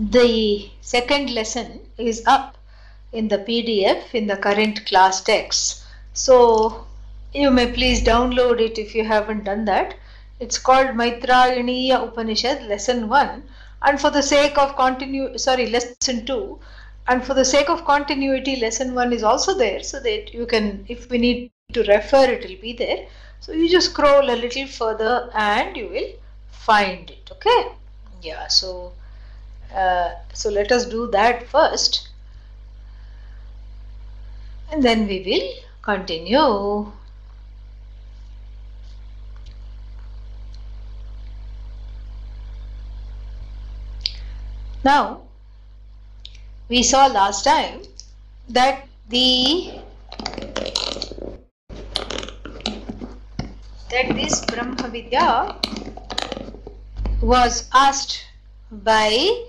The 0.00 0.70
second 0.80 1.34
lesson 1.34 1.80
is 1.98 2.22
up 2.24 2.56
in 3.12 3.26
the 3.26 3.38
PDF 3.38 4.14
in 4.14 4.28
the 4.28 4.36
current 4.36 4.86
class 4.86 5.20
text. 5.20 5.82
So 6.12 6.86
you 7.34 7.50
may 7.50 7.72
please 7.72 8.04
download 8.04 8.60
it 8.60 8.78
if 8.78 8.94
you 8.94 9.04
haven't 9.04 9.42
done 9.42 9.64
that. 9.64 9.96
It's 10.38 10.56
called 10.56 10.90
Maitrayaniya 10.90 12.00
Upanishad, 12.00 12.62
lesson 12.68 13.08
1. 13.08 13.42
And 13.82 14.00
for 14.00 14.10
the 14.10 14.22
sake 14.22 14.56
of 14.56 14.76
continue, 14.76 15.36
sorry, 15.36 15.68
lesson 15.68 16.24
2. 16.24 16.60
And 17.08 17.24
for 17.24 17.34
the 17.34 17.44
sake 17.44 17.68
of 17.68 17.84
continuity, 17.84 18.60
lesson 18.60 18.94
1 18.94 19.12
is 19.12 19.24
also 19.24 19.58
there 19.58 19.82
so 19.82 19.98
that 19.98 20.32
you 20.32 20.46
can, 20.46 20.84
if 20.86 21.10
we 21.10 21.18
need 21.18 21.50
to 21.72 21.82
refer, 21.82 22.30
it 22.30 22.48
will 22.48 22.60
be 22.60 22.72
there. 22.72 23.08
So 23.40 23.50
you 23.50 23.68
just 23.68 23.90
scroll 23.90 24.30
a 24.30 24.38
little 24.42 24.68
further 24.68 25.28
and 25.34 25.76
you 25.76 25.88
will 25.88 26.12
find 26.50 27.10
it. 27.10 27.28
Okay? 27.32 27.72
Yeah, 28.22 28.46
so 28.46 28.92
uh, 29.74 30.14
so 30.32 30.50
let 30.50 30.72
us 30.72 30.86
do 30.86 31.10
that 31.10 31.46
first 31.48 32.08
and 34.70 34.82
then 34.82 35.06
we 35.06 35.22
will 35.26 35.48
continue. 35.82 36.92
Now 44.84 45.22
we 46.68 46.82
saw 46.82 47.06
last 47.06 47.44
time 47.44 47.82
that 48.48 48.86
the 49.08 49.80
that 53.90 54.14
this 54.14 54.44
Brahma 54.44 54.88
Vidya 54.88 55.56
was 57.22 57.68
asked 57.72 58.24
by 58.70 59.47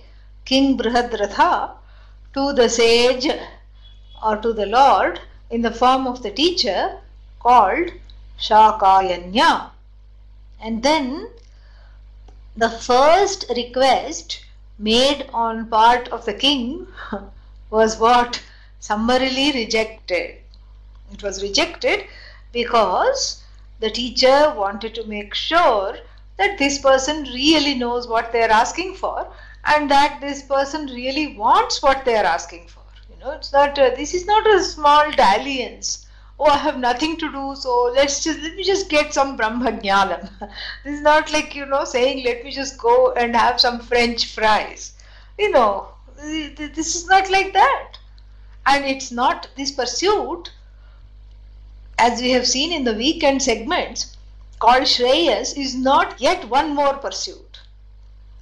King 0.50 0.78
Brihadratha 0.78 1.74
to 2.34 2.54
the 2.54 2.70
sage 2.70 3.28
or 4.24 4.38
to 4.38 4.52
the 4.52 4.66
Lord 4.66 5.22
in 5.52 5.62
the 5.62 5.70
form 5.70 6.08
of 6.08 6.24
the 6.24 6.32
teacher 6.32 6.98
called 7.40 7.92
Shakayanya. 8.40 9.70
And 10.60 10.82
then 10.82 11.30
the 12.58 12.72
first 12.72 13.46
request 13.56 14.44
made 14.80 15.30
on 15.32 15.68
part 15.68 16.08
of 16.08 16.26
the 16.26 16.34
king 16.34 16.88
was 17.70 18.00
what? 18.00 18.42
Summarily 18.80 19.52
rejected. 19.52 20.38
It 21.12 21.22
was 21.22 21.44
rejected 21.44 22.06
because 22.52 23.44
the 23.80 23.92
teacher 23.92 24.52
wanted 24.58 24.96
to 24.96 25.04
make 25.04 25.36
sure 25.36 26.00
that 26.38 26.58
this 26.58 26.80
person 26.80 27.26
really 27.26 27.76
knows 27.76 28.08
what 28.08 28.32
they 28.32 28.42
are 28.42 28.58
asking 28.64 28.96
for 28.96 29.32
and 29.70 29.90
that 29.92 30.20
this 30.22 30.42
person 30.42 30.86
really 30.88 31.36
wants 31.38 31.82
what 31.82 32.04
they 32.06 32.16
are 32.16 32.30
asking 32.34 32.68
for 32.68 32.84
you 33.10 33.18
know 33.20 33.32
it's 33.32 33.52
not 33.54 33.78
a, 33.78 33.94
this 33.96 34.14
is 34.14 34.26
not 34.26 34.48
a 34.54 34.64
small 34.64 35.12
dalliance 35.12 36.08
oh 36.40 36.46
i 36.46 36.58
have 36.58 36.80
nothing 36.80 37.16
to 37.18 37.32
do 37.32 37.56
so 37.56 37.76
let's 37.96 38.24
just 38.24 38.40
let 38.42 38.56
me 38.56 38.64
just 38.64 38.90
get 38.90 39.14
some 39.14 39.38
brahmajnanam. 39.38 40.30
this 40.84 40.94
is 40.96 41.02
not 41.02 41.32
like 41.32 41.56
you 41.56 41.66
know 41.66 41.84
saying 41.84 42.24
let 42.26 42.44
me 42.44 42.52
just 42.52 42.78
go 42.78 43.14
and 43.14 43.36
have 43.36 43.60
some 43.60 43.80
french 43.80 44.28
fries 44.34 44.94
you 45.38 45.52
know 45.52 45.90
this 46.20 46.96
is 46.96 47.08
not 47.08 47.30
like 47.32 47.54
that 47.54 47.98
and 48.66 48.86
it's 48.86 49.12
not 49.12 49.48
this 49.56 49.72
pursuit 49.72 50.52
as 51.98 52.22
we 52.22 52.32
have 52.32 52.48
seen 52.48 52.72
in 52.72 52.84
the 52.84 52.94
weekend 52.94 53.42
segments 53.42 54.16
called 54.60 54.84
Shreyas 54.84 55.58
is 55.58 55.76
not 55.76 56.20
yet 56.22 56.50
one 56.50 56.76
more 56.76 56.94
pursuit. 56.94 57.49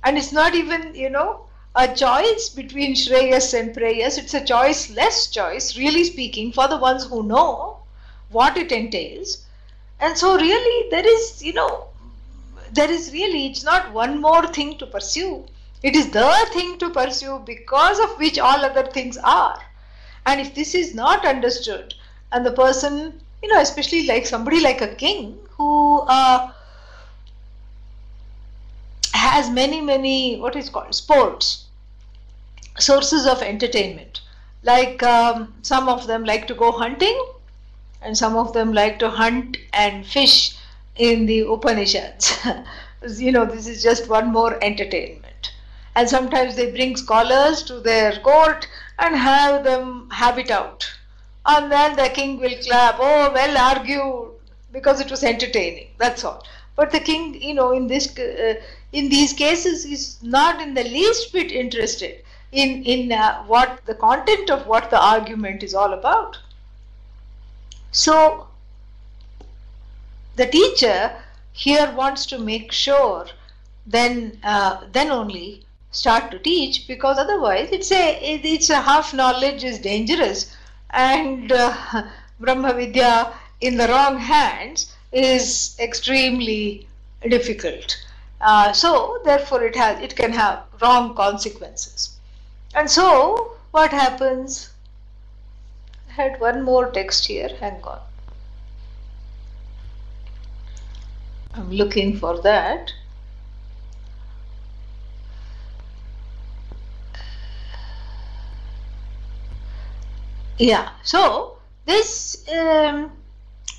And 0.08 0.18
it's 0.18 0.32
not 0.32 0.56
even, 0.56 0.96
you 0.96 1.10
know, 1.10 1.42
a 1.76 1.94
choice 1.94 2.48
between 2.48 2.96
Shreyas 2.96 3.54
and 3.54 3.76
Preyas. 3.76 4.18
It's 4.18 4.34
a 4.34 4.40
choiceless 4.40 5.30
choice, 5.30 5.78
really 5.78 6.06
speaking, 6.06 6.54
for 6.54 6.70
the 6.70 6.78
ones 6.78 7.04
who 7.04 7.24
know 7.24 7.80
what 8.30 8.56
it 8.56 8.72
entails. 8.72 9.46
And 10.00 10.18
so, 10.18 10.38
really, 10.38 10.90
there 10.92 11.06
is, 11.06 11.44
you 11.44 11.52
know, 11.52 11.88
there 12.72 12.90
is 12.90 13.12
really, 13.12 13.48
it's 13.48 13.66
not 13.66 13.92
one 13.92 14.22
more 14.22 14.48
thing 14.48 14.78
to 14.78 14.86
pursue. 14.86 15.44
It 15.84 15.94
is 15.94 16.10
the 16.12 16.48
thing 16.54 16.78
to 16.78 16.90
pursue 16.90 17.40
because 17.46 18.00
of 18.00 18.18
which 18.18 18.40
all 18.40 18.64
other 18.64 18.86
things 18.86 19.18
are. 19.18 19.60
And 20.26 20.40
if 20.40 20.56
this 20.56 20.74
is 20.74 20.96
not 20.96 21.26
understood, 21.26 21.96
and 22.32 22.46
the 22.46 22.54
person, 22.54 23.20
you 23.44 23.50
know, 23.50 23.60
especially 23.60 24.08
like 24.08 24.26
somebody 24.26 24.62
like 24.62 24.80
a 24.80 24.96
king 24.96 25.38
who 25.58 26.00
uh, 26.08 26.54
has 29.38 29.50
many 29.52 29.80
many 29.82 30.40
what 30.40 30.56
is 30.56 30.70
called? 30.70 30.96
Sports. 30.96 31.66
Sources 32.80 33.28
of 33.28 33.42
entertainment. 33.44 34.22
Like 34.64 35.04
um, 35.04 35.54
some 35.62 35.88
of 35.88 36.08
them 36.08 36.24
like 36.26 36.48
to 36.48 36.56
go 36.56 36.72
hunting 36.72 37.18
and 38.02 38.18
some 38.18 38.36
of 38.36 38.54
them 38.54 38.74
like 38.74 38.98
to 39.00 39.10
hunt 39.10 39.58
and 39.74 40.06
fish 40.06 40.56
in 40.96 41.26
the 41.28 41.40
upanishads. 41.56 42.34
You 43.26 43.32
know 43.32 43.46
this 43.46 43.68
is 43.68 43.84
just 43.84 44.10
one 44.10 44.32
more 44.32 44.54
entertainment. 44.70 45.52
And 45.96 46.10
sometimes 46.10 46.56
they 46.56 46.72
bring 46.72 46.96
scholars 46.98 47.62
to 47.66 47.80
their 47.80 48.14
court 48.30 48.68
and 48.98 49.16
have 49.16 49.64
them 49.64 50.10
have 50.10 50.40
it 50.40 50.50
out. 50.50 50.90
And 51.46 51.72
then 51.72 51.96
the 51.96 52.10
king 52.10 52.40
will 52.40 52.58
clap 52.64 52.96
oh 53.00 53.32
well 53.38 53.56
argued 53.70 54.32
because 54.72 55.00
it 55.00 55.12
was 55.12 55.24
entertaining 55.24 55.90
that's 56.00 56.24
all. 56.24 56.44
But 56.76 56.92
the 56.92 57.00
king 57.12 57.40
you 57.50 57.54
know 57.54 57.72
in 57.72 57.86
this 57.86 58.10
uh, 58.18 58.56
in 58.92 59.10
these 59.10 59.34
cases 59.34 59.86
is 59.86 60.22
not 60.22 60.62
in 60.62 60.74
the 60.74 60.84
least 60.84 61.32
bit 61.34 61.52
interested 61.52 62.24
in 62.52 62.84
in 62.84 63.12
uh, 63.12 63.44
what 63.44 63.80
the 63.86 63.96
content 63.96 64.50
of 64.50 64.66
what 64.68 64.90
the 64.90 65.00
argument 65.00 65.64
is 65.64 65.74
all 65.74 65.94
about 65.94 66.38
so 67.92 68.48
the 70.36 70.46
teacher 70.46 71.16
here 71.52 71.92
wants 71.92 72.26
to 72.26 72.38
make 72.38 72.72
sure 72.72 73.26
then 73.86 74.40
uh, 74.44 74.78
then 74.92 75.12
only 75.12 75.66
start 75.92 76.30
to 76.32 76.40
teach 76.40 76.88
because 76.88 77.18
otherwise 77.18 77.70
it's 77.72 77.92
a 77.92 78.06
it's 78.22 78.70
a 78.70 78.82
half 78.82 79.14
knowledge 79.14 79.64
is 79.64 79.80
dangerous 79.80 80.56
and 80.92 81.52
uh, 81.52 82.04
brahma 82.40 82.74
vidya 82.74 83.34
in 83.62 83.78
the 83.78 83.88
wrong 83.88 84.18
hands 84.20 84.94
is 85.12 85.76
extremely 85.80 86.88
difficult. 87.30 87.98
Uh, 88.40 88.72
so 88.72 89.20
therefore 89.26 89.64
it 89.64 89.76
has 89.76 90.00
it 90.00 90.16
can 90.16 90.32
have 90.32 90.64
wrong 90.82 91.16
consequences. 91.16 92.18
And 92.76 92.90
so 92.90 93.54
what 93.72 93.92
happens? 93.92 94.72
I 96.10 96.14
had 96.14 96.40
one 96.40 96.62
more 96.62 96.92
text 96.92 97.26
here, 97.28 97.50
hang 97.60 97.82
on. 97.84 98.00
I'm 101.56 101.72
looking 101.72 102.18
for 102.18 102.40
that. 102.42 102.94
Yeah, 110.60 110.90
so 111.04 111.58
this 111.86 112.48
um, 112.52 113.12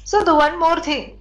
so 0.05 0.23
the 0.25 0.35
one 0.35 0.59
more 0.59 0.81
thing, 0.81 1.19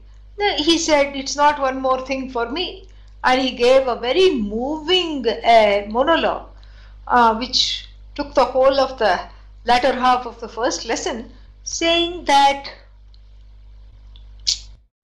he 0.57 0.77
said 0.77 1.15
it's 1.15 1.35
not 1.35 1.59
one 1.59 1.81
more 1.81 2.01
thing 2.05 2.31
for 2.31 2.49
me. 2.49 2.86
And 3.27 3.41
he 3.41 3.51
gave 3.51 3.87
a 3.87 3.97
very 3.97 4.35
moving 4.35 5.27
uh, 5.27 5.85
monologue, 5.89 6.47
uh, 7.05 7.35
which 7.35 7.85
took 8.15 8.33
the 8.33 8.45
whole 8.45 8.79
of 8.79 8.97
the 8.99 9.19
latter 9.65 9.91
half 9.99 10.25
of 10.25 10.39
the 10.39 10.47
first 10.47 10.85
lesson, 10.85 11.33
saying 11.65 12.23
that 12.23 12.71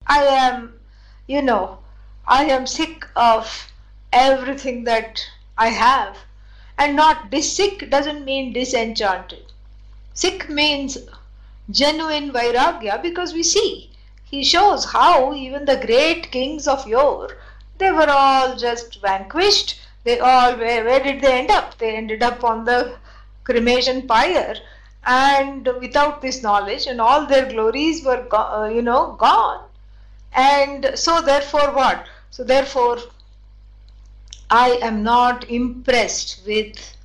I 0.06 0.24
am, 0.24 0.80
you 1.26 1.42
know, 1.42 1.80
I 2.26 2.44
am 2.46 2.66
sick 2.66 3.06
of 3.14 3.70
everything 4.10 4.84
that 4.84 5.20
I 5.58 5.68
have. 5.68 6.16
And 6.78 6.96
not 6.96 7.30
this 7.30 7.54
sick 7.54 7.90
doesn't 7.90 8.24
mean 8.24 8.54
disenchanted. 8.54 9.52
Sick 10.14 10.48
means 10.48 10.96
genuine 11.70 12.32
vairagya 12.32 13.02
because 13.02 13.34
we 13.34 13.42
see 13.42 13.90
he 14.24 14.42
shows 14.42 14.86
how 14.92 15.34
even 15.34 15.66
the 15.66 15.76
great 15.76 16.30
kings 16.30 16.66
of 16.66 16.88
yore 16.88 17.36
they 17.78 17.90
were 17.90 18.08
all 18.08 18.56
just 18.56 19.00
vanquished. 19.00 19.80
They 20.04 20.18
all 20.18 20.56
where, 20.56 20.84
where 20.84 21.02
did 21.02 21.20
they 21.20 21.38
end 21.38 21.50
up? 21.50 21.78
They 21.78 21.96
ended 21.96 22.22
up 22.22 22.44
on 22.44 22.64
the 22.64 22.96
cremation 23.44 24.06
pyre. 24.06 24.56
And 25.06 25.66
without 25.80 26.22
this 26.22 26.42
knowledge 26.42 26.86
and 26.86 27.00
all 27.00 27.26
their 27.26 27.46
glories 27.46 28.04
were 28.04 28.26
go- 28.28 28.36
uh, 28.36 28.68
you 28.68 28.82
know 28.82 29.12
gone. 29.18 29.64
And 30.32 30.92
so 30.94 31.20
therefore 31.20 31.72
what? 31.72 32.06
So 32.30 32.42
therefore 32.44 32.98
i 34.50 34.70
am 34.82 35.02
not 35.02 35.48
impressed 35.48 36.42
with 36.46 36.96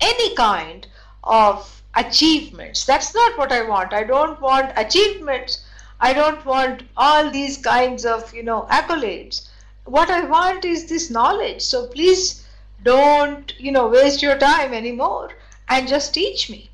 any 0.00 0.34
kind 0.34 0.86
of 1.24 1.82
achievements. 1.94 2.84
That's 2.84 3.14
not 3.14 3.38
what 3.38 3.52
i 3.52 3.62
want. 3.62 3.92
I 3.92 4.04
don't 4.04 4.40
want 4.40 4.72
achievements 4.76 5.65
i 6.00 6.12
don't 6.12 6.44
want 6.44 6.82
all 6.96 7.30
these 7.30 7.56
kinds 7.56 8.04
of 8.04 8.34
you 8.34 8.42
know 8.42 8.66
accolades. 8.70 9.48
What 9.84 10.10
i 10.10 10.20
want 10.24 10.64
is 10.64 10.86
this 10.86 11.10
knowledge. 11.10 11.62
So 11.62 11.86
please 11.86 12.44
don't 12.82 13.52
you 13.58 13.72
know 13.72 13.88
waste 13.88 14.22
your 14.22 14.38
time 14.38 14.74
anymore 14.74 15.30
and 15.68 15.88
just 15.88 16.14
teach 16.14 16.50
me. 16.50 16.70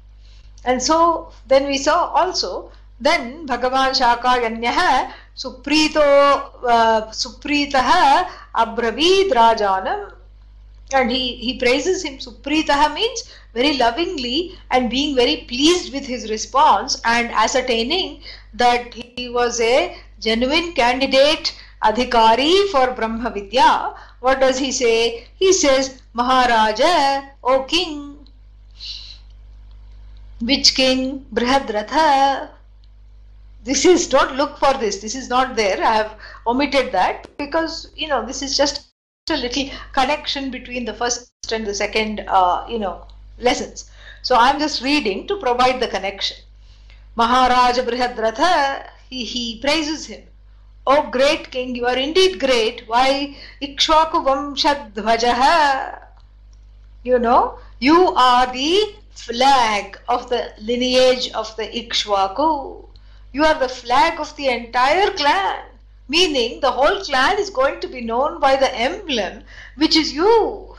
And 0.64 0.82
so 0.82 1.32
then 1.46 1.66
we 1.66 1.78
saw 1.78 2.06
also 2.06 2.72
then 3.00 3.46
bhagavan 3.48 3.94
shakayanyah 4.00 5.12
suprito 5.34 6.02
uh, 6.64 7.10
supritah 7.10 8.28
abravid 8.54 9.30
rajanam. 9.30 10.12
And 10.94 11.10
he, 11.10 11.36
he 11.36 11.58
praises 11.58 12.04
him. 12.04 12.18
Supritaha 12.18 12.92
means 12.92 13.22
very 13.54 13.78
lovingly 13.78 14.58
and 14.70 14.90
being 14.90 15.16
very 15.16 15.36
pleased 15.48 15.90
with 15.92 16.04
his 16.04 16.30
response 16.30 17.00
and 17.04 17.30
ascertaining 17.30 18.20
that 18.54 18.94
he 18.94 19.28
was 19.28 19.60
a 19.60 19.96
genuine 20.20 20.72
candidate 20.72 21.54
adhikari 21.82 22.68
for 22.70 22.92
brahma 22.92 23.30
vidya. 23.30 23.94
What 24.20 24.40
does 24.40 24.58
he 24.58 24.72
say? 24.72 25.26
He 25.36 25.52
says 25.52 26.02
maharaja 26.12 27.30
o 27.42 27.64
king 27.64 28.26
which 30.40 30.74
king? 30.74 31.24
Brihadratha 31.32 32.50
this 33.64 33.84
is 33.84 34.08
don't 34.08 34.36
look 34.36 34.58
for 34.58 34.74
this. 34.74 35.00
This 35.00 35.14
is 35.14 35.28
not 35.28 35.54
there. 35.54 35.80
I 35.80 35.94
have 35.94 36.16
omitted 36.46 36.90
that 36.92 37.28
because 37.36 37.90
you 37.94 38.08
know 38.08 38.24
this 38.26 38.42
is 38.42 38.56
just 38.56 38.88
a 39.30 39.36
little 39.36 39.70
connection 39.92 40.50
between 40.50 40.84
the 40.84 40.94
first 40.94 41.30
and 41.52 41.64
the 41.64 41.74
second 41.74 42.24
uh, 42.26 42.66
you 42.68 42.78
know 42.78 43.06
lessons. 43.38 43.90
So 44.22 44.36
i'm 44.36 44.58
just 44.60 44.82
reading 44.82 45.26
to 45.28 45.36
provide 45.36 45.80
the 45.80 45.88
connection 45.88 46.36
maharaja 47.16 47.82
brihadratha 47.82 48.88
he, 49.08 49.24
he 49.24 49.60
praises 49.60 50.06
him. 50.06 50.22
Oh 50.86 51.10
great 51.10 51.50
king 51.50 51.74
you 51.76 51.86
are 51.86 51.96
indeed 51.96 52.40
great. 52.40 52.88
Why 52.88 53.36
ikshvaku 53.60 54.24
vamshadhvajah 54.28 55.98
you 57.04 57.18
know 57.18 57.58
you 57.78 58.14
are 58.14 58.46
the 58.52 58.94
flag 59.10 59.98
of 60.08 60.28
the 60.30 60.52
lineage 60.60 61.30
of 61.32 61.54
the 61.56 61.66
ikshvaku 61.80 62.86
you 63.32 63.44
are 63.44 63.58
the 63.58 63.68
flag 63.68 64.20
of 64.20 64.34
the 64.36 64.48
entire 64.48 65.10
clan 65.10 65.64
meaning 66.08 66.60
the 66.60 66.70
whole 66.70 67.00
clan 67.04 67.38
is 67.38 67.50
going 67.50 67.80
to 67.80 67.88
be 67.88 68.00
known 68.00 68.40
by 68.40 68.56
the 68.56 68.74
emblem 68.74 69.42
which 69.76 69.96
is 69.96 70.12
you. 70.12 70.76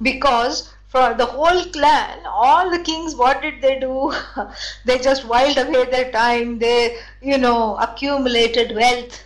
Because 0.00 0.72
for 0.88 1.14
the 1.14 1.26
whole 1.26 1.64
clan 1.66 2.26
all 2.26 2.70
the 2.70 2.78
kings 2.78 3.14
what 3.14 3.42
did 3.42 3.60
they 3.62 3.78
do? 3.78 4.12
They 4.84 4.98
just 4.98 5.24
whiled 5.24 5.58
away 5.58 5.84
their 5.84 6.10
time. 6.12 6.58
They 6.58 6.98
you 7.20 7.38
know 7.38 7.76
accumulated 7.76 8.74
wealth. 8.74 9.22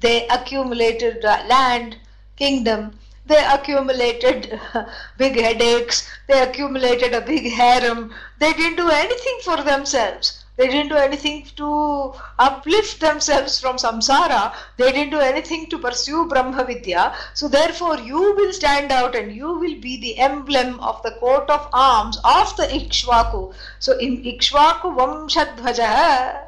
They 0.00 0.26
accumulated 0.28 1.22
land 1.22 1.96
kingdom. 2.36 2.98
They 3.26 3.44
accumulated 3.44 4.60
big 5.18 5.40
headaches. 5.40 6.08
They 6.26 6.42
accumulated 6.42 7.14
a 7.14 7.20
big 7.20 7.52
harem. 7.52 8.14
They 8.38 8.52
didn't 8.52 8.76
do 8.76 8.90
anything 8.90 9.38
for 9.44 9.62
themselves 9.62 10.44
they 10.58 10.66
didn't 10.66 10.88
do 10.88 10.96
anything 10.96 11.44
to 11.54 12.12
uplift 12.40 12.98
themselves 13.00 13.60
from 13.60 13.76
samsara. 13.76 14.52
They 14.76 14.90
didn't 14.90 15.10
do 15.10 15.20
anything 15.20 15.66
to 15.70 15.78
pursue 15.78 16.26
Brahma 16.26 16.64
Vidya. 16.64 17.14
So 17.34 17.46
therefore 17.46 17.98
you 17.98 18.34
will 18.34 18.52
stand 18.52 18.90
out 18.90 19.14
and 19.14 19.30
you 19.30 19.56
will 19.56 19.80
be 19.80 20.00
the 20.00 20.18
emblem 20.18 20.80
of 20.80 21.00
the 21.04 21.12
coat 21.20 21.48
of 21.48 21.68
arms 21.72 22.18
of 22.24 22.56
the 22.56 22.64
Ikshvaku. 22.64 23.54
So 23.78 23.96
in 23.98 24.24
Ikshvaku 24.24 24.96
Vamshadhvaja. 24.98 26.46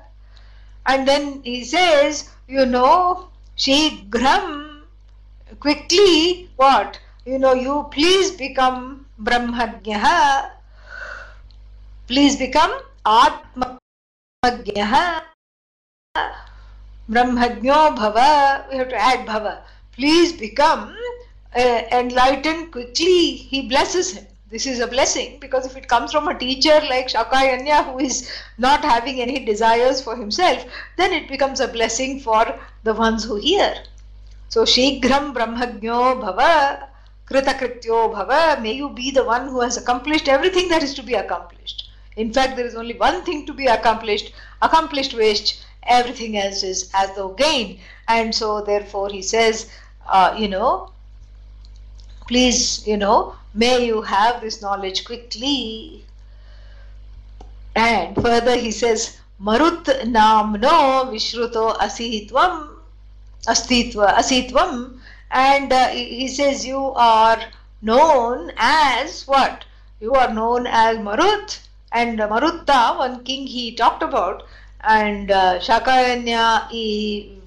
And 0.87 1.07
then 1.07 1.41
he 1.45 1.63
says, 1.63 2.31
you 2.49 2.67
know, 2.67 3.29
Shigram, 3.57 4.81
quickly, 5.61 6.51
what? 6.57 6.99
You 7.25 7.39
know, 7.39 7.53
you 7.55 7.87
please 7.93 8.33
become 8.33 9.07
Brahmajnaha. 9.23 10.51
Please 12.09 12.35
become 12.37 12.73
Atma 13.07 13.79
Brahmajnah, 14.43 15.23
Brahmajno 17.11 17.95
Bhava, 17.95 18.71
we 18.71 18.79
have 18.79 18.89
to 18.89 18.97
add 18.97 19.27
Bhava. 19.27 19.59
Please 19.93 20.33
become 20.33 20.97
uh, 21.55 21.83
enlightened 21.93 22.73
quickly. 22.73 23.33
He 23.33 23.69
blesses 23.69 24.13
him. 24.13 24.27
This 24.51 24.65
is 24.67 24.81
a 24.81 24.87
blessing 24.87 25.37
because 25.41 25.67
if 25.67 25.77
it 25.77 25.89
comes 25.89 26.13
from 26.13 26.27
a 26.29 26.39
teacher 26.39 26.81
like 26.89 27.09
Shakayanya 27.09 27.93
who 27.93 27.99
is 27.99 28.33
not 28.57 28.83
having 28.83 29.21
any 29.21 29.45
desires 29.45 30.01
for 30.01 30.17
himself, 30.17 30.65
then 30.97 31.13
it 31.13 31.29
becomes 31.29 31.61
a 31.61 31.69
blessing 31.69 32.19
for 32.19 32.59
the 32.83 32.95
ones 32.95 33.25
who 33.25 33.37
hear. 33.37 33.75
So, 34.49 34.65
Shigram 34.65 35.35
Brahmajno 35.35 36.19
Bhava, 36.23 36.89
Kritakrityo 37.27 38.15
Bhava, 38.15 38.63
may 38.63 38.73
you 38.73 38.89
be 38.89 39.11
the 39.11 39.25
one 39.25 39.49
who 39.49 39.61
has 39.61 39.77
accomplished 39.77 40.29
everything 40.29 40.69
that 40.71 40.83
is 40.83 40.95
to 40.95 41.03
be 41.03 41.13
accomplished. 41.13 41.90
In 42.17 42.33
fact, 42.33 42.57
there 42.57 42.67
is 42.67 42.75
only 42.75 42.95
one 42.95 43.23
thing 43.25 43.47
to 43.47 43.53
be 43.53 43.67
accomplished, 43.67 44.33
accomplished 44.63 45.15
which 45.15 45.59
everything 45.85 46.37
else 46.37 46.63
is 46.63 46.91
as 46.95 47.15
though 47.15 47.31
gain. 47.31 47.79
And 48.09 48.35
so, 48.35 48.63
therefore, 48.63 49.11
he 49.11 49.23
says, 49.23 49.71
uh, 50.07 50.35
you 50.37 50.49
know, 50.49 50.93
please, 52.27 52.87
you 52.87 52.97
know, 52.97 53.37
may 53.55 53.85
you 53.87 54.03
have 54.03 54.41
this 54.41 54.61
knowledge 54.61 55.05
quickly. 55.05 56.05
And 57.77 58.17
further, 58.17 58.57
he 58.57 58.73
says, 58.73 59.19
Marut 59.41 59.85
namno 59.85 61.11
vishruto 61.13 61.77
asitvam, 61.79 62.77
astitva, 63.47 64.15
asitvam. 64.15 64.99
And 65.31 65.73
uh, 65.73 65.89
he 65.89 66.27
says, 66.29 66.67
you 66.67 66.93
are 66.97 67.41
known 67.83 68.53
as 68.57 69.27
what? 69.27 69.65
You 70.01 70.13
are 70.15 70.35
known 70.35 70.67
as 70.67 70.99
Marut 70.99 71.61
and 71.93 72.19
Marutta, 72.19 72.97
one 72.99 73.25
king 73.25 73.47
he 73.47 73.75
talked 73.75 74.03
about, 74.03 74.47
and 74.83 75.31
uh, 75.31 75.59
Shakayanya 75.59 76.69
he 76.71 77.39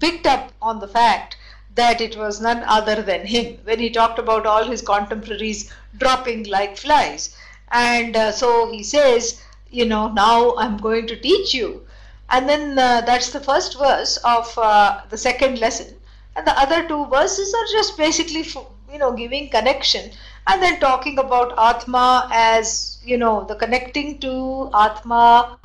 picked 0.00 0.26
up 0.26 0.52
on 0.60 0.80
the 0.80 0.88
fact 0.88 1.36
that 1.74 2.00
it 2.00 2.16
was 2.16 2.40
none 2.40 2.62
other 2.64 3.02
than 3.02 3.26
him 3.26 3.58
when 3.64 3.78
he 3.78 3.90
talked 3.90 4.18
about 4.18 4.46
all 4.46 4.64
his 4.64 4.82
contemporaries 4.82 5.72
dropping 5.96 6.44
like 6.44 6.76
flies. 6.76 7.36
And 7.70 8.16
uh, 8.16 8.32
so 8.32 8.70
he 8.70 8.82
says, 8.82 9.42
you 9.70 9.86
know, 9.86 10.08
now 10.08 10.54
I'm 10.56 10.76
going 10.76 11.06
to 11.06 11.16
teach 11.16 11.54
you. 11.54 11.86
And 12.28 12.48
then 12.48 12.78
uh, 12.78 13.02
that's 13.02 13.30
the 13.32 13.40
first 13.40 13.78
verse 13.78 14.18
of 14.18 14.52
uh, 14.58 15.00
the 15.08 15.16
second 15.16 15.60
lesson. 15.60 15.94
And 16.36 16.46
the 16.46 16.58
other 16.58 16.86
two 16.86 17.06
verses 17.06 17.54
are 17.54 17.66
just 17.72 17.96
basically, 17.96 18.44
you 18.90 18.98
know, 18.98 19.12
giving 19.12 19.48
connection 19.48 20.10
and 20.46 20.62
then 20.62 20.80
talking 20.80 21.18
about 21.18 21.58
Atma 21.58 22.28
as, 22.32 22.91
you 23.04 23.16
know, 23.16 23.44
the 23.44 23.54
connecting 23.54 24.18
to 24.18 24.70
Atma 24.74 25.58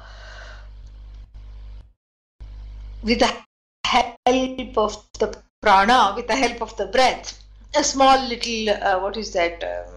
with 3.04 3.20
the 3.20 3.34
help 3.86 4.78
of 4.78 5.06
the 5.20 5.38
prana, 5.62 6.14
with 6.16 6.28
the 6.28 6.36
help 6.36 6.62
of 6.62 6.76
the 6.78 6.88
breath. 6.88 7.44
A 7.76 7.84
small 7.84 8.28
little, 8.28 8.70
uh, 8.70 9.00
what 9.00 9.18
is 9.18 9.34
that, 9.34 9.64
um, 9.64 9.94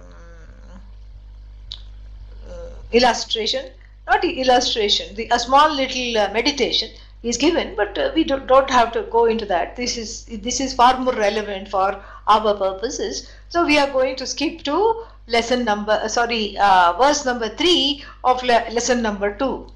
illustration, 2.93 3.71
not 4.07 4.25
illustration, 4.25 5.15
the, 5.15 5.29
a 5.31 5.39
small 5.39 5.75
little 5.75 6.19
uh, 6.19 6.31
meditation 6.33 6.91
is 7.23 7.37
given, 7.37 7.75
but 7.77 7.97
uh, 7.99 8.11
we 8.15 8.25
don't, 8.25 8.47
don't 8.47 8.71
have 8.71 8.93
to 8.93 9.03
go 9.03 9.27
into 9.27 9.45
that. 9.47 9.77
This 9.77 9.97
is 9.97 10.25
this 10.25 10.59
is 10.61 10.73
far 10.73 10.99
more 10.99 11.15
relevant 11.15 11.69
for 11.69 12.03
our 12.27 12.55
purposes. 12.55 13.31
So 13.51 13.67
we 13.67 13.79
are 13.79 13.91
going 13.91 14.17
to 14.17 14.27
skip 14.27 14.63
to 14.63 15.05
lesson 15.31 15.65
number, 15.65 15.93
uh, 15.93 16.09
sorry, 16.09 16.57
uh, 16.59 16.93
verse 16.99 17.25
number 17.25 17.49
three 17.49 18.05
of 18.25 18.43
le 18.43 18.57
lesson 18.73 19.03
number 19.03 19.35
two. 19.35 19.67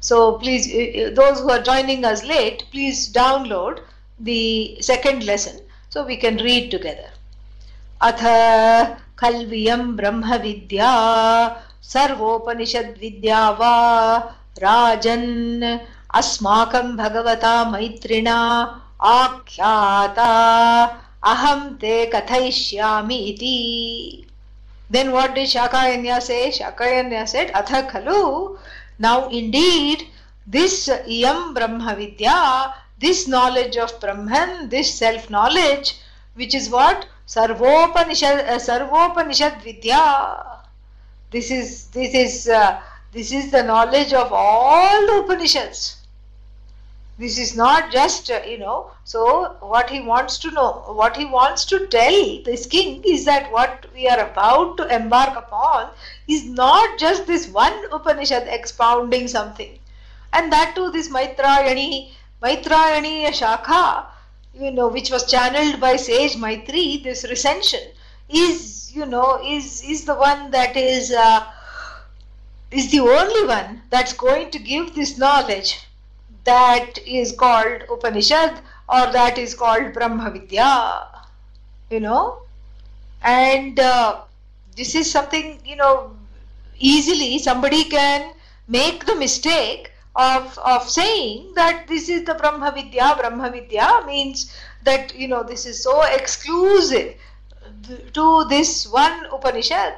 So 0.00 0.38
please, 0.38 0.66
uh, 0.66 1.10
those 1.14 1.40
who 1.40 1.50
are 1.50 1.62
joining 1.62 2.04
us 2.04 2.24
late, 2.24 2.64
please 2.70 3.12
download 3.12 3.80
the 4.20 4.76
second 4.80 5.24
lesson 5.24 5.60
so 5.90 6.04
we 6.04 6.16
can 6.16 6.36
read 6.36 6.70
together. 6.70 7.10
अथ 8.02 8.22
खल्वियं 9.18 9.82
ब्रह्मविद्या 9.96 10.92
सर्वोपनिषद्विद्या 11.92 13.48
वा 13.58 13.74
राजन् 14.62 15.28
अस्माकं 16.20 16.96
भगवता 16.96 17.54
मैत्रिणा 17.70 18.38
आख्याता 19.12 20.32
अहं 21.32 21.62
ते 21.80 21.94
कथयिष्यामि 22.14 23.16
इति 23.30 23.56
Then 24.92 25.10
what 25.10 25.34
did 25.34 25.48
Shakayanya 25.48 26.20
say? 26.20 26.50
Shakayanya 26.50 27.26
said, 27.26 27.50
Atha 27.52 27.88
khalu. 27.90 28.58
Now 28.98 29.30
indeed, 29.30 30.06
this 30.46 30.86
Iyam 30.86 31.54
Brahma 31.54 31.96
Vidya, 31.96 32.74
this 32.98 33.26
knowledge 33.26 33.78
of 33.78 33.98
Brahman, 34.00 34.68
this 34.68 34.94
self 34.94 35.30
knowledge, 35.30 35.96
which 36.34 36.54
is 36.54 36.68
what? 36.68 37.06
Sarvopanishad, 37.26 38.46
uh, 38.46 38.58
Sarvopanishad 38.58 39.62
Vidya. 39.62 40.60
This 41.30 41.50
is, 41.50 41.86
this 41.86 42.14
is, 42.14 42.48
uh, 42.48 42.78
this 43.12 43.32
is 43.32 43.50
the 43.50 43.62
knowledge 43.62 44.12
of 44.12 44.30
all 44.30 45.06
the 45.06 45.24
Upanishads 45.24 46.01
this 47.18 47.38
is 47.38 47.54
not 47.54 47.92
just 47.92 48.30
uh, 48.30 48.40
you 48.46 48.58
know 48.58 48.90
so 49.04 49.54
what 49.60 49.90
he 49.90 50.00
wants 50.00 50.38
to 50.38 50.50
know 50.50 50.70
what 51.00 51.16
he 51.16 51.24
wants 51.26 51.64
to 51.66 51.86
tell 51.88 52.42
this 52.44 52.64
king 52.66 53.02
is 53.04 53.24
that 53.26 53.52
what 53.52 53.84
we 53.94 54.08
are 54.08 54.20
about 54.20 54.76
to 54.78 54.86
embark 54.94 55.36
upon 55.36 55.90
is 56.26 56.44
not 56.44 56.98
just 56.98 57.26
this 57.26 57.48
one 57.48 57.84
upanishad 57.92 58.48
expounding 58.48 59.28
something. 59.28 59.78
And 60.32 60.50
that 60.52 60.74
too 60.74 60.90
this 60.90 61.10
maitrayani 61.10 62.12
maitrayani 62.42 63.26
shakha 63.40 64.06
you 64.54 64.70
know 64.70 64.88
which 64.88 65.10
was 65.10 65.30
channeled 65.30 65.80
by 65.80 65.96
sage 65.96 66.36
maitri 66.36 67.02
this 67.02 67.24
recension 67.28 67.80
is 68.28 68.90
you 68.94 69.04
know 69.04 69.40
is 69.44 69.82
is 69.82 70.04
the 70.06 70.14
one 70.14 70.50
that 70.50 70.76
is 70.76 71.12
uh, 71.12 71.44
is 72.70 72.90
the 72.90 73.00
only 73.00 73.46
one 73.46 73.82
that's 73.90 74.14
going 74.14 74.50
to 74.50 74.58
give 74.58 74.94
this 74.94 75.18
knowledge 75.18 75.78
that 76.44 76.98
is 77.06 77.32
called 77.32 77.82
Upanishad 77.90 78.60
or 78.88 79.12
that 79.12 79.38
is 79.38 79.54
called 79.54 79.92
Brahma 79.92 80.30
Vidya. 80.30 81.08
You 81.90 82.00
know, 82.00 82.42
and 83.22 83.78
uh, 83.78 84.22
this 84.76 84.94
is 84.94 85.10
something 85.10 85.60
you 85.64 85.76
know 85.76 86.16
easily 86.78 87.38
somebody 87.38 87.84
can 87.84 88.32
make 88.66 89.04
the 89.04 89.14
mistake 89.14 89.92
of 90.16 90.58
of 90.58 90.88
saying 90.88 91.52
that 91.54 91.86
this 91.88 92.08
is 92.08 92.24
the 92.24 92.34
Brahma 92.34 92.72
Vidya. 92.72 93.14
Brahma 93.18 93.50
Vidya 93.50 94.02
means 94.06 94.54
that 94.84 95.14
you 95.14 95.28
know 95.28 95.42
this 95.42 95.66
is 95.66 95.82
so 95.82 96.02
exclusive 96.02 97.14
to 98.12 98.44
this 98.48 98.86
one 98.86 99.26
Upanishad. 99.32 99.94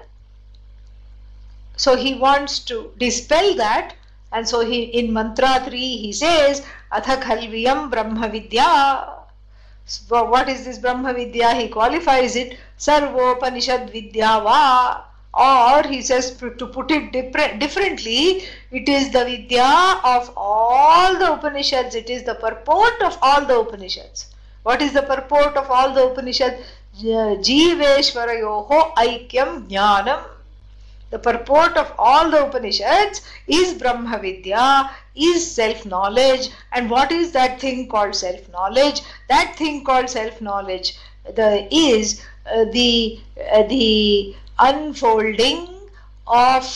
So 1.77 1.97
he 1.97 2.15
wants 2.15 2.61
to 2.71 2.93
dispel 2.99 3.55
that 3.57 3.95
and 4.35 4.49
so 4.49 4.61
he 4.61 4.83
in 5.01 5.13
mantra 5.13 5.61
3 5.65 5.79
he 5.79 6.13
says 6.13 6.67
Atha 6.93 7.17
Brahma 7.91 8.29
Vidya. 8.29 9.09
So 9.87 10.25
what 10.25 10.49
is 10.49 10.65
this 10.65 10.79
Brahma 10.79 11.15
Vidya? 11.15 11.55
He 11.55 11.69
qualifies 11.69 12.37
it 12.37 12.59
Sarvopanishad 12.79 13.91
Vidya 13.93 14.41
Va. 14.43 15.05
Or 15.37 15.83
he 15.89 16.01
says 16.01 16.37
to 16.37 16.67
put 16.67 16.91
it 16.93 17.11
different, 17.13 17.59
differently, 17.59 18.45
it 18.71 18.89
is 18.89 19.11
the 19.11 19.25
Vidya 19.25 20.01
of 20.05 20.33
all 20.37 21.19
the 21.19 21.33
Upanishads, 21.33 21.97
it 21.97 22.09
is 22.09 22.23
the 22.23 22.37
purport 22.37 23.03
of 23.03 23.19
all 23.21 23.45
the 23.45 23.59
Upanishads. 23.59 24.27
What 24.63 24.81
is 24.81 24.93
the 24.93 25.03
purport 25.03 25.57
of 25.57 25.69
all 25.69 25.93
the 25.93 26.07
Upanishads? 26.07 26.63
Jiveshwarayoho 26.97 28.95
Aikyam 28.95 29.69
Jnanam 29.69 30.23
the 31.15 31.21
purport 31.21 31.77
of 31.77 31.93
all 31.97 32.29
the 32.29 32.45
Upanishads 32.45 33.21
is 33.47 33.75
Brahma 33.75 34.19
Vidya, 34.19 34.91
is 35.15 35.49
self 35.49 35.87
knowledge. 35.87 36.49
And 36.73 36.91
what 36.91 37.13
is 37.13 37.31
that 37.33 37.61
thing 37.61 37.89
called 37.89 38.17
self 38.17 38.49
knowledge? 38.51 39.03
That 39.29 39.55
thing 39.57 39.85
called 39.85 40.11
self 40.11 40.41
knowledge 40.41 40.99
the, 41.37 41.69
is 41.73 42.21
uh, 42.53 42.65
the, 42.73 43.21
uh, 43.53 43.63
the 43.63 44.35
unfolding 44.59 45.69
of 46.27 46.67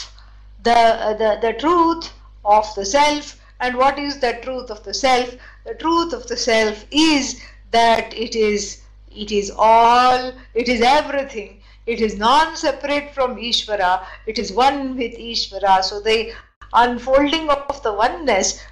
the, 0.63 0.79
uh, 0.79 1.15
the, 1.15 1.39
the 1.43 1.55
truth 1.59 2.13
of 2.45 2.73
the 2.77 2.87
self. 2.87 3.41
And 3.59 3.77
what 3.77 3.99
is 3.99 4.21
the 4.21 4.39
truth 4.45 4.71
of 4.71 4.85
the 4.85 4.95
self? 4.95 5.35
The 5.67 5.75
truth 5.75 6.13
of 6.13 6.29
the 6.29 6.37
self 6.37 6.87
is 6.93 7.41
that 7.73 8.15
it 8.15 8.37
is 8.37 8.83
it 9.11 9.33
is 9.33 9.51
all, 9.51 10.33
it 10.55 10.69
is 10.69 10.81
everything 10.81 11.58
it 11.89 12.03
is 12.03 12.19
non-separate 12.19 13.15
from 13.15 13.37
Ishvara. 13.37 14.05
It 14.27 14.39
is 14.39 14.53
one 14.53 14.95
with 14.95 15.15
Ishvara. 15.15 15.83
So 15.83 16.01
the 16.01 16.35
unfolding 16.75 17.49
of 17.49 17.83
the 17.83 17.95
oneness 17.95 18.63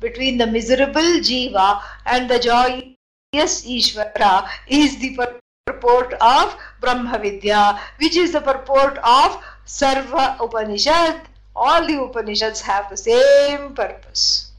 between 0.00 0.38
the 0.38 0.46
miserable 0.46 1.10
Jiva 1.28 1.82
and 2.06 2.30
the 2.30 2.38
joyous 2.38 3.66
Ishvara 3.76 4.48
is 4.66 4.98
the 4.98 5.18
purport 5.66 6.14
of 6.14 6.56
Brahma 6.80 7.18
Vidya, 7.18 7.78
which 7.98 8.16
is 8.16 8.32
the 8.32 8.40
purport 8.40 8.96
of 9.04 9.44
Sarva 9.66 10.40
Upanishad. 10.40 11.20
All 11.54 11.86
the 11.86 12.00
Upanishads 12.02 12.62
have 12.62 12.88
the 12.88 12.96
same 12.96 13.74
purpose. 13.74 14.52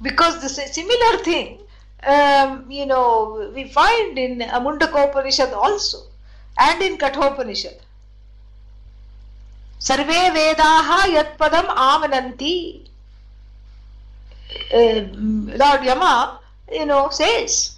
Because 0.00 0.40
the 0.40 0.48
similar 0.48 1.22
thing, 1.22 1.58
um, 2.04 2.64
you 2.70 2.86
know, 2.86 3.52
we 3.54 3.68
find 3.68 4.18
in 4.18 4.38
Mundaka 4.38 5.10
Upanishad 5.10 5.52
also 5.52 6.09
and 6.60 6.82
in 6.82 6.96
Kathopanishad. 6.98 7.78
Sarve 9.78 10.20
Vedaha 10.36 11.00
Yatpadam 11.16 11.68
Amananti. 11.88 12.86
Uh, 14.74 15.06
Lord 15.62 15.84
Yama, 15.84 16.40
you 16.70 16.84
know, 16.86 17.08
says 17.10 17.76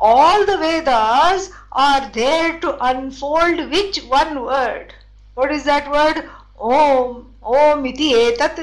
all 0.00 0.44
the 0.46 0.56
Vedas 0.56 1.50
are 1.72 2.08
there 2.10 2.58
to 2.60 2.84
unfold 2.84 3.70
which 3.70 3.98
one 4.04 4.42
word? 4.42 4.94
What 5.34 5.52
is 5.52 5.64
that 5.64 5.90
word? 5.90 6.28
Om. 6.58 7.34
Om 7.42 7.86
iti 7.86 8.14
etat. 8.14 8.58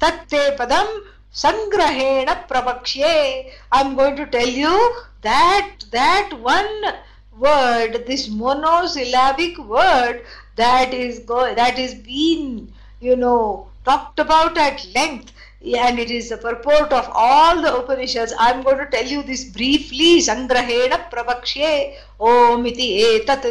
Tatte 0.00 0.56
padam 0.56 0.88
sangrahena 1.32 2.48
prabhakshe. 2.48 3.50
I'm 3.70 3.94
going 3.96 4.16
to 4.16 4.26
tell 4.26 4.48
you 4.48 4.94
that 5.22 5.84
that 5.92 6.32
one 6.40 6.94
word, 7.38 8.04
this 8.06 8.28
monosyllabic 8.28 9.58
word 9.58 10.24
that 10.56 10.92
is 10.92 11.20
go 11.20 11.54
that 11.54 11.78
is 11.78 11.94
being, 11.94 12.72
you 13.00 13.16
know, 13.16 13.68
talked 13.84 14.18
about 14.18 14.58
at 14.58 14.86
length 14.94 15.32
and 15.62 15.98
it 15.98 16.10
is 16.10 16.30
the 16.30 16.38
purport 16.38 16.92
of 16.92 17.10
all 17.14 17.60
the 17.60 17.74
Upanishads. 17.76 18.32
I 18.38 18.50
am 18.50 18.62
going 18.62 18.78
to 18.78 18.86
tell 18.86 19.04
you 19.04 19.22
this 19.22 19.44
briefly. 19.44 20.18
Sangrahena 20.20 21.10
pravakshe 21.10 21.96
om 22.18 22.64
iti 22.66 23.02
etat. 23.02 23.44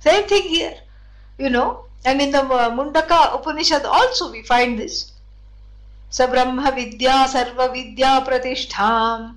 Same 0.00 0.24
thing 0.26 0.42
here, 0.42 0.76
you 1.38 1.50
know. 1.50 1.84
And 2.04 2.22
in 2.22 2.30
the 2.30 2.42
uh, 2.42 2.70
Mundaka 2.70 3.34
Upanishad 3.34 3.84
also 3.84 4.30
we 4.30 4.42
find 4.42 4.78
this. 4.78 5.12
Sabrahma 6.10 6.74
Vidya 6.74 7.26
Sarva 7.28 7.72
Vidya 7.72 8.24
Pratishtham. 8.26 9.36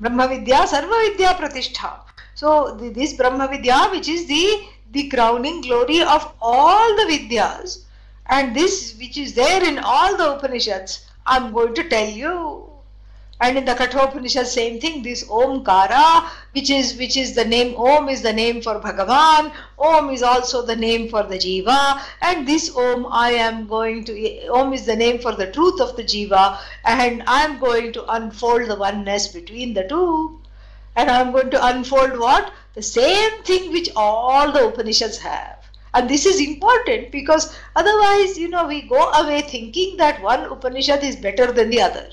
Brahma 0.00 0.28
Vidya 0.28 0.66
Sarva 0.66 1.08
Vidya 1.08 1.34
Pratishtham. 1.34 2.00
So 2.36 2.76
this 2.78 3.14
Brahma 3.14 3.48
Vidya 3.48 3.88
which 3.90 4.10
is 4.10 4.26
the, 4.26 4.62
the 4.92 5.08
crowning 5.08 5.62
glory 5.62 6.02
of 6.02 6.34
all 6.38 6.94
the 6.94 7.04
Vidyas 7.04 7.84
and 8.26 8.54
this 8.54 8.94
which 8.98 9.16
is 9.16 9.32
there 9.32 9.64
in 9.64 9.78
all 9.78 10.18
the 10.18 10.34
Upanishads 10.34 11.06
I 11.26 11.38
am 11.38 11.54
going 11.54 11.72
to 11.74 11.88
tell 11.88 12.06
you. 12.06 12.70
And 13.40 13.56
in 13.56 13.64
the 13.64 13.74
Kathopanishad 13.74 14.46
same 14.46 14.78
thing 14.82 15.02
this 15.02 15.24
Omkara 15.24 16.28
which 16.52 16.68
is 16.68 16.98
which 16.98 17.16
is 17.16 17.34
the 17.34 17.44
name 17.46 17.74
Om 17.74 18.10
is 18.10 18.20
the 18.20 18.34
name 18.34 18.60
for 18.60 18.80
Bhagavan 18.80 19.50
Om 19.78 20.10
is 20.10 20.22
also 20.22 20.60
the 20.60 20.76
name 20.76 21.08
for 21.08 21.22
the 21.22 21.38
Jiva 21.38 22.02
and 22.20 22.46
this 22.46 22.76
Om 22.76 23.06
I 23.10 23.30
am 23.30 23.66
going 23.66 24.04
to 24.04 24.48
Om 24.48 24.74
is 24.74 24.84
the 24.84 24.96
name 24.96 25.20
for 25.20 25.34
the 25.34 25.50
truth 25.50 25.80
of 25.80 25.96
the 25.96 26.04
Jiva 26.04 26.58
and 26.84 27.22
I 27.26 27.44
am 27.44 27.58
going 27.58 27.94
to 27.94 28.04
unfold 28.12 28.68
the 28.68 28.76
oneness 28.76 29.28
between 29.28 29.72
the 29.72 29.88
two 29.88 30.38
and 30.96 31.10
I'm 31.10 31.30
going 31.30 31.50
to 31.50 31.66
unfold 31.66 32.18
what? 32.18 32.52
The 32.74 32.82
same 32.82 33.42
thing 33.42 33.70
which 33.70 33.90
all 33.94 34.50
the 34.50 34.66
Upanishads 34.66 35.18
have. 35.18 35.58
And 35.94 36.10
this 36.10 36.26
is 36.26 36.40
important 36.40 37.10
because 37.10 37.56
otherwise, 37.74 38.36
you 38.36 38.48
know, 38.48 38.66
we 38.66 38.82
go 38.82 39.10
away 39.12 39.42
thinking 39.42 39.96
that 39.98 40.22
one 40.22 40.44
Upanishad 40.44 41.02
is 41.04 41.16
better 41.16 41.52
than 41.52 41.70
the 41.70 41.80
other. 41.80 42.08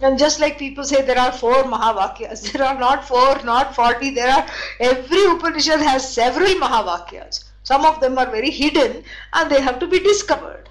And 0.00 0.18
just 0.18 0.40
like 0.40 0.58
people 0.58 0.84
say 0.84 1.00
there 1.00 1.18
are 1.18 1.32
four 1.32 1.64
Mahavakyas, 1.64 2.52
there 2.52 2.62
are 2.66 2.78
not 2.78 3.06
four, 3.08 3.42
not 3.44 3.74
40, 3.74 4.10
there 4.10 4.30
are, 4.30 4.46
every 4.80 5.24
Upanishad 5.24 5.80
has 5.80 6.12
several 6.12 6.48
Mahavakyas. 6.48 7.44
Some 7.62 7.84
of 7.84 8.00
them 8.00 8.18
are 8.18 8.30
very 8.30 8.50
hidden 8.50 9.02
and 9.32 9.50
they 9.50 9.60
have 9.60 9.78
to 9.80 9.86
be 9.86 9.98
discovered. 9.98 10.68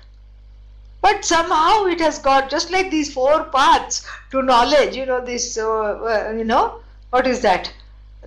But 1.02 1.26
somehow 1.26 1.86
it 1.86 2.00
has 2.02 2.20
got, 2.20 2.50
just 2.50 2.72
like 2.72 2.90
these 2.90 3.14
four 3.14 3.46
paths 3.46 4.08
to 4.32 4.42
knowledge, 4.42 4.96
you 4.96 5.06
know, 5.06 5.24
this, 5.24 5.58
uh, 5.58 5.70
uh, 5.70 6.34
you 6.36 6.44
know, 6.44 6.82
what 7.16 7.28
is 7.28 7.40
that? 7.40 7.72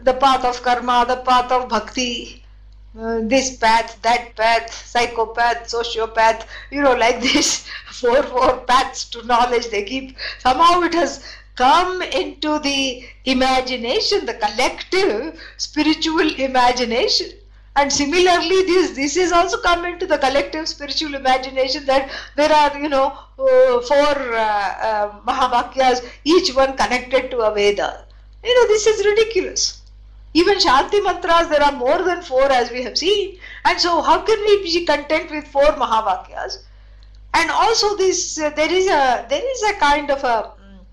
The 0.02 0.14
path 0.14 0.46
of 0.46 0.62
karma, 0.62 1.04
the 1.06 1.16
path 1.16 1.52
of 1.52 1.68
bhakti, 1.68 2.42
uh, 2.98 3.20
this 3.22 3.56
path, 3.58 4.00
that 4.00 4.34
path, 4.34 4.72
psychopath, 4.72 5.68
sociopath, 5.72 6.46
you 6.70 6.80
know, 6.80 6.94
like 6.94 7.20
this, 7.20 7.68
four, 7.90 8.22
four 8.22 8.56
paths 8.70 9.04
to 9.10 9.26
knowledge 9.26 9.66
they 9.68 9.82
keep. 9.84 10.16
Somehow 10.38 10.80
it 10.88 10.94
has 10.94 11.22
come 11.54 12.00
into 12.00 12.58
the 12.60 13.04
imagination, 13.26 14.24
the 14.24 14.38
collective 14.46 15.38
spiritual 15.58 16.34
imagination. 16.48 17.30
and 17.80 17.92
similarly 17.94 18.56
this 18.68 18.86
this 18.94 19.12
is 19.22 19.32
also 19.38 19.58
come 19.64 19.82
into 19.88 20.06
the 20.12 20.16
collective 20.22 20.64
spiritual 20.70 21.12
imagination 21.18 21.84
that 21.90 22.14
there 22.38 22.54
are 22.60 22.72
you 22.84 22.88
know 22.94 23.04
uh, 23.48 23.74
four 23.90 24.14
uh, 24.44 24.70
uh, 24.88 25.06
mahavakyas 25.28 26.00
each 26.36 26.48
one 26.56 26.72
connected 26.80 27.30
to 27.34 27.44
a 27.48 27.50
veda 27.58 27.90
you 28.44 28.54
know 28.54 28.66
this 28.68 28.86
is 28.86 29.04
ridiculous. 29.04 29.82
Even 30.34 30.58
shanti 30.58 31.02
mantras 31.02 31.48
there 31.48 31.62
are 31.62 31.72
more 31.72 32.02
than 32.02 32.22
four 32.22 32.50
as 32.52 32.70
we 32.70 32.82
have 32.82 32.96
seen. 32.96 33.38
And 33.64 33.80
so 33.80 34.00
how 34.02 34.20
can 34.20 34.38
we 34.40 34.62
be 34.62 34.84
content 34.84 35.30
with 35.30 35.48
four 35.48 35.72
mahavakyas? 35.82 36.58
And 37.34 37.50
also 37.50 37.96
this 37.96 38.38
uh, 38.38 38.50
there 38.50 38.72
is 38.72 38.86
a 38.86 39.26
there 39.28 39.50
is 39.54 39.62
a 39.62 39.74
kind 39.74 40.10
of 40.10 40.22
a 40.24 40.36
mm, 40.60 40.84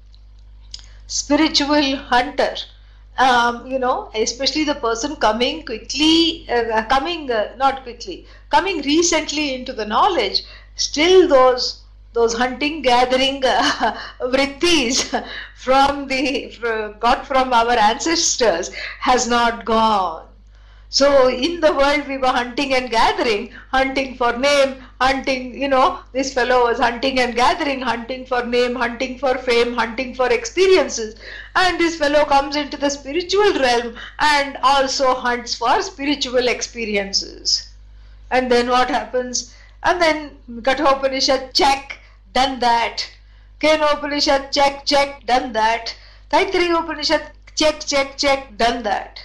spiritual 1.07 1.97
hunter. 1.97 2.55
Um, 3.17 3.65
you 3.65 3.79
know, 3.79 4.11
especially 4.13 4.65
the 4.65 4.75
person 4.75 5.15
coming 5.15 5.65
quickly, 5.65 6.45
uh, 6.49 6.83
coming 6.87 7.31
uh, 7.31 7.55
not 7.55 7.83
quickly, 7.83 8.25
coming 8.49 8.81
recently 8.81 9.55
into 9.55 9.71
the 9.71 9.85
knowledge, 9.85 10.43
still 10.75 11.25
those 11.25 11.84
those 12.15 12.33
hunting 12.33 12.81
gathering 12.81 13.41
uh, 13.45 13.95
vrittis 14.33 15.03
from 15.55 16.07
the 16.07 16.25
got 16.99 17.27
from 17.27 17.53
our 17.53 17.77
ancestors 17.91 18.73
has 18.99 19.27
not 19.27 19.65
gone 19.65 20.25
so 20.95 21.27
in 21.27 21.59
the 21.59 21.73
world 21.73 22.07
we 22.07 22.17
were 22.17 22.27
hunting 22.27 22.73
and 22.73 22.89
gathering, 22.89 23.51
hunting 23.69 24.15
for 24.15 24.37
name, 24.37 24.81
hunting, 25.01 25.59
you 25.61 25.67
know, 25.67 25.99
this 26.13 26.33
fellow 26.33 26.63
was 26.63 26.79
hunting 26.79 27.19
and 27.19 27.35
gathering, 27.35 27.81
hunting 27.81 28.25
for 28.25 28.45
name, 28.45 28.75
hunting 28.75 29.17
for 29.17 29.37
fame, 29.37 29.73
hunting 29.73 30.15
for 30.15 30.31
experiences. 30.31 31.15
And 31.55 31.77
this 31.77 31.97
fellow 31.97 32.23
comes 32.23 32.55
into 32.55 32.77
the 32.77 32.89
spiritual 32.89 33.59
realm 33.59 33.97
and 34.19 34.57
also 34.63 35.13
hunts 35.15 35.55
for 35.55 35.81
spiritual 35.81 36.47
experiences. 36.47 37.67
And 38.31 38.49
then 38.49 38.69
what 38.69 38.89
happens? 38.89 39.53
And 39.83 40.01
then 40.01 40.37
Kathopanishad, 40.61 41.53
check, 41.53 41.99
done 42.35 42.59
that. 42.59 43.09
Kenopanishad, 43.61 44.51
check, 44.51 44.85
check, 44.85 45.25
done 45.25 45.53
that. 45.53 45.95
Taittiriya 46.31 46.83
Upanishad, 46.83 47.31
check, 47.55 47.79
check, 47.85 48.17
check, 48.17 48.57
done 48.57 48.83
that. 48.83 49.23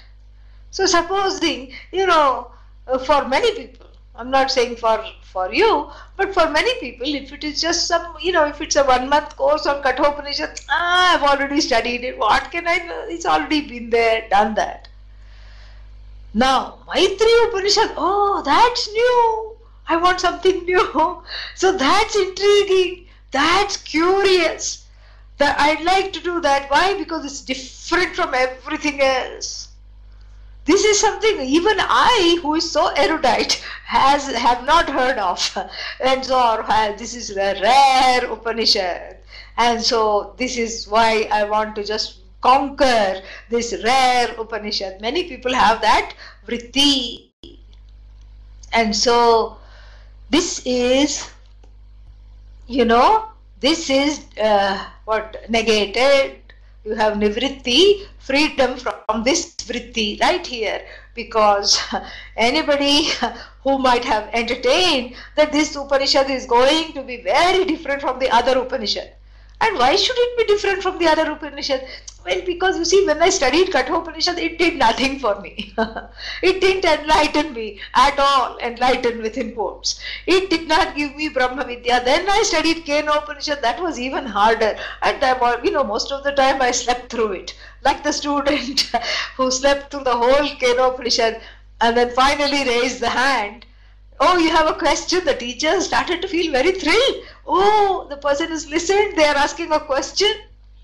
So 0.71 0.87
supposing, 0.87 1.73
you 1.93 2.07
know, 2.07 2.53
uh, 2.87 2.99
for 2.99 3.27
many 3.27 3.53
people, 3.55 3.87
I'm 4.15 4.31
not 4.31 4.51
saying 4.51 4.77
for 4.77 5.05
for 5.33 5.53
you, 5.53 5.91
but 6.17 6.33
for 6.35 6.49
many 6.51 6.73
people, 6.81 7.15
if 7.15 7.33
it 7.33 7.45
is 7.45 7.61
just 7.61 7.87
some, 7.89 8.17
you 8.21 8.33
know, 8.33 8.47
if 8.47 8.61
it's 8.61 8.77
a 8.77 8.85
one 8.85 9.09
month 9.09 9.37
course 9.37 9.67
on 9.67 9.83
Kathopanishad, 9.83 10.61
ah, 10.69 11.15
I've 11.15 11.23
already 11.23 11.61
studied 11.61 12.05
it. 12.05 12.19
What 12.19 12.51
can 12.51 12.67
I 12.67 12.79
know? 12.79 13.05
It's 13.09 13.27
already 13.27 13.61
been 13.69 13.91
there, 13.91 14.29
done 14.29 14.55
that. 14.55 14.89
Now, 16.35 16.79
Maitri 16.89 17.33
Upanishad, 17.47 17.95
oh, 17.97 18.43
that's 18.45 18.89
new. 18.93 19.60
I 19.91 19.97
want 19.97 20.21
something 20.21 20.65
new. 20.71 21.23
So 21.57 21.77
that's 21.77 22.15
intriguing. 22.15 23.07
That's 23.33 23.77
curious. 23.77 24.87
That 25.39 25.59
I'd 25.59 25.83
like 25.83 26.13
to 26.13 26.21
do 26.21 26.41
that. 26.43 26.71
Why? 26.71 26.97
Because 26.97 27.25
it's 27.25 27.41
different 27.41 28.15
from 28.15 28.33
everything 28.33 29.01
else. 29.01 29.69
This 30.67 30.85
is 30.85 31.01
something 31.01 31.41
even 31.41 31.79
I, 31.81 32.39
who 32.43 32.55
is 32.55 32.71
so 32.71 32.89
erudite, 32.89 33.55
has 33.87 34.27
have 34.27 34.65
not 34.65 34.89
heard 34.89 35.19
of, 35.19 35.41
and 36.01 36.25
so 36.25 36.39
uh, 36.39 36.97
this 36.97 37.15
is 37.15 37.31
a 37.31 37.55
rare 37.61 38.31
Upanishad, 38.31 39.17
and 39.57 39.83
so 39.83 40.35
this 40.37 40.57
is 40.59 40.87
why 40.87 41.29
I 41.33 41.45
want 41.45 41.75
to 41.77 41.85
just 41.85 42.19
conquer 42.43 43.23
this 43.49 43.75
rare 43.83 44.29
Upanishad. 44.39 45.01
Many 45.01 45.25
people 45.25 45.55
have 45.55 45.81
that 45.81 46.15
vritti, 46.47 47.31
and 48.73 48.95
so 48.95 49.57
this 50.31 50.63
is, 50.65 51.29
you 52.67 52.85
know, 52.85 53.27
this 53.61 53.91
is 53.91 54.25
uh, 54.41 54.87
what 55.05 55.45
negated 55.51 56.41
you 56.85 56.95
have 56.95 57.15
nivritti, 57.19 58.07
freedom 58.19 58.77
from 58.77 59.23
this 59.23 59.55
vritti 59.57 60.19
right 60.21 60.47
here 60.47 60.81
because 61.15 61.79
anybody 62.37 63.09
who 63.65 63.79
might 63.79 64.05
have 64.05 64.31
entertained 64.33 65.15
that 65.37 65.53
this 65.53 65.77
Upanishad 65.77 66.31
is 66.31 66.47
going 66.47 66.93
to 66.95 67.03
be 67.03 67.23
very 67.23 67.65
different 67.67 68.01
from 68.01 68.19
the 68.19 68.31
other 68.31 68.59
Upanishad. 68.59 69.13
And 69.63 69.79
why 69.79 69.95
should 69.95 70.17
it 70.19 70.39
be 70.39 70.45
different 70.45 70.83
from 70.83 70.99
the 70.99 71.07
other 71.07 71.31
Upanishad? 71.31 71.87
Well, 72.25 72.43
because 72.45 72.79
you 72.79 72.85
see, 72.85 73.07
when 73.07 73.23
I 73.23 73.29
studied 73.29 73.73
Kathopanishad, 73.73 74.39
it 74.39 74.59
did 74.59 74.77
nothing 74.77 75.19
for 75.19 75.41
me. 75.41 75.75
it 76.43 76.61
didn't 76.61 76.85
enlighten 76.85 77.53
me 77.53 77.81
at 77.95 78.19
all, 78.19 78.59
enlighten 78.59 79.23
within 79.23 79.53
quotes. 79.53 80.01
It 80.27 80.51
did 80.51 80.67
not 80.69 80.97
give 80.97 81.15
me 81.15 81.29
Brahma 81.29 81.65
Vidya. 81.65 82.03
Then 82.05 82.29
I 82.29 82.43
studied 82.43 82.85
Kenopanishad, 82.85 83.61
that 83.63 83.81
was 83.81 83.99
even 83.99 84.27
harder. 84.27 84.77
And 85.03 85.23
I, 85.23 85.63
you 85.63 85.71
know, 85.71 85.85
most 85.85 86.13
of 86.13 86.25
the 86.25 86.33
time 86.33 86.61
I 86.61 86.71
slept 86.71 87.11
through 87.11 87.33
it. 87.33 87.55
Like 87.83 88.03
the 88.03 88.13
student 88.13 88.81
who 89.37 89.51
slept 89.51 89.91
through 89.91 90.05
the 90.05 90.17
whole 90.17 90.49
Kenopanishad 90.63 91.41
and 91.81 91.97
then 91.97 92.11
finally 92.11 92.65
raised 92.65 93.01
the 93.01 93.11
hand 93.11 93.65
Oh, 94.23 94.37
you 94.37 94.51
have 94.51 94.67
a 94.67 94.75
question? 94.75 95.25
The 95.25 95.35
teacher 95.35 95.81
started 95.81 96.21
to 96.21 96.29
feel 96.29 96.53
very 96.53 96.73
thrilled. 96.73 97.25
Oh, 97.47 98.07
the 98.11 98.19
person 98.19 98.49
has 98.49 98.69
listened. 98.69 99.17
They 99.17 99.25
are 99.25 99.37
asking 99.37 99.73
a 99.73 99.81
question. 99.81 100.31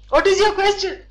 What 0.08 0.26
is 0.26 0.38
your 0.38 0.52
question? 0.52 1.02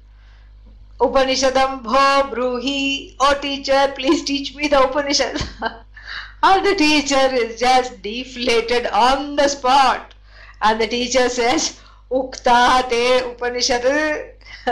Upanishadam 0.99 1.83
bho 1.83 2.31
bruhi. 2.31 3.15
Oh, 3.19 3.37
teacher, 3.39 3.93
please 3.95 4.23
teach 4.23 4.55
me 4.55 4.67
the 4.67 4.81
Upanishad. 4.81 5.39
and 6.43 6.65
the 6.65 6.73
teacher 6.73 7.29
is 7.31 7.59
just 7.59 8.01
deflated 8.01 8.87
on 8.87 9.35
the 9.35 9.47
spot. 9.47 10.15
And 10.63 10.81
the 10.81 10.87
teacher 10.87 11.29
says, 11.29 11.79
Ukta 12.09 12.89
te 12.89 13.19
Upanishad. 13.19 13.83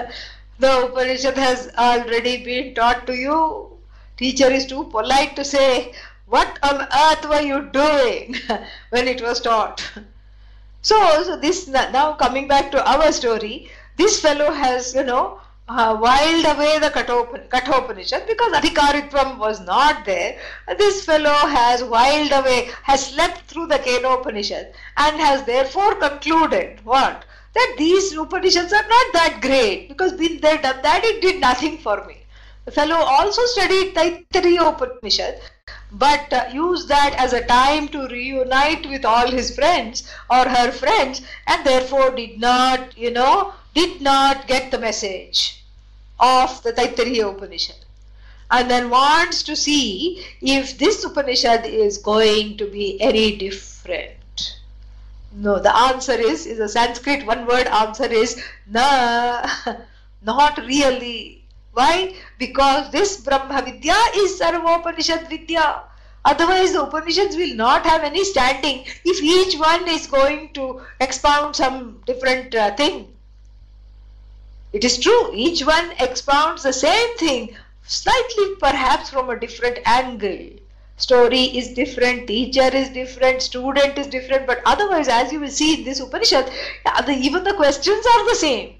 the 0.59 0.85
Upanishad 0.85 1.37
has 1.37 1.69
already 1.77 2.43
been 2.43 2.73
taught 2.73 3.05
to 3.05 3.13
you. 3.13 3.77
Teacher 4.17 4.49
is 4.49 4.65
too 4.65 4.85
polite 4.85 5.35
to 5.35 5.45
say, 5.45 5.93
what 6.33 6.57
on 6.63 6.87
earth 7.05 7.29
were 7.29 7.45
you 7.51 7.61
doing 7.71 8.35
when 8.89 9.07
it 9.07 9.21
was 9.21 9.39
taught? 9.39 9.87
So, 10.81 10.97
so 11.23 11.37
this 11.37 11.67
now 11.67 12.13
coming 12.13 12.47
back 12.47 12.71
to 12.71 12.85
our 12.91 13.11
story, 13.11 13.69
this 13.97 14.19
fellow 14.19 14.51
has, 14.51 14.95
you 14.95 15.03
know, 15.03 15.39
uh, 15.69 15.97
wiled 15.99 16.45
away 16.45 16.79
the 16.79 16.89
Kathopanishad 16.89 18.27
because 18.27 18.51
Adhikaritvam 18.51 19.37
was 19.37 19.61
not 19.61 20.03
there. 20.05 20.39
This 20.77 21.05
fellow 21.05 21.37
has 21.53 21.83
wiled 21.83 22.31
away, 22.31 22.69
has 22.81 23.07
slept 23.07 23.41
through 23.41 23.67
the 23.67 23.79
Kenopanishad 23.79 24.73
and 24.97 25.17
has 25.17 25.43
therefore 25.43 25.95
concluded 25.95 26.79
what? 26.83 27.25
That 27.53 27.75
these 27.77 28.11
Upanishads 28.13 28.73
are 28.73 28.87
not 28.89 29.13
that 29.13 29.39
great 29.41 29.87
because 29.87 30.13
been 30.13 30.41
there, 30.41 30.57
done 30.57 30.81
that, 30.81 31.03
it 31.05 31.21
did 31.21 31.39
nothing 31.39 31.77
for 31.77 32.03
me. 32.05 32.17
The 32.65 32.71
fellow 32.71 32.95
also 32.95 33.45
studied 33.45 33.93
Taittiriya 33.95 34.73
Upanishad 34.73 35.39
but 35.93 36.33
uh, 36.33 36.45
used 36.51 36.87
that 36.87 37.13
as 37.17 37.33
a 37.33 37.45
time 37.45 37.87
to 37.89 38.07
reunite 38.07 38.89
with 38.89 39.05
all 39.05 39.29
his 39.29 39.55
friends 39.55 40.09
or 40.29 40.47
her 40.49 40.71
friends 40.71 41.21
and 41.47 41.65
therefore 41.65 42.11
did 42.11 42.39
not, 42.39 42.97
you 42.97 43.11
know, 43.11 43.53
did 43.75 44.01
not 44.01 44.47
get 44.47 44.71
the 44.71 44.79
message 44.79 45.63
of 46.19 46.61
the 46.63 46.73
Taittiriya 46.73 47.35
Upanishad 47.35 47.83
and 48.49 48.69
then 48.69 48.89
wants 48.89 49.43
to 49.43 49.55
see 49.55 50.25
if 50.41 50.77
this 50.77 51.03
Upanishad 51.03 51.65
is 51.65 51.97
going 51.97 52.57
to 52.57 52.67
be 52.67 53.01
any 53.01 53.35
different. 53.37 54.59
No, 55.31 55.59
the 55.59 55.75
answer 55.75 56.13
is, 56.13 56.45
is 56.45 56.59
a 56.59 56.69
Sanskrit 56.69 57.25
one 57.25 57.47
word 57.47 57.67
answer 57.67 58.05
is 58.05 58.41
na, 58.67 59.47
not 60.23 60.57
really. 60.59 61.42
Why? 61.73 62.13
Because 62.37 62.91
this 62.91 63.17
Brahma 63.17 63.63
Vidya 63.63 63.97
is 64.15 64.39
Sarvopanishad 64.39 65.27
Vidya. 65.27 65.81
Otherwise, 66.23 66.73
the 66.73 66.83
Upanishads 66.83 67.35
will 67.35 67.55
not 67.55 67.83
have 67.85 68.03
any 68.03 68.23
standing 68.23 68.85
if 69.03 69.21
each 69.21 69.59
one 69.59 69.87
is 69.87 70.05
going 70.05 70.53
to 70.53 70.81
expound 71.01 71.55
some 71.55 72.01
different 72.05 72.53
uh, 72.53 72.75
thing. 72.75 73.07
It 74.71 74.85
is 74.85 74.99
true, 74.99 75.31
each 75.33 75.65
one 75.65 75.91
expounds 75.99 76.61
the 76.61 76.73
same 76.73 77.17
thing, 77.17 77.55
slightly 77.85 78.55
perhaps 78.59 79.09
from 79.09 79.31
a 79.31 79.39
different 79.39 79.79
angle. 79.85 80.49
Story 80.97 81.45
is 81.57 81.73
different, 81.73 82.27
teacher 82.27 82.69
is 82.73 82.89
different, 82.89 83.41
student 83.41 83.97
is 83.97 84.07
different, 84.07 84.45
but 84.45 84.61
otherwise, 84.65 85.07
as 85.07 85.31
you 85.31 85.39
will 85.39 85.49
see 85.49 85.79
in 85.79 85.83
this 85.83 85.99
Upanishad, 85.99 86.51
even 87.09 87.43
the 87.43 87.53
questions 87.55 88.05
are 88.05 88.29
the 88.29 88.35
same 88.35 88.75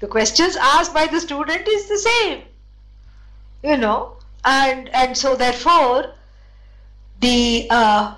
the 0.00 0.06
questions 0.06 0.56
asked 0.56 0.94
by 0.94 1.06
the 1.06 1.20
student 1.20 1.68
is 1.68 1.88
the 1.88 1.98
same 1.98 2.42
you 3.62 3.76
know 3.76 4.16
and 4.44 4.88
and 4.90 5.16
so 5.16 5.34
therefore 5.34 6.14
the 7.20 7.66
uh, 7.70 8.14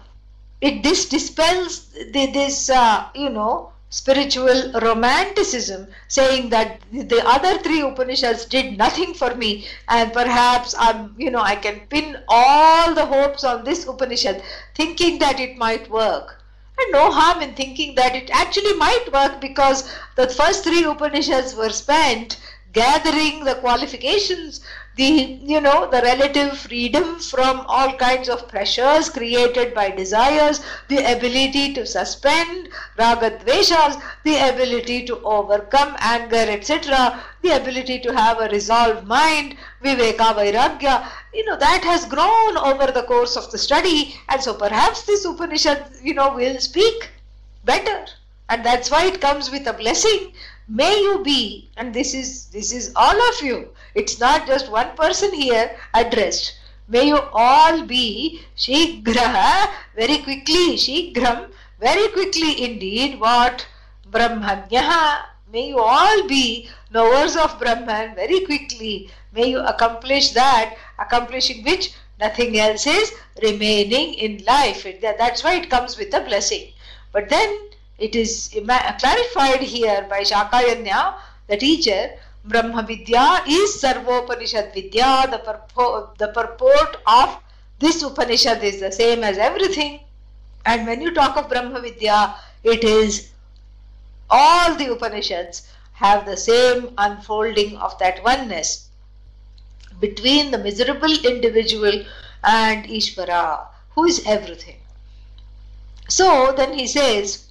it 0.61 0.83
this 0.83 1.09
dispels 1.09 1.88
the, 2.12 2.27
this 2.33 2.69
uh, 2.69 3.09
you 3.14 3.31
know 3.31 3.73
spiritual 3.90 4.71
romanticism, 4.81 5.88
saying 6.07 6.49
that 6.51 6.81
the 6.93 7.21
other 7.27 7.59
three 7.59 7.81
Upanishads 7.81 8.45
did 8.45 8.79
nothing 8.79 9.12
for 9.14 9.35
me, 9.35 9.66
and 9.88 10.12
perhaps 10.12 10.75
I'm, 10.79 11.14
you 11.19 11.31
know, 11.31 11.40
I 11.40 11.57
can 11.57 11.81
pin 11.90 12.19
all 12.29 12.95
the 12.95 13.05
hopes 13.05 13.43
on 13.43 13.64
this 13.64 13.87
Upanishad, 13.87 14.43
thinking 14.77 15.19
that 15.19 15.40
it 15.40 15.59
might 15.59 15.90
work. 15.90 16.39
No 16.88 17.11
harm 17.12 17.43
in 17.43 17.55
thinking 17.55 17.95
that 17.95 18.16
it 18.16 18.31
actually 18.31 18.75
might 18.75 19.12
work 19.12 19.40
because 19.40 19.90
the 20.16 20.29
first 20.29 20.64
three 20.64 20.85
Upanishads 20.85 21.55
were 21.55 21.71
spent 21.71 22.38
gathering 22.73 23.45
the 23.45 23.55
qualifications 23.57 24.61
the 24.96 25.38
you 25.53 25.61
know 25.61 25.88
the 25.90 26.03
relative 26.03 26.59
freedom 26.59 27.18
from 27.18 27.61
all 27.68 27.92
kinds 27.96 28.29
of 28.29 28.48
pressures 28.48 29.09
created 29.09 29.72
by 29.72 29.88
desires 29.90 30.61
the 30.88 30.98
ability 31.16 31.72
to 31.72 31.87
suspend 31.87 32.68
ragadveshas 32.98 34.00
the 34.24 34.37
ability 34.48 35.05
to 35.07 35.18
overcome 35.22 35.96
anger 36.00 36.44
etc 36.59 37.22
the 37.42 37.57
ability 37.57 37.98
to 38.00 38.12
have 38.12 38.40
a 38.40 38.48
resolved 38.48 39.07
mind 39.07 39.57
viveka 39.83 40.35
vairagya 40.40 40.96
you 41.33 41.44
know 41.44 41.57
that 41.57 41.85
has 41.85 42.05
grown 42.07 42.57
over 42.59 42.90
the 42.90 43.03
course 43.05 43.37
of 43.37 43.50
the 43.50 43.59
study. 43.59 44.16
And 44.29 44.42
so 44.42 44.55
perhaps 44.55 45.03
this 45.03 45.24
upanishad 45.24 45.90
you 46.03 46.14
know 46.14 46.35
will 46.35 46.59
speak 46.59 47.11
better. 47.64 48.07
And 48.48 48.64
that's 48.64 48.90
why 48.90 49.07
it 49.07 49.20
comes 49.20 49.50
with 49.50 49.66
a 49.68 49.72
blessing. 49.72 50.33
May 50.68 51.00
you 51.00 51.22
be 51.22 51.70
and 51.76 51.94
this 51.94 52.14
is 52.14 52.46
this 52.46 52.72
is 52.72 52.92
all 52.96 53.29
of 53.31 53.42
you 53.42 53.68
it's 53.94 54.20
not 54.20 54.46
just 54.46 54.70
one 54.70 54.94
person 54.96 55.33
here 55.33 55.76
addressed. 55.94 56.59
May 56.88 57.07
you 57.09 57.18
all 57.33 57.87
be 57.87 58.42
Shigraha, 58.57 59.70
very 59.94 60.18
quickly, 60.18 60.76
Shigram, 60.76 61.50
very 61.79 62.09
quickly 62.09 62.64
indeed, 62.64 63.20
what? 63.20 63.66
Brahmajnaha. 64.11 65.26
May 65.53 65.68
you 65.68 65.79
all 65.81 66.29
be 66.29 66.68
knowers 66.92 67.37
of 67.37 67.59
Brahman 67.59 68.14
very 68.14 68.44
quickly. 68.44 69.11
May 69.33 69.50
you 69.50 69.61
accomplish 69.61 70.31
that, 70.31 70.76
accomplishing 70.98 71.64
which 71.64 71.92
nothing 72.20 72.59
else 72.59 72.87
is 72.87 73.12
remaining 73.42 74.14
in 74.14 74.44
life. 74.44 74.87
That's 75.00 75.42
why 75.42 75.57
it 75.57 75.70
comes 75.70 75.96
with 75.96 76.14
a 76.14 76.20
blessing. 76.20 76.72
But 77.12 77.29
then 77.29 77.70
it 77.98 78.14
is 78.14 78.50
clarified 78.53 79.62
here 79.62 80.07
by 80.09 80.20
Shakayanya, 80.20 81.14
the 81.48 81.57
teacher, 81.57 82.11
Brahma 82.44 82.83
Vidya 82.83 83.42
is 83.46 83.83
Sarvopanishad 83.83 84.72
Vidya. 84.72 85.29
The, 85.31 85.38
purport, 85.38 86.16
the 86.18 86.29
purport 86.29 86.96
of 87.07 87.38
this 87.79 88.03
Upanishad 88.03 88.64
is 88.64 88.81
the 88.81 88.90
same 88.90 89.22
as 89.22 89.37
everything. 89.37 90.00
And 90.64 90.87
when 90.87 91.03
you 91.03 91.12
talk 91.12 91.37
of 91.37 91.48
Brahma 91.48 91.81
Vidya, 91.81 92.35
it 92.64 92.83
is 92.83 93.31
all 94.31 94.74
the 94.74 94.92
Upanishads 94.92 95.68
have 95.92 96.24
the 96.24 96.37
same 96.37 96.94
unfolding 96.96 97.76
of 97.76 97.98
that 97.98 98.24
oneness 98.24 98.88
between 100.00 100.50
the 100.50 100.59
miserable 100.59 101.12
individual 101.24 102.05
and 102.42 102.87
Ishvara, 102.87 103.66
who 103.90 104.07
is 104.07 104.24
everything. 104.26 104.76
So 106.09 106.55
then 106.57 106.72
he 106.72 106.87
says, 106.87 107.50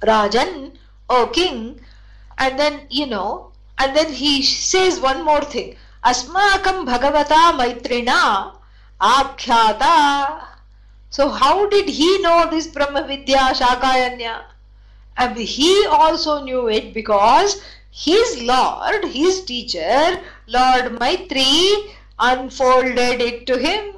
Rajan, 0.00 0.76
O 1.10 1.26
king, 1.26 1.80
and 2.38 2.58
then 2.58 2.86
you 2.88 3.06
know 3.06 3.49
and 3.80 3.96
then 3.96 4.12
he 4.12 4.42
says 4.42 5.00
one 5.00 5.24
more 5.24 5.42
thing. 5.42 5.74
Asmakam 6.04 6.86
Bhagavata 6.86 7.52
Maitrina 7.58 8.52
Akhyata. 9.00 10.44
So 11.08 11.30
how 11.30 11.66
did 11.68 11.88
he 11.88 12.18
know 12.20 12.48
this 12.50 12.66
Brahma 12.66 13.06
Vidya 13.06 13.54
Shakayanya? 13.60 14.42
And 15.16 15.36
he 15.36 15.86
also 15.86 16.44
knew 16.44 16.68
it 16.68 16.92
because 16.92 17.62
his 17.90 18.42
Lord, 18.42 19.06
his 19.06 19.44
teacher, 19.44 20.20
Lord 20.46 20.98
Maitri, 21.00 21.90
unfolded 22.18 23.20
it 23.20 23.46
to 23.46 23.58
him. 23.58 23.94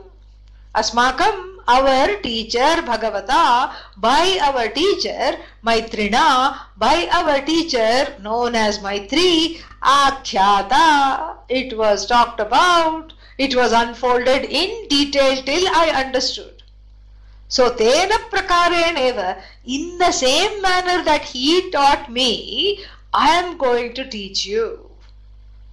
Asmakam 0.74 1.52
our 1.68 2.16
teacher 2.22 2.82
Bhagavata, 2.82 3.72
by 3.96 4.38
our 4.42 4.68
teacher 4.68 5.36
Maitrina, 5.64 6.58
by 6.76 7.08
our 7.12 7.40
teacher 7.42 8.16
known 8.20 8.54
as 8.54 8.78
Maitri, 8.80 9.60
Akhyata. 9.82 11.36
It 11.48 11.76
was 11.76 12.06
talked 12.06 12.40
about, 12.40 13.12
it 13.38 13.54
was 13.54 13.72
unfolded 13.72 14.44
in 14.44 14.88
detail 14.88 15.42
till 15.42 15.68
I 15.68 16.04
understood. 16.04 16.62
So 17.48 17.70
Tena 17.70 18.18
Prakareneva, 18.30 19.42
in 19.66 19.98
the 19.98 20.10
same 20.10 20.62
manner 20.62 21.04
that 21.04 21.22
he 21.22 21.70
taught 21.70 22.10
me, 22.10 22.84
I 23.12 23.28
am 23.28 23.58
going 23.58 23.92
to 23.94 24.08
teach 24.08 24.46
you. 24.46 24.90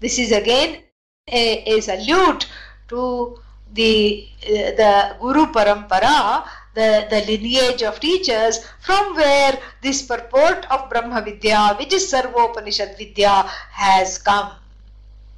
This 0.02 0.20
is 0.20 0.32
again 0.32 0.84
a, 1.32 1.64
a 1.64 1.80
salute 1.82 2.48
to 2.90 3.40
the 3.74 4.28
the 4.42 5.16
Guru 5.20 5.46
Parampara, 5.48 6.48
the, 6.74 7.08
the 7.10 7.22
lineage 7.26 7.84
of 7.84 8.00
teachers 8.00 8.60
from 8.80 9.16
where 9.16 9.58
this 9.82 10.02
purport 10.02 10.66
of 10.72 10.90
Brahma 10.90 11.22
Vidya, 11.22 11.76
which 11.78 11.94
is 11.94 12.12
Sarvopanishad 12.12 12.98
Vidya, 12.98 13.44
has 13.72 14.18
come. 14.18 14.52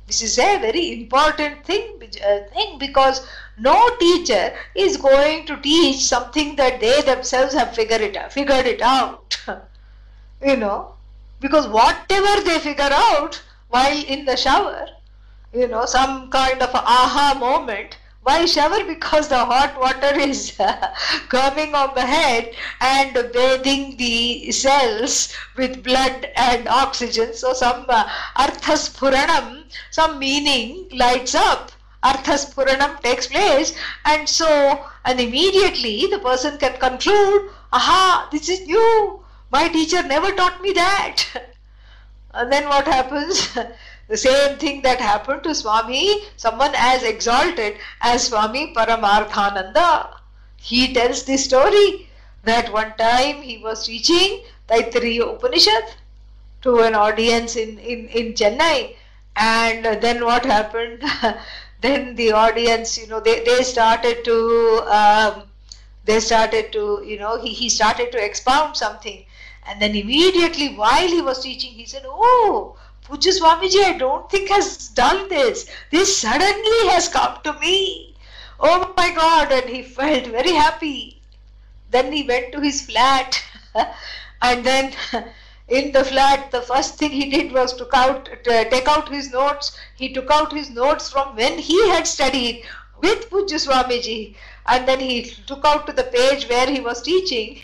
This 0.07 0.21
is 0.21 0.37
a 0.39 0.59
very 0.59 0.93
important 0.93 1.65
thing, 1.65 2.01
uh, 2.03 2.39
thing 2.53 2.77
because 2.77 3.25
no 3.57 3.95
teacher 3.97 4.53
is 4.75 4.97
going 4.97 5.45
to 5.45 5.57
teach 5.57 6.03
something 6.03 6.55
that 6.57 6.79
they 6.81 7.01
themselves 7.01 7.53
have 7.53 7.73
figured 7.73 8.01
it 8.01 8.31
figured 8.31 8.65
it 8.65 8.81
out. 8.81 9.37
you 10.45 10.57
know, 10.57 10.95
because 11.39 11.67
whatever 11.67 12.41
they 12.41 12.59
figure 12.59 12.89
out 12.91 13.41
while 13.69 14.03
in 14.05 14.25
the 14.25 14.35
shower, 14.35 14.85
you 15.53 15.67
know, 15.67 15.85
some 15.85 16.29
kind 16.29 16.61
of 16.61 16.75
aha 16.75 17.37
moment, 17.39 17.97
why 18.23 18.45
shower? 18.45 18.83
Because 18.83 19.27
the 19.29 19.43
hot 19.43 19.79
water 19.79 20.19
is 20.19 20.55
coming 21.29 21.73
on 21.73 21.95
the 21.95 22.05
head 22.05 22.53
and 22.79 23.13
bathing 23.33 23.97
the 23.97 24.51
cells 24.51 25.33
with 25.57 25.83
blood 25.83 26.27
and 26.35 26.67
oxygen. 26.67 27.33
So 27.33 27.53
some 27.53 27.85
uh, 27.89 28.07
arthaspuranam, 28.37 29.63
some 29.89 30.19
meaning 30.19 30.87
lights 30.93 31.33
up. 31.35 31.71
Arthaspuranam 32.03 33.01
takes 33.01 33.27
place 33.27 33.75
and 34.05 34.27
so 34.27 34.85
and 35.05 35.19
immediately 35.19 36.07
the 36.07 36.19
person 36.19 36.57
can 36.57 36.77
conclude, 36.79 37.49
aha, 37.73 38.27
this 38.31 38.49
is 38.49 38.65
new. 38.67 39.23
My 39.51 39.67
teacher 39.67 40.01
never 40.03 40.31
taught 40.31 40.61
me 40.61 40.73
that. 40.73 41.23
and 42.33 42.51
then 42.51 42.67
what 42.69 42.85
happens? 42.85 43.57
The 44.11 44.17
same 44.17 44.57
thing 44.57 44.81
that 44.81 44.99
happened 44.99 45.43
to 45.43 45.55
Swami, 45.55 46.23
someone 46.35 46.73
as 46.75 47.01
exalted 47.01 47.77
as 48.01 48.27
Swami 48.27 48.73
Paramarthananda. 48.73 50.17
He 50.57 50.93
tells 50.93 51.23
the 51.23 51.37
story 51.37 52.09
that 52.43 52.73
one 52.73 52.93
time 52.97 53.41
he 53.41 53.59
was 53.59 53.85
teaching 53.85 54.43
Taittiriya 54.67 55.35
Upanishad 55.35 55.93
to 56.63 56.79
an 56.79 56.93
audience 56.93 57.55
in, 57.55 57.79
in, 57.79 58.09
in 58.09 58.33
Chennai. 58.33 58.95
And 59.37 59.85
then 59.85 60.25
what 60.25 60.43
happened? 60.43 61.03
then 61.79 62.13
the 62.15 62.33
audience, 62.33 62.97
you 62.97 63.07
know, 63.07 63.21
they, 63.21 63.45
they 63.45 63.63
started 63.63 64.25
to, 64.25 64.83
um, 64.91 65.43
they 66.03 66.19
started 66.19 66.73
to, 66.73 67.01
you 67.05 67.17
know, 67.17 67.41
he, 67.41 67.53
he 67.53 67.69
started 67.69 68.11
to 68.11 68.21
expound 68.21 68.75
something. 68.75 69.23
And 69.65 69.81
then 69.81 69.95
immediately 69.95 70.75
while 70.75 71.07
he 71.07 71.21
was 71.21 71.41
teaching, 71.41 71.71
he 71.71 71.85
said, 71.85 72.03
Oh, 72.05 72.75
Pujya 73.11 73.37
Swamiji, 73.37 73.83
I 73.83 73.97
don't 73.97 74.29
think 74.31 74.47
has 74.47 74.87
done 74.87 75.27
this. 75.27 75.69
This 75.89 76.17
suddenly 76.17 76.87
has 76.91 77.09
come 77.09 77.39
to 77.43 77.51
me. 77.59 78.15
Oh 78.57 78.93
my 78.95 79.13
God. 79.13 79.51
And 79.51 79.69
he 79.69 79.83
felt 79.83 80.27
very 80.27 80.53
happy. 80.53 81.21
Then 81.89 82.13
he 82.13 82.23
went 82.23 82.53
to 82.53 82.61
his 82.61 82.85
flat. 82.85 83.43
and 84.41 84.65
then 84.65 84.93
in 85.67 85.91
the 85.91 86.05
flat, 86.05 86.51
the 86.51 86.61
first 86.61 86.97
thing 86.97 87.11
he 87.11 87.29
did 87.29 87.51
was 87.51 87.75
took 87.75 87.93
out, 87.93 88.29
to 88.45 88.69
take 88.69 88.87
out 88.87 89.09
his 89.09 89.29
notes. 89.29 89.77
He 89.97 90.13
took 90.13 90.31
out 90.31 90.53
his 90.53 90.69
notes 90.69 91.11
from 91.11 91.35
when 91.35 91.59
he 91.59 91.89
had 91.89 92.07
studied 92.07 92.63
with 93.01 93.29
Pujya 93.29 93.59
Swamiji. 93.59 94.37
And 94.67 94.87
then 94.87 95.01
he 95.01 95.31
took 95.47 95.65
out 95.65 95.85
to 95.87 95.91
the 95.91 96.05
page 96.05 96.47
where 96.47 96.71
he 96.71 96.79
was 96.79 97.01
teaching. 97.01 97.61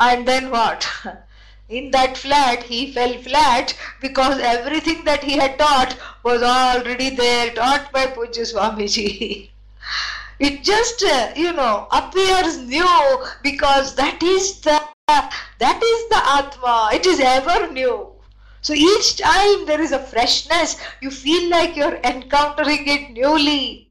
And 0.00 0.26
then 0.26 0.50
what? 0.50 0.88
in 1.68 1.90
that 1.90 2.16
flat 2.16 2.62
he 2.62 2.92
fell 2.92 3.12
flat 3.22 3.76
because 4.00 4.38
everything 4.38 5.04
that 5.04 5.22
he 5.22 5.36
had 5.36 5.58
taught 5.58 5.96
was 6.22 6.42
already 6.42 7.10
there 7.10 7.52
taught 7.54 7.92
by 7.92 8.06
Pujya 8.06 8.44
Swamiji. 8.52 9.50
it 10.38 10.62
just 10.62 11.02
uh, 11.02 11.32
you 11.36 11.52
know 11.52 11.86
appears 11.92 12.58
new 12.58 13.24
because 13.42 13.94
that 13.94 14.22
is 14.22 14.60
the 14.60 14.80
that 15.08 15.82
is 15.82 16.08
the 16.10 16.22
Atma. 16.36 16.90
It 16.92 17.06
is 17.06 17.20
ever 17.20 17.72
new. 17.72 18.12
So 18.60 18.74
each 18.74 19.16
time 19.16 19.64
there 19.66 19.80
is 19.80 19.92
a 19.92 19.98
freshness, 19.98 20.76
you 21.00 21.10
feel 21.10 21.48
like 21.48 21.76
you're 21.76 21.96
encountering 22.04 22.86
it 22.86 23.10
newly. 23.12 23.87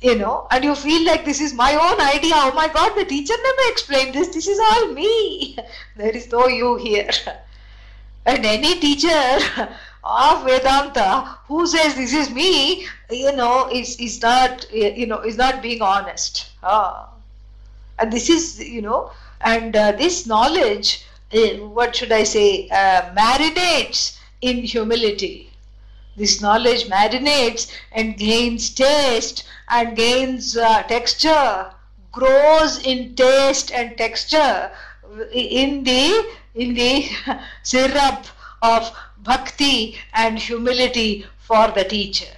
You 0.00 0.14
know, 0.14 0.46
and 0.50 0.62
you 0.62 0.74
feel 0.74 1.04
like 1.04 1.24
this 1.24 1.40
is 1.40 1.52
my 1.54 1.74
own 1.74 2.00
idea. 2.00 2.34
Oh 2.36 2.52
my 2.54 2.68
God, 2.68 2.94
the 2.94 3.04
teacher 3.04 3.34
never 3.42 3.70
explained 3.72 4.14
this. 4.14 4.28
This 4.28 4.46
is 4.46 4.58
all 4.58 4.92
me. 4.92 5.58
there 5.96 6.10
is 6.16 6.30
no 6.30 6.46
you 6.46 6.76
here. 6.76 7.10
And 8.24 8.44
any 8.44 8.78
teacher 8.78 9.38
of 10.04 10.44
Vedanta 10.44 11.38
who 11.46 11.66
says 11.66 11.94
this 11.94 12.12
is 12.12 12.30
me, 12.30 12.86
you 13.10 13.32
know, 13.32 13.68
is, 13.72 13.96
is 13.98 14.22
not, 14.22 14.70
you 14.72 15.06
know, 15.06 15.20
is 15.20 15.36
not 15.36 15.62
being 15.62 15.82
honest. 15.82 16.50
Ah. 16.62 17.08
And 17.98 18.12
this 18.12 18.30
is, 18.30 18.60
you 18.60 18.82
know, 18.82 19.10
and 19.40 19.74
uh, 19.74 19.92
this 19.92 20.26
knowledge, 20.26 21.06
uh, 21.32 21.66
what 21.78 21.96
should 21.96 22.12
I 22.12 22.22
say, 22.22 22.68
uh, 22.68 23.12
marinates 23.16 24.18
in 24.40 24.58
humility. 24.58 25.47
This 26.18 26.40
knowledge 26.40 26.84
marinates 26.88 27.70
and 27.92 28.16
gains 28.18 28.70
taste 28.70 29.44
and 29.68 29.96
gains 29.96 30.56
uh, 30.56 30.82
texture, 30.82 31.72
grows 32.12 32.78
in 32.84 33.14
taste 33.14 33.70
and 33.72 33.96
texture 33.96 34.70
in 35.32 35.84
the 35.84 36.26
in 36.54 36.74
the 36.74 37.08
syrup 37.62 38.26
of 38.62 38.92
bhakti 39.18 39.96
and 40.12 40.38
humility 40.38 41.24
for 41.38 41.68
the 41.70 41.84
teacher. 41.84 42.34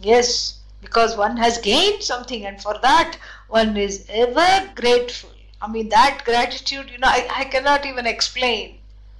Yes, 0.00 0.58
because 0.80 1.16
one 1.16 1.36
has 1.36 1.58
gained 1.58 2.02
something 2.02 2.44
and 2.46 2.60
for 2.60 2.78
that 2.82 3.18
one 3.48 3.76
is 3.76 4.04
ever 4.08 4.70
grateful. 4.74 5.30
I 5.60 5.68
mean, 5.68 5.88
that 5.90 6.22
gratitude, 6.24 6.90
you 6.90 6.98
know, 6.98 7.08
I, 7.08 7.28
I 7.34 7.44
cannot 7.44 7.86
even 7.86 8.06
explain. 8.06 8.78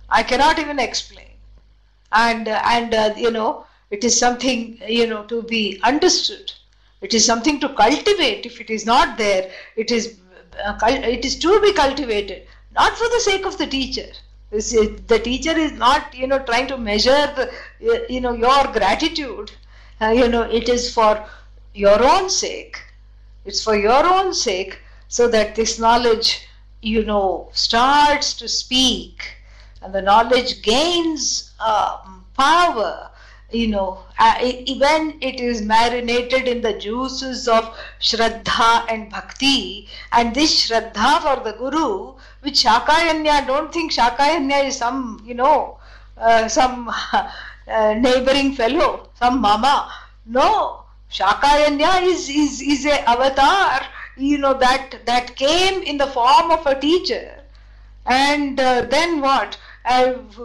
I 0.08 0.22
cannot 0.22 0.58
even 0.58 0.78
explain. 0.78 1.30
And, 2.12 2.48
and 2.48 2.94
uh, 2.94 3.14
you 3.16 3.30
know, 3.30 3.66
it 3.90 4.04
is 4.04 4.18
something, 4.18 4.78
you 4.88 5.06
know, 5.06 5.24
to 5.24 5.42
be 5.42 5.80
understood. 5.82 6.52
It 7.00 7.14
is 7.14 7.24
something 7.24 7.60
to 7.60 7.68
cultivate. 7.70 8.46
If 8.46 8.60
it 8.60 8.70
is 8.70 8.86
not 8.86 9.16
there, 9.16 9.50
it 9.76 9.90
is, 9.90 10.18
uh, 10.64 10.78
it 10.82 11.24
is 11.24 11.38
to 11.38 11.60
be 11.60 11.72
cultivated 11.72 12.46
not 12.74 12.96
for 12.96 13.08
the 13.08 13.20
sake 13.20 13.46
of 13.46 13.58
the 13.58 13.66
teacher. 13.66 14.08
The 14.50 15.20
teacher 15.22 15.56
is 15.56 15.72
not, 15.72 16.14
you 16.14 16.26
know, 16.26 16.38
trying 16.38 16.68
to 16.68 16.78
measure, 16.78 17.32
the, 17.36 18.06
you 18.08 18.20
know, 18.20 18.32
your 18.32 18.64
gratitude. 18.72 19.50
Uh, 20.00 20.10
you 20.10 20.28
know, 20.28 20.42
it 20.42 20.68
is 20.68 20.92
for 20.92 21.26
your 21.74 22.02
own 22.02 22.28
sake. 22.28 22.76
It's 23.44 23.62
for 23.62 23.76
your 23.76 24.04
own 24.06 24.34
sake, 24.34 24.78
so 25.08 25.28
that 25.28 25.54
this 25.54 25.78
knowledge, 25.78 26.46
you 26.82 27.04
know, 27.04 27.48
starts 27.52 28.34
to 28.34 28.48
speak, 28.48 29.36
and 29.82 29.94
the 29.94 30.02
knowledge 30.02 30.62
gains 30.62 31.52
um, 31.60 32.24
power 32.36 33.10
you 33.52 33.68
know, 33.68 33.98
uh, 34.18 34.34
when 34.78 35.18
it 35.20 35.40
is 35.40 35.62
marinated 35.62 36.48
in 36.48 36.62
the 36.62 36.72
juices 36.72 37.46
of 37.46 37.76
Shraddha 38.00 38.86
and 38.88 39.10
Bhakti, 39.10 39.88
and 40.12 40.34
this 40.34 40.68
Shraddha 40.68 41.22
for 41.22 41.44
the 41.44 41.56
Guru, 41.56 42.14
which 42.40 42.64
Shakayanya, 42.64 43.46
don't 43.46 43.72
think 43.72 43.92
Shakayanya 43.92 44.66
is 44.66 44.76
some, 44.76 45.22
you 45.24 45.34
know, 45.34 45.78
uh, 46.16 46.48
some 46.48 46.88
uh, 47.12 47.94
neighboring 47.94 48.54
fellow, 48.54 49.08
some 49.14 49.40
mama. 49.40 49.92
No, 50.26 50.82
Shakayanya 51.12 52.02
is, 52.02 52.28
is, 52.28 52.60
is 52.60 52.84
a 52.86 53.08
avatar, 53.08 53.86
you 54.16 54.38
know, 54.38 54.54
that, 54.54 55.06
that 55.06 55.36
came 55.36 55.82
in 55.82 55.98
the 55.98 56.06
form 56.08 56.50
of 56.50 56.66
a 56.66 56.78
teacher. 56.78 57.42
And 58.06 58.58
uh, 58.58 58.82
then 58.82 59.20
what? 59.20 59.58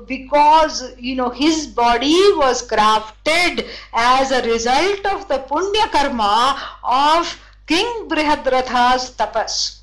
Because 0.08 0.94
you 1.00 1.16
know 1.16 1.30
his 1.30 1.66
body 1.68 2.16
was 2.36 2.68
crafted 2.68 3.68
as 3.94 4.32
a 4.32 4.42
result 4.44 5.06
of 5.06 5.28
the 5.28 5.40
punya 5.50 5.90
karma 5.92 6.62
of 6.84 7.40
King 7.66 8.08
Brihadratha's 8.08 9.12
tapas. 9.12 9.80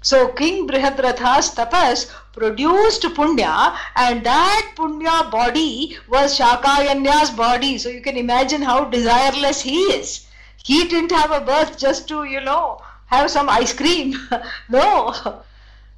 So 0.00 0.28
King 0.28 0.66
Brihadratha's 0.66 1.54
tapas 1.54 2.10
produced 2.32 3.02
punya 3.14 3.76
and 3.96 4.24
that 4.24 4.72
punya 4.76 5.30
body 5.30 5.98
was 6.08 6.38
Shakayanya's 6.38 7.30
body. 7.30 7.78
So 7.78 7.88
you 7.90 8.00
can 8.00 8.16
imagine 8.16 8.62
how 8.62 8.84
desireless 8.90 9.60
he 9.60 9.80
is. 9.98 10.26
He 10.64 10.88
didn't 10.88 11.12
have 11.12 11.30
a 11.30 11.40
birth 11.40 11.78
just 11.78 12.08
to, 12.08 12.24
you 12.24 12.40
know, 12.40 12.80
have 13.06 13.30
some 13.30 13.50
ice 13.50 13.74
cream. 13.74 14.16
no 14.68 15.42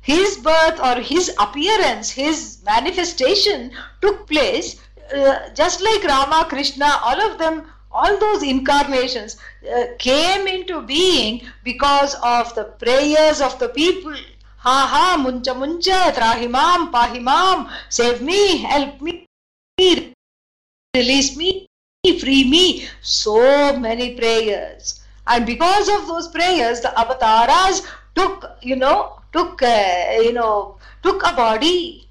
his 0.07 0.37
birth 0.37 0.79
or 0.81 1.01
his 1.01 1.35
appearance, 1.40 2.11
his 2.11 2.62
manifestation 2.64 3.73
took 4.01 4.29
place 4.29 4.77
uh, 5.12 5.49
just 5.53 5.83
like 5.83 6.05
Rama, 6.05 6.47
Krishna, 6.49 6.87
all 7.03 7.21
of 7.21 7.38
them, 7.38 7.64
all 7.90 8.16
those 8.19 8.45
incarnations 8.45 9.37
uh, 9.69 9.85
came 9.99 10.47
into 10.47 10.83
being 10.83 11.42
because 11.64 12.14
of 12.23 12.55
the 12.55 12.64
prayers 12.85 13.40
of 13.40 13.59
the 13.59 13.69
people. 13.69 14.14
Ha 14.59 14.79
ha, 14.92 15.16
muncha 15.25 15.55
muncha, 15.55 16.12
trahimam, 16.12 16.92
pahimam, 16.92 17.69
save 17.88 18.23
me, 18.23 18.59
help 18.59 19.01
me, 19.01 19.27
release 20.95 21.37
me, 21.37 21.66
free 22.21 22.49
me. 22.49 22.87
So 23.03 23.77
many 23.77 24.14
prayers. 24.14 25.01
And 25.27 25.45
because 25.45 25.88
of 25.88 26.07
those 26.07 26.29
prayers, 26.29 26.81
the 26.81 26.97
avatars 26.99 27.83
took, 28.14 28.45
you 28.62 28.77
know, 28.77 29.19
took, 29.37 29.62
uh, 29.62 30.16
you 30.22 30.33
know, 30.33 30.77
took 31.03 31.22
a 31.27 31.33
body. 31.35 32.09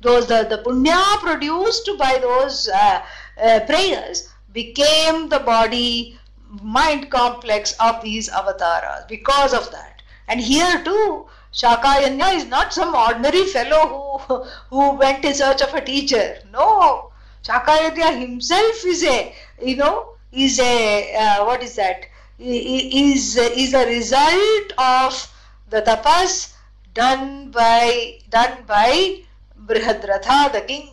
Those 0.00 0.26
the, 0.28 0.46
the 0.48 0.58
punya 0.58 1.02
produced 1.20 1.90
by 1.98 2.18
those 2.18 2.68
uh, 2.68 3.02
uh, 3.42 3.60
prayers 3.66 4.28
became 4.52 5.28
the 5.28 5.40
body 5.40 6.18
mind 6.62 7.10
complex 7.10 7.74
of 7.80 8.02
these 8.02 8.28
avatars 8.28 9.04
because 9.08 9.52
of 9.52 9.70
that. 9.72 10.02
And 10.28 10.40
here 10.40 10.82
too, 10.84 11.26
Shakayanya 11.52 12.34
is 12.36 12.46
not 12.46 12.72
some 12.72 12.94
ordinary 12.94 13.44
fellow 13.46 14.18
who, 14.26 14.44
who 14.70 14.96
went 14.96 15.24
in 15.24 15.34
search 15.34 15.60
of 15.62 15.74
a 15.74 15.84
teacher. 15.84 16.38
No, 16.52 17.10
Shakayanya 17.44 18.18
himself 18.20 18.84
is 18.86 19.02
a, 19.04 19.34
you 19.60 19.76
know, 19.76 20.14
is 20.32 20.60
a, 20.60 21.14
uh, 21.16 21.44
what 21.44 21.62
is 21.62 21.74
that? 21.76 22.06
Is, 22.38 23.36
is 23.36 23.74
a 23.74 23.86
result 23.86 24.72
of 24.78 25.34
the 25.68 25.82
tapas 25.82 26.54
done 26.94 27.50
by 27.50 28.18
done 28.30 28.64
by 28.66 29.22
Brihadratha 29.66 30.52
the 30.52 30.62
king. 30.62 30.90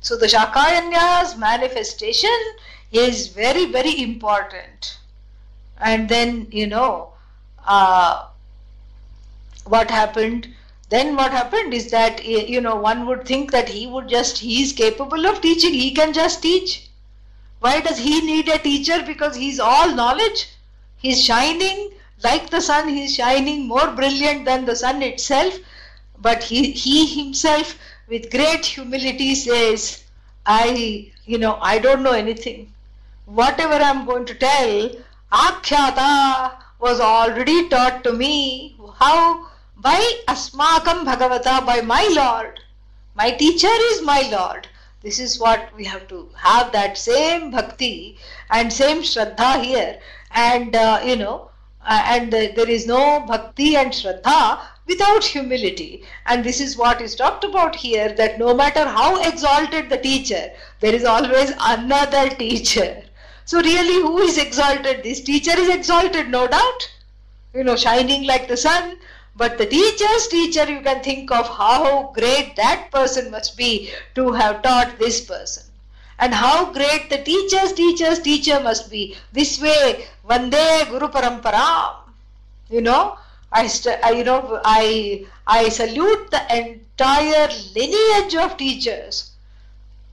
So 0.00 0.16
the 0.16 0.26
Shakayanya's 0.26 1.36
manifestation 1.36 2.38
is 2.92 3.28
very 3.28 3.66
very 3.66 4.02
important. 4.02 4.98
And 5.78 6.08
then 6.08 6.48
you 6.50 6.66
know 6.66 7.12
uh, 7.66 8.26
what 9.64 9.90
happened. 9.90 10.48
Then 10.90 11.16
what 11.16 11.32
happened 11.32 11.74
is 11.74 11.90
that 11.90 12.24
you 12.24 12.60
know 12.60 12.76
one 12.76 13.06
would 13.06 13.26
think 13.26 13.50
that 13.52 13.68
he 13.68 13.86
would 13.86 14.08
just 14.08 14.38
he 14.38 14.62
is 14.62 14.72
capable 14.72 15.26
of 15.26 15.40
teaching. 15.40 15.74
He 15.74 15.90
can 15.92 16.12
just 16.12 16.42
teach. 16.42 16.88
Why 17.60 17.80
does 17.80 17.98
he 17.98 18.20
need 18.24 18.48
a 18.48 18.58
teacher? 18.58 19.02
Because 19.04 19.34
he's 19.36 19.60
all 19.60 19.94
knowledge. 19.94 20.48
He's 20.96 21.22
shining 21.22 21.90
like 22.22 22.50
the 22.50 22.60
sun, 22.60 22.88
he 22.88 23.04
is 23.04 23.14
shining 23.14 23.66
more 23.66 23.90
brilliant 23.92 24.44
than 24.44 24.64
the 24.64 24.74
sun 24.74 25.02
itself. 25.02 25.58
But 26.20 26.42
he, 26.42 26.72
he 26.72 27.06
himself, 27.06 27.78
with 28.08 28.30
great 28.30 28.66
humility, 28.66 29.34
says, 29.34 30.04
I, 30.44 31.12
you 31.24 31.38
know, 31.38 31.58
I 31.60 31.78
don't 31.78 32.02
know 32.02 32.12
anything. 32.12 32.72
Whatever 33.26 33.74
I'm 33.74 34.04
going 34.06 34.24
to 34.26 34.34
tell, 34.34 34.90
Akhyata 35.30 36.56
was 36.80 37.00
already 37.00 37.68
taught 37.68 38.02
to 38.04 38.12
me. 38.12 38.76
How? 38.96 39.46
By 39.76 40.00
Asmakam 40.26 41.04
Bhagavata, 41.04 41.64
by 41.64 41.82
my 41.82 42.08
Lord. 42.12 42.58
My 43.14 43.30
teacher 43.30 43.68
is 43.92 44.02
my 44.02 44.22
Lord. 44.32 44.66
This 45.02 45.20
is 45.20 45.38
what 45.38 45.68
we 45.76 45.84
have 45.84 46.08
to 46.08 46.28
have 46.34 46.72
that 46.72 46.98
same 46.98 47.52
bhakti 47.52 48.18
and 48.50 48.72
same 48.72 49.02
shraddha 49.02 49.62
here. 49.62 50.00
And, 50.32 50.74
uh, 50.74 51.00
you 51.04 51.14
know, 51.14 51.47
uh, 51.88 52.02
and 52.04 52.34
uh, 52.34 52.48
there 52.54 52.68
is 52.68 52.86
no 52.86 53.20
bhakti 53.26 53.74
and 53.74 53.92
shraddha 53.92 54.60
without 54.86 55.24
humility. 55.24 56.02
And 56.26 56.44
this 56.44 56.60
is 56.60 56.76
what 56.76 57.00
is 57.00 57.14
talked 57.14 57.44
about 57.44 57.76
here 57.76 58.12
that 58.12 58.38
no 58.38 58.54
matter 58.54 58.84
how 58.86 59.22
exalted 59.22 59.88
the 59.88 59.96
teacher, 59.96 60.50
there 60.80 60.94
is 60.94 61.04
always 61.04 61.52
another 61.58 62.28
teacher. 62.28 63.02
So, 63.46 63.62
really, 63.62 64.02
who 64.02 64.18
is 64.18 64.36
exalted? 64.36 65.02
This 65.02 65.22
teacher 65.22 65.58
is 65.58 65.70
exalted, 65.70 66.28
no 66.28 66.46
doubt, 66.46 66.90
you 67.54 67.64
know, 67.64 67.76
shining 67.76 68.26
like 68.26 68.48
the 68.48 68.58
sun. 68.58 68.98
But 69.34 69.56
the 69.56 69.66
teacher's 69.66 70.28
teacher, 70.28 70.70
you 70.70 70.82
can 70.82 71.02
think 71.02 71.30
of 71.30 71.48
how 71.48 72.12
great 72.14 72.54
that 72.56 72.90
person 72.90 73.30
must 73.30 73.56
be 73.56 73.90
to 74.14 74.32
have 74.32 74.62
taught 74.62 74.98
this 74.98 75.22
person 75.22 75.67
and 76.18 76.34
how 76.34 76.72
great 76.72 77.08
the 77.10 77.18
teacher's 77.18 77.72
teacher's 77.72 78.18
teacher 78.20 78.60
must 78.60 78.90
be. 78.90 79.16
This 79.32 79.60
way, 79.60 80.06
Vande 80.28 80.88
Guru 80.90 81.08
Parampara. 81.08 81.96
You 82.68 82.80
know, 82.80 83.16
I, 83.52 83.70
I 84.02 84.10
you 84.10 84.24
know 84.24 84.60
I 84.64 85.24
I 85.46 85.68
salute 85.68 86.30
the 86.30 86.42
entire 86.54 87.48
lineage 87.74 88.34
of 88.34 88.56
teachers 88.56 89.30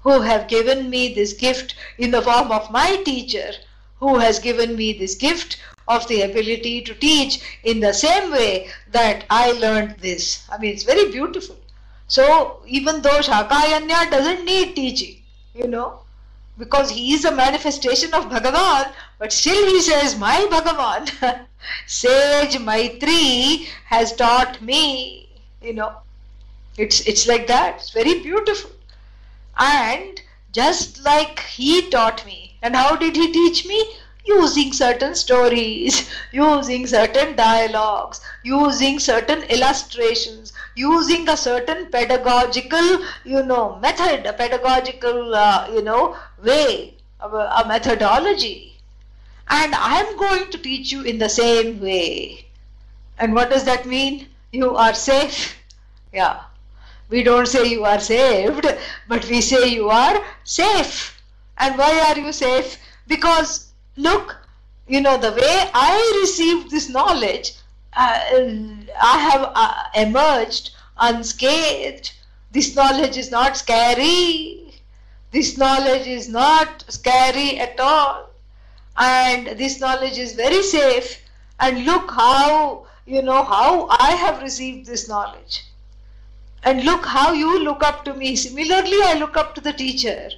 who 0.03 0.21
have 0.21 0.47
given 0.47 0.89
me 0.89 1.13
this 1.13 1.33
gift 1.33 1.75
in 1.97 2.11
the 2.11 2.21
form 2.21 2.51
of 2.51 2.69
my 2.69 2.97
teacher, 3.03 3.51
who 3.99 4.19
has 4.19 4.37
given 4.39 4.75
me 4.75 4.93
this 4.93 5.15
gift 5.15 5.57
of 5.87 6.07
the 6.07 6.21
ability 6.21 6.81
to 6.81 6.93
teach 6.93 7.41
in 7.63 7.79
the 7.79 7.93
same 7.93 8.31
way 8.31 8.69
that 8.91 9.25
I 9.29 9.51
learned 9.53 9.97
this. 9.99 10.47
I 10.51 10.57
mean, 10.59 10.73
it's 10.73 10.83
very 10.83 11.11
beautiful. 11.11 11.57
So, 12.07 12.61
even 12.67 13.01
though 13.01 13.19
Shakayanya 13.19 14.11
doesn't 14.11 14.45
need 14.45 14.75
teaching, 14.75 15.17
you 15.55 15.67
know, 15.67 16.01
because 16.57 16.89
he 16.89 17.13
is 17.13 17.25
a 17.25 17.31
manifestation 17.31 18.13
of 18.13 18.25
Bhagavan, 18.29 18.91
but 19.17 19.31
still 19.31 19.65
he 19.67 19.81
says, 19.81 20.17
My 20.17 20.45
Bhagavan, 20.51 21.45
sage 21.87 22.59
Maitri 22.59 23.67
has 23.85 24.13
taught 24.13 24.61
me, 24.61 25.29
you 25.61 25.73
know. 25.73 25.95
It's, 26.77 26.99
it's 27.07 27.25
like 27.25 27.47
that. 27.47 27.75
It's 27.75 27.91
very 27.91 28.19
beautiful. 28.19 28.71
And 29.57 30.21
just 30.51 31.03
like 31.05 31.39
he 31.39 31.89
taught 31.89 32.25
me. 32.25 32.57
And 32.61 32.75
how 32.75 32.97
did 32.97 33.15
he 33.15 33.31
teach 33.31 33.65
me? 33.65 33.93
Using 34.25 34.73
certain 34.73 35.15
stories, 35.15 36.09
using 36.33 36.85
certain 36.87 37.35
dialogues, 37.35 38.19
using 38.43 38.99
certain 38.99 39.43
illustrations, 39.43 40.51
using 40.75 41.27
a 41.29 41.37
certain 41.37 41.87
pedagogical, 41.87 42.99
you 43.23 43.43
know, 43.43 43.79
method, 43.79 44.25
a 44.25 44.33
pedagogical, 44.33 45.33
uh, 45.33 45.69
you 45.73 45.81
know, 45.81 46.15
way, 46.43 46.93
a, 47.19 47.27
a 47.27 47.65
methodology. 47.67 48.77
And 49.47 49.73
I 49.75 50.01
am 50.01 50.17
going 50.17 50.51
to 50.51 50.57
teach 50.57 50.91
you 50.91 51.03
in 51.03 51.17
the 51.17 51.29
same 51.29 51.79
way. 51.79 52.47
And 53.17 53.33
what 53.33 53.49
does 53.49 53.63
that 53.65 53.85
mean? 53.85 54.27
You 54.51 54.75
are 54.75 54.93
safe. 54.93 55.55
Yeah. 56.13 56.41
We 57.09 57.23
don't 57.23 57.47
say 57.47 57.65
you 57.65 57.85
are 57.85 57.99
saved, 57.99 58.65
but 59.07 59.25
we 59.29 59.41
say 59.41 59.67
you 59.67 59.89
are 59.89 60.23
safe. 60.43 61.21
And 61.57 61.77
why 61.77 61.99
are 62.09 62.19
you 62.19 62.33
safe? 62.33 62.77
Because 63.07 63.71
look, 63.95 64.35
you 64.87 65.01
know, 65.01 65.17
the 65.17 65.31
way 65.31 65.69
I 65.73 66.19
received 66.21 66.71
this 66.71 66.89
knowledge, 66.89 67.53
I 67.95 69.17
have 69.29 69.51
uh, 69.55 69.83
emerged 69.95 70.71
unscathed. 70.97 72.11
This 72.51 72.75
knowledge 72.75 73.17
is 73.17 73.31
not 73.31 73.57
scary. 73.57 74.81
This 75.31 75.57
knowledge 75.57 76.07
is 76.07 76.29
not 76.29 76.85
scary 76.87 77.59
at 77.59 77.79
all. 77.79 78.29
And 78.97 79.57
this 79.57 79.79
knowledge 79.79 80.17
is 80.17 80.33
very 80.33 80.63
safe. 80.63 81.21
And 81.59 81.85
look 81.85 82.11
how, 82.11 82.87
you 83.05 83.21
know, 83.21 83.43
how 83.43 83.87
I 83.89 84.11
have 84.11 84.41
received 84.41 84.87
this 84.87 85.07
knowledge 85.07 85.63
and 86.65 86.83
look 86.83 87.05
how 87.05 87.31
you 87.31 87.63
look 87.63 87.83
up 87.83 88.03
to 88.03 88.13
me. 88.15 88.35
Similarly, 88.35 88.97
I 89.03 89.13
look 89.13 89.37
up 89.37 89.53
to 89.55 89.61
the 89.61 89.71
teacher. 89.71 90.29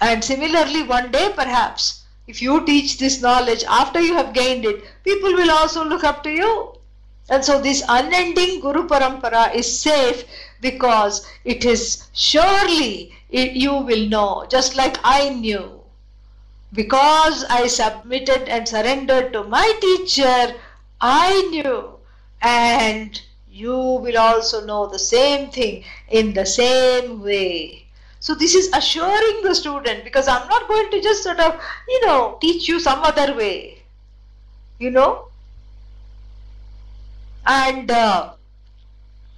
And 0.00 0.22
similarly, 0.22 0.82
one 0.82 1.12
day 1.12 1.32
perhaps, 1.34 1.97
if 2.28 2.42
you 2.42 2.64
teach 2.64 2.98
this 2.98 3.22
knowledge 3.22 3.64
after 3.64 4.00
you 4.00 4.14
have 4.14 4.34
gained 4.34 4.66
it, 4.66 4.84
people 5.02 5.32
will 5.32 5.50
also 5.50 5.82
look 5.82 6.04
up 6.04 6.22
to 6.24 6.30
you. 6.30 6.74
And 7.30 7.44
so, 7.44 7.60
this 7.60 7.82
unending 7.88 8.60
Guru 8.60 8.86
Parampara 8.86 9.54
is 9.54 9.80
safe 9.80 10.24
because 10.60 11.26
it 11.44 11.64
is 11.64 12.06
surely 12.12 13.14
it, 13.30 13.52
you 13.52 13.72
will 13.72 14.06
know, 14.08 14.46
just 14.50 14.76
like 14.76 14.98
I 15.02 15.30
knew. 15.30 15.80
Because 16.72 17.44
I 17.44 17.66
submitted 17.66 18.48
and 18.48 18.68
surrendered 18.68 19.32
to 19.32 19.44
my 19.44 19.72
teacher, 19.80 20.54
I 21.00 21.48
knew. 21.50 21.98
And 22.42 23.20
you 23.50 23.74
will 23.74 24.18
also 24.18 24.64
know 24.66 24.86
the 24.86 24.98
same 24.98 25.50
thing 25.50 25.84
in 26.08 26.34
the 26.34 26.46
same 26.46 27.22
way. 27.22 27.87
So 28.20 28.34
this 28.34 28.54
is 28.54 28.68
assuring 28.74 29.42
the 29.42 29.54
student 29.54 30.04
because 30.04 30.26
I'm 30.26 30.48
not 30.48 30.68
going 30.68 30.90
to 30.90 31.00
just 31.00 31.22
sort 31.22 31.38
of, 31.38 31.60
you 31.88 32.06
know, 32.06 32.38
teach 32.40 32.68
you 32.68 32.80
some 32.80 33.00
other 33.02 33.34
way. 33.34 33.82
You 34.78 34.90
know? 34.90 35.28
And 37.46 37.90
uh, 37.90 38.32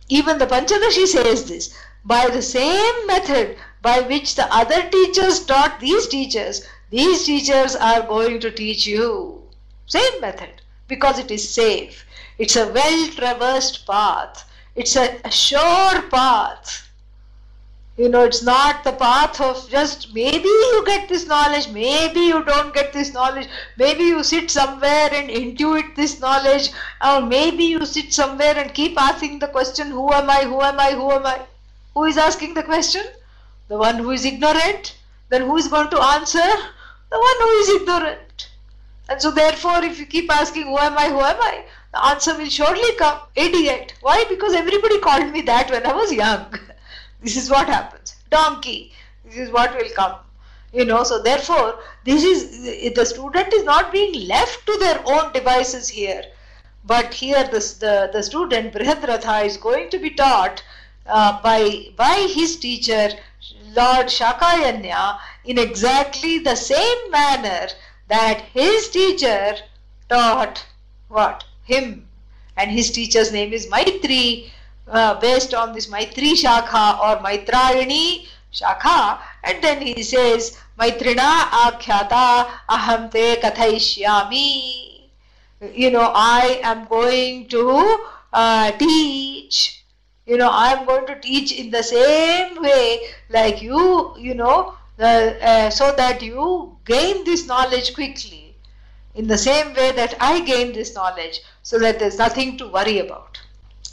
even 0.08 0.38
the 0.38 0.46
Panchadashi 0.46 1.06
says 1.06 1.48
this. 1.48 1.74
By 2.04 2.28
the 2.28 2.42
same 2.42 3.06
method 3.06 3.58
by 3.82 4.00
which 4.00 4.34
the 4.34 4.52
other 4.54 4.88
teachers 4.88 5.44
taught 5.44 5.80
these 5.80 6.08
teachers, 6.08 6.66
these 6.90 7.24
teachers 7.24 7.76
are 7.76 8.02
going 8.02 8.40
to 8.40 8.50
teach 8.50 8.86
you. 8.86 9.42
Same 9.86 10.20
method 10.20 10.62
because 10.88 11.18
it 11.18 11.30
is 11.30 11.48
safe. 11.48 12.04
It's 12.38 12.56
a 12.56 12.68
well 12.72 13.08
traversed 13.10 13.86
path. 13.86 14.50
It's 14.74 14.96
a, 14.96 15.20
a 15.24 15.30
sure 15.30 16.02
path. 16.10 16.89
You 18.00 18.08
know, 18.08 18.24
it's 18.24 18.42
not 18.42 18.82
the 18.82 18.92
path 18.92 19.42
of 19.42 19.68
just 19.68 20.14
maybe 20.14 20.48
you 20.48 20.82
get 20.86 21.06
this 21.06 21.26
knowledge, 21.26 21.68
maybe 21.68 22.20
you 22.20 22.42
don't 22.44 22.72
get 22.72 22.94
this 22.94 23.12
knowledge, 23.12 23.46
maybe 23.76 24.04
you 24.04 24.24
sit 24.24 24.50
somewhere 24.50 25.10
and 25.12 25.28
intuit 25.28 25.94
this 25.96 26.18
knowledge, 26.18 26.70
or 27.06 27.20
maybe 27.20 27.64
you 27.64 27.84
sit 27.84 28.14
somewhere 28.14 28.56
and 28.56 28.72
keep 28.72 28.98
asking 28.98 29.38
the 29.38 29.48
question, 29.48 29.90
Who 29.90 30.10
am 30.14 30.30
I? 30.30 30.44
Who 30.44 30.62
am 30.62 30.80
I? 30.80 30.92
Who 30.92 31.10
am 31.10 31.26
I? 31.26 31.42
Who 31.92 32.04
is 32.04 32.16
asking 32.16 32.54
the 32.54 32.62
question? 32.62 33.04
The 33.68 33.76
one 33.76 33.96
who 33.96 34.12
is 34.12 34.24
ignorant. 34.24 34.96
Then 35.28 35.42
who 35.42 35.58
is 35.58 35.68
going 35.68 35.90
to 35.90 36.00
answer? 36.00 36.50
The 37.10 37.20
one 37.28 37.38
who 37.42 37.50
is 37.58 37.68
ignorant. 37.82 38.48
And 39.10 39.20
so, 39.20 39.30
therefore, 39.30 39.84
if 39.84 39.98
you 39.98 40.06
keep 40.06 40.32
asking, 40.32 40.68
Who 40.68 40.78
am 40.78 40.96
I? 40.96 41.10
Who 41.10 41.20
am 41.20 41.42
I? 41.52 41.64
the 41.92 42.04
answer 42.06 42.36
will 42.38 42.48
surely 42.48 42.94
come 42.96 43.18
idiot. 43.34 43.94
Why? 44.00 44.24
Because 44.28 44.54
everybody 44.54 45.00
called 45.00 45.32
me 45.32 45.40
that 45.42 45.70
when 45.70 45.84
I 45.84 45.92
was 45.92 46.12
young. 46.12 46.46
this 47.22 47.36
is 47.36 47.50
what 47.50 47.68
happens. 47.68 48.16
Donkey. 48.30 48.92
This 49.24 49.36
is 49.36 49.50
what 49.50 49.74
will 49.74 49.90
come. 49.94 50.16
You 50.72 50.84
know, 50.84 51.02
so 51.02 51.20
therefore, 51.20 51.80
this 52.04 52.22
is 52.22 52.94
the 52.94 53.04
student 53.04 53.52
is 53.52 53.64
not 53.64 53.92
being 53.92 54.26
left 54.28 54.66
to 54.66 54.76
their 54.78 55.00
own 55.04 55.32
devices 55.32 55.88
here. 55.88 56.22
But 56.84 57.12
here, 57.12 57.44
this, 57.44 57.74
the, 57.74 58.08
the 58.12 58.22
student, 58.22 58.72
Brihadratha, 58.72 59.44
is 59.44 59.56
going 59.56 59.90
to 59.90 59.98
be 59.98 60.10
taught 60.10 60.62
uh, 61.06 61.42
by, 61.42 61.88
by 61.96 62.28
his 62.32 62.56
teacher, 62.56 63.10
Lord 63.76 64.06
Shakayanya, 64.06 65.18
in 65.44 65.58
exactly 65.58 66.38
the 66.38 66.54
same 66.54 67.10
manner 67.10 67.68
that 68.08 68.40
his 68.54 68.88
teacher 68.88 69.56
taught 70.08 70.64
what? 71.08 71.44
him 71.70 72.08
and 72.56 72.70
his 72.70 72.90
teacher's 72.90 73.32
name 73.32 73.52
is 73.52 73.68
Maitri 73.68 74.50
uh, 74.90 75.18
based 75.20 75.54
on 75.54 75.72
this 75.72 75.86
Maitri 75.86 76.34
Shakha 76.34 76.98
or 77.00 77.22
Maitrayani 77.22 78.26
Shakha 78.52 79.18
and 79.44 79.62
then 79.62 79.80
he 79.80 80.02
says 80.02 80.58
Maitrina 80.78 81.30
Akhyata 81.64 82.46
Aham 82.68 83.10
Te 83.10 83.36
Kathaishyami 83.36 84.90
you 85.74 85.90
know 85.90 86.10
I 86.14 86.60
am 86.62 86.86
going 86.86 87.48
to 87.48 87.98
uh, 88.32 88.72
teach. 88.72 89.84
You 90.26 90.36
know 90.36 90.48
I 90.48 90.72
am 90.72 90.86
going 90.86 91.06
to 91.06 91.18
teach 91.20 91.52
in 91.52 91.70
the 91.70 91.82
same 91.82 92.62
way 92.62 93.00
like 93.28 93.60
you 93.60 94.14
you 94.18 94.34
know 94.34 94.74
uh, 94.98 95.02
uh, 95.02 95.70
so 95.70 95.92
that 95.96 96.22
you 96.22 96.76
gain 96.84 97.24
this 97.24 97.46
knowledge 97.46 97.94
quickly. 97.94 98.54
In 99.14 99.26
the 99.26 99.38
same 99.38 99.74
way 99.74 99.90
that 99.92 100.14
I 100.20 100.40
gain 100.40 100.72
this 100.72 100.94
knowledge 100.94 101.40
so 101.62 101.78
that 101.80 101.98
there's 101.98 102.18
nothing 102.18 102.56
to 102.58 102.68
worry 102.68 103.00
about. 103.00 103.40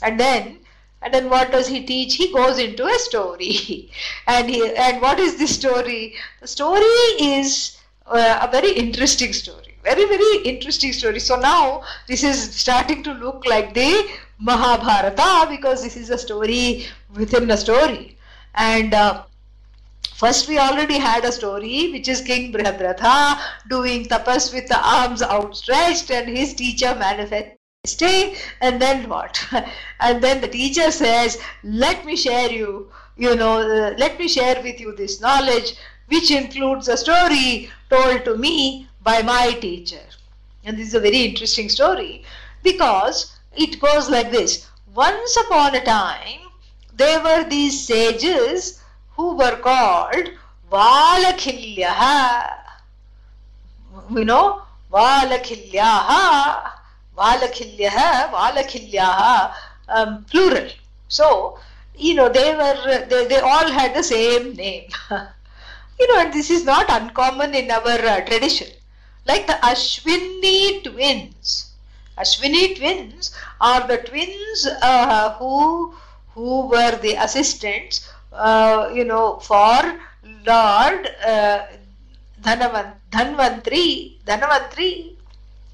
And 0.00 0.18
then 0.18 0.60
and 1.02 1.14
then 1.14 1.30
what 1.30 1.52
does 1.52 1.68
he 1.68 1.84
teach? 1.84 2.16
He 2.16 2.32
goes 2.32 2.58
into 2.58 2.84
a 2.86 2.98
story. 2.98 3.90
and 4.26 4.50
he, 4.50 4.74
and 4.74 5.00
what 5.00 5.20
is 5.20 5.36
this 5.36 5.54
story? 5.54 6.14
The 6.40 6.48
story 6.48 6.82
is 7.20 7.78
uh, 8.06 8.40
a 8.42 8.50
very 8.50 8.72
interesting 8.72 9.32
story. 9.32 9.76
Very, 9.84 10.04
very 10.04 10.42
interesting 10.44 10.92
story. 10.92 11.20
So 11.20 11.38
now 11.38 11.82
this 12.08 12.24
is 12.24 12.54
starting 12.54 13.02
to 13.04 13.12
look 13.12 13.46
like 13.46 13.74
the 13.74 14.08
Mahabharata 14.38 15.46
because 15.48 15.82
this 15.82 15.96
is 15.96 16.10
a 16.10 16.18
story 16.18 16.86
within 17.14 17.50
a 17.50 17.56
story. 17.56 18.16
And 18.54 18.92
uh, 18.92 19.22
First, 20.18 20.48
we 20.48 20.58
already 20.58 20.98
had 20.98 21.24
a 21.24 21.30
story 21.30 21.92
which 21.92 22.08
is 22.08 22.20
King 22.20 22.52
Brihadratha 22.52 23.38
doing 23.68 24.04
tapas 24.04 24.52
with 24.52 24.66
the 24.66 24.80
arms 24.84 25.22
outstretched 25.22 26.10
and 26.10 26.28
his 26.36 26.54
teacher 26.54 26.92
manifesting. 27.88 28.36
And 28.60 28.80
then 28.80 29.08
what? 29.08 29.40
and 30.00 30.22
then 30.22 30.40
the 30.40 30.48
teacher 30.48 30.90
says, 30.90 31.38
Let 31.62 32.04
me 32.04 32.16
share 32.16 32.50
you, 32.50 32.90
you 33.16 33.34
know, 33.36 33.58
uh, 33.60 33.94
let 33.98 34.18
me 34.18 34.28
share 34.28 34.60
with 34.62 34.80
you 34.80 34.94
this 34.94 35.20
knowledge 35.20 35.74
which 36.08 36.30
includes 36.30 36.88
a 36.88 36.96
story 36.96 37.70
told 37.90 38.24
to 38.24 38.36
me 38.36 38.88
by 39.02 39.22
my 39.22 39.52
teacher. 39.60 40.00
And 40.64 40.78
this 40.78 40.88
is 40.88 40.94
a 40.94 41.00
very 41.00 41.22
interesting 41.24 41.68
story 41.68 42.24
because 42.62 43.36
it 43.56 43.80
goes 43.80 44.08
like 44.10 44.30
this 44.30 44.66
Once 44.94 45.36
upon 45.36 45.74
a 45.74 45.84
time, 45.84 46.40
there 46.94 47.22
were 47.22 47.44
these 47.48 47.86
sages 47.86 48.80
who 49.16 49.36
were 49.36 49.56
called 49.56 50.30
Valakhilyaha. 50.72 52.54
You 54.10 54.24
know, 54.24 54.62
Valakhilyaha, 54.92 56.77
Valakhilyaha, 57.18 58.30
Valakhilyaha, 58.32 59.54
um, 59.88 60.24
plural. 60.30 60.68
So, 61.08 61.58
you 61.96 62.14
know, 62.14 62.28
they 62.28 62.54
were, 62.54 63.06
they, 63.08 63.26
they 63.26 63.40
all 63.40 63.68
had 63.70 63.94
the 63.94 64.02
same 64.02 64.54
name. 64.54 64.88
you 66.00 66.08
know, 66.08 66.20
and 66.20 66.32
this 66.32 66.50
is 66.50 66.64
not 66.64 66.86
uncommon 66.88 67.54
in 67.54 67.70
our 67.70 67.82
uh, 68.14 68.20
tradition. 68.22 68.68
like 69.26 69.46
the 69.46 69.58
Ashwini 69.70 70.82
twins. 70.84 71.72
Ashwini 72.16 72.76
twins 72.76 73.34
are 73.60 73.86
the 73.86 73.98
twins 73.98 74.66
uh, 74.82 75.34
who 75.38 75.94
who 76.34 76.66
were 76.68 76.96
the 77.02 77.14
assistants, 77.26 78.08
uh, 78.32 78.90
you 78.94 79.04
know, 79.04 79.38
for 79.40 79.80
Lord 80.46 81.10
uh, 81.26 81.66
Dhanavan, 82.42 82.94
Dhanvantri, 83.10 84.16
Dhanvantri. 84.24 85.17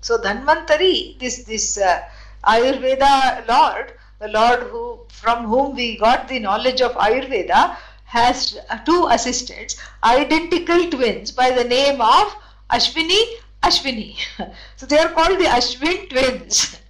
So 0.05 0.19
Dhanvantari, 0.19 1.19
this 1.19 1.45
this 1.45 1.79
uh, 1.79 2.03
Ayurveda 2.45 3.49
Lord, 3.49 3.95
the 4.19 4.29
Lord 4.29 4.65
who 4.65 4.99
from 5.09 5.47
whom 5.47 5.75
we 5.75 5.97
got 5.97 6.29
the 6.29 6.39
knowledge 6.39 6.83
of 6.83 6.93
Ayurveda, 6.93 7.79
has 8.05 8.59
two 8.85 9.07
assistants, 9.11 9.81
identical 10.03 10.91
twins 10.91 11.33
by 11.33 11.51
the 11.53 11.65
name 11.65 12.03
of 12.03 12.37
Ashwini, 12.71 13.23
Ashwini. 13.63 14.19
so 14.77 14.85
they 14.85 14.99
are 14.99 15.09
called 15.09 15.39
the 15.39 15.51
Ashwin 15.59 16.11
twins. 16.11 16.77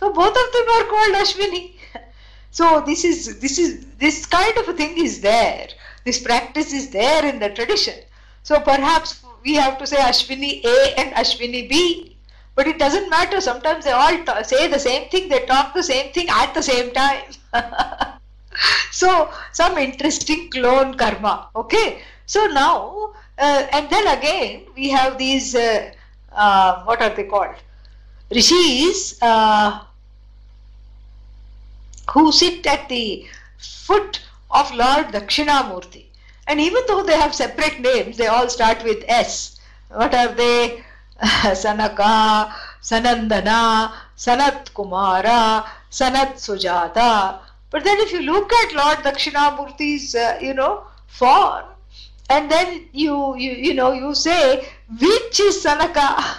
So 0.00 0.12
both 0.12 0.36
of 0.42 0.52
them 0.52 0.68
are 0.76 0.84
called 0.94 1.14
Ashwini. 1.22 1.74
So 2.50 2.82
this 2.84 3.04
is 3.04 3.38
this 3.38 3.58
is 3.58 3.86
this 3.98 4.26
kind 4.26 4.58
of 4.58 4.68
a 4.68 4.72
thing 4.72 4.98
is 4.98 5.20
there. 5.20 5.68
This 6.04 6.20
practice 6.20 6.72
is 6.72 6.90
there 6.90 7.24
in 7.24 7.38
the 7.38 7.50
tradition. 7.50 7.98
So 8.42 8.58
perhaps 8.58 9.22
we 9.44 9.54
have 9.54 9.78
to 9.78 9.86
say 9.86 9.98
Ashwini 10.10 10.64
A 10.64 10.94
and 10.98 11.14
Ashwini 11.14 11.68
B. 11.68 12.17
But 12.58 12.66
it 12.66 12.76
doesn't 12.76 13.08
matter. 13.08 13.40
Sometimes 13.40 13.84
they 13.84 13.92
all 13.92 14.42
say 14.42 14.66
the 14.66 14.80
same 14.80 15.08
thing. 15.10 15.28
They 15.28 15.46
talk 15.46 15.74
the 15.74 15.82
same 15.88 16.12
thing 16.12 16.26
at 16.28 16.54
the 16.54 16.62
same 16.68 16.90
time. 16.90 17.22
so 18.90 19.30
some 19.52 19.78
interesting 19.78 20.50
clone 20.50 20.94
karma. 20.94 21.50
Okay. 21.54 22.02
So 22.26 22.46
now 22.46 23.12
uh, 23.38 23.66
and 23.70 23.88
then 23.90 24.08
again 24.08 24.64
we 24.74 24.88
have 24.88 25.18
these 25.18 25.54
uh, 25.54 25.92
uh, 26.32 26.82
what 26.82 27.00
are 27.00 27.10
they 27.10 27.28
called? 27.34 27.54
Rishis 28.32 29.22
uh, 29.22 29.84
who 32.10 32.32
sit 32.32 32.66
at 32.66 32.88
the 32.88 33.24
foot 33.58 34.20
of 34.50 34.74
Lord 34.74 35.06
Dakshinamurti. 35.18 36.06
And 36.48 36.60
even 36.60 36.82
though 36.88 37.04
they 37.04 37.20
have 37.20 37.36
separate 37.36 37.78
names, 37.78 38.16
they 38.16 38.26
all 38.26 38.48
start 38.48 38.82
with 38.82 39.04
S. 39.06 39.60
What 39.90 40.12
are 40.12 40.34
they? 40.34 40.82
Sanaka, 41.22 42.52
Sanandana, 42.80 43.92
Sanat 44.16 44.72
Kumara, 44.72 45.66
Sanat 45.90 46.34
Sujata. 46.34 47.40
But 47.70 47.84
then 47.84 47.98
if 47.98 48.12
you 48.12 48.22
look 48.22 48.52
at 48.52 48.74
Lord 48.74 48.98
Dakshinamurti's, 48.98 50.14
uh, 50.14 50.38
you 50.40 50.54
know, 50.54 50.84
form, 51.06 51.64
and 52.30 52.50
then 52.50 52.88
you, 52.92 53.36
you, 53.36 53.52
you 53.52 53.74
know, 53.74 53.92
you 53.92 54.14
say, 54.14 54.68
which 55.00 55.40
is 55.40 55.64
Sanaka? 55.64 56.36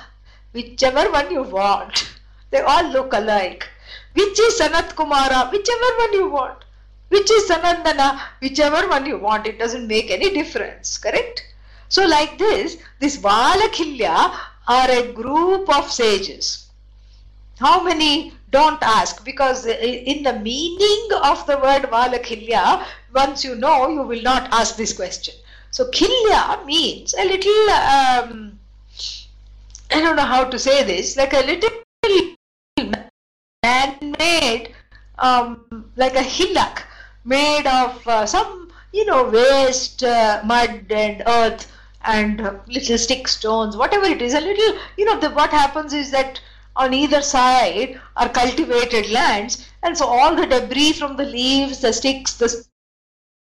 Whichever 0.54 1.12
one 1.12 1.30
you 1.30 1.44
want. 1.44 2.16
They 2.52 2.62
all 2.62 2.90
look 2.90 3.14
alike. 3.14 3.68
Which 4.14 4.40
is 4.40 4.60
Sanat 4.60 4.96
Kumara? 4.96 5.52
Whichever 5.52 5.98
one 5.98 6.14
you 6.14 6.30
want. 6.30 6.64
Which 7.10 7.30
is 7.30 7.50
Sanandana? 7.50 8.20
Whichever 8.42 8.88
one 8.88 9.06
you 9.06 9.18
want. 9.18 9.46
It 9.46 9.60
doesn't 9.60 9.88
make 9.88 10.10
any 10.10 10.34
difference. 10.34 10.98
Correct? 10.98 11.44
So 11.90 12.06
like 12.06 12.38
this, 12.38 12.78
this 13.00 13.18
Valakhilya 13.18 14.32
are 14.70 14.90
a 14.90 15.12
group 15.12 15.68
of 15.76 15.92
sages. 15.92 16.70
How 17.60 17.84
many? 17.84 18.34
Don't 18.52 18.82
ask 18.82 19.24
because 19.24 19.68
in 19.68 20.24
the 20.24 20.40
meaning 20.40 21.10
of 21.24 21.46
the 21.46 21.58
word 21.58 21.84
Valakhilya, 21.84 22.84
once 23.14 23.44
you 23.44 23.54
know, 23.56 23.90
you 23.90 24.02
will 24.02 24.24
not 24.24 24.52
ask 24.52 24.76
this 24.76 24.92
question. 24.92 25.36
So 25.70 25.92
Khilya 25.92 26.66
means 26.66 27.14
a 27.14 27.26
little, 27.26 27.70
um, 27.70 28.60
I 29.92 30.02
don't 30.02 30.16
know 30.16 30.26
how 30.26 30.46
to 30.46 30.58
say 30.58 30.84
this, 30.84 31.16
like 31.16 31.34
a 31.34 31.46
little 31.46 31.70
man-made, 33.64 34.74
um, 35.20 35.92
like 35.96 36.16
a 36.16 36.24
hillock 36.24 36.88
made 37.26 37.68
of 37.68 38.08
uh, 38.08 38.26
some, 38.26 38.72
you 38.94 39.06
know, 39.06 39.30
waste, 39.30 40.02
uh, 40.02 40.42
mud 40.44 40.92
and 40.92 41.22
earth 41.28 41.72
and 42.06 42.40
little 42.68 42.98
stick 42.98 43.28
stones, 43.28 43.76
whatever 43.76 44.06
it 44.06 44.22
is, 44.22 44.34
a 44.34 44.42
little, 44.42 44.80
you 44.98 45.06
know, 45.06 45.20
the, 45.20 45.30
what 45.32 45.52
happens 45.52 45.94
is 45.94 46.12
that 46.12 46.40
on 46.76 46.94
either 46.94 47.22
side 47.22 48.00
are 48.16 48.30
cultivated 48.30 49.10
lands 49.10 49.68
and 49.84 49.98
so 49.98 50.06
all 50.06 50.36
the 50.36 50.46
debris 50.46 50.94
from 50.94 51.18
the 51.18 51.26
leaves, 51.26 51.80
the 51.80 51.92
sticks, 51.92 52.34
the 52.34 52.66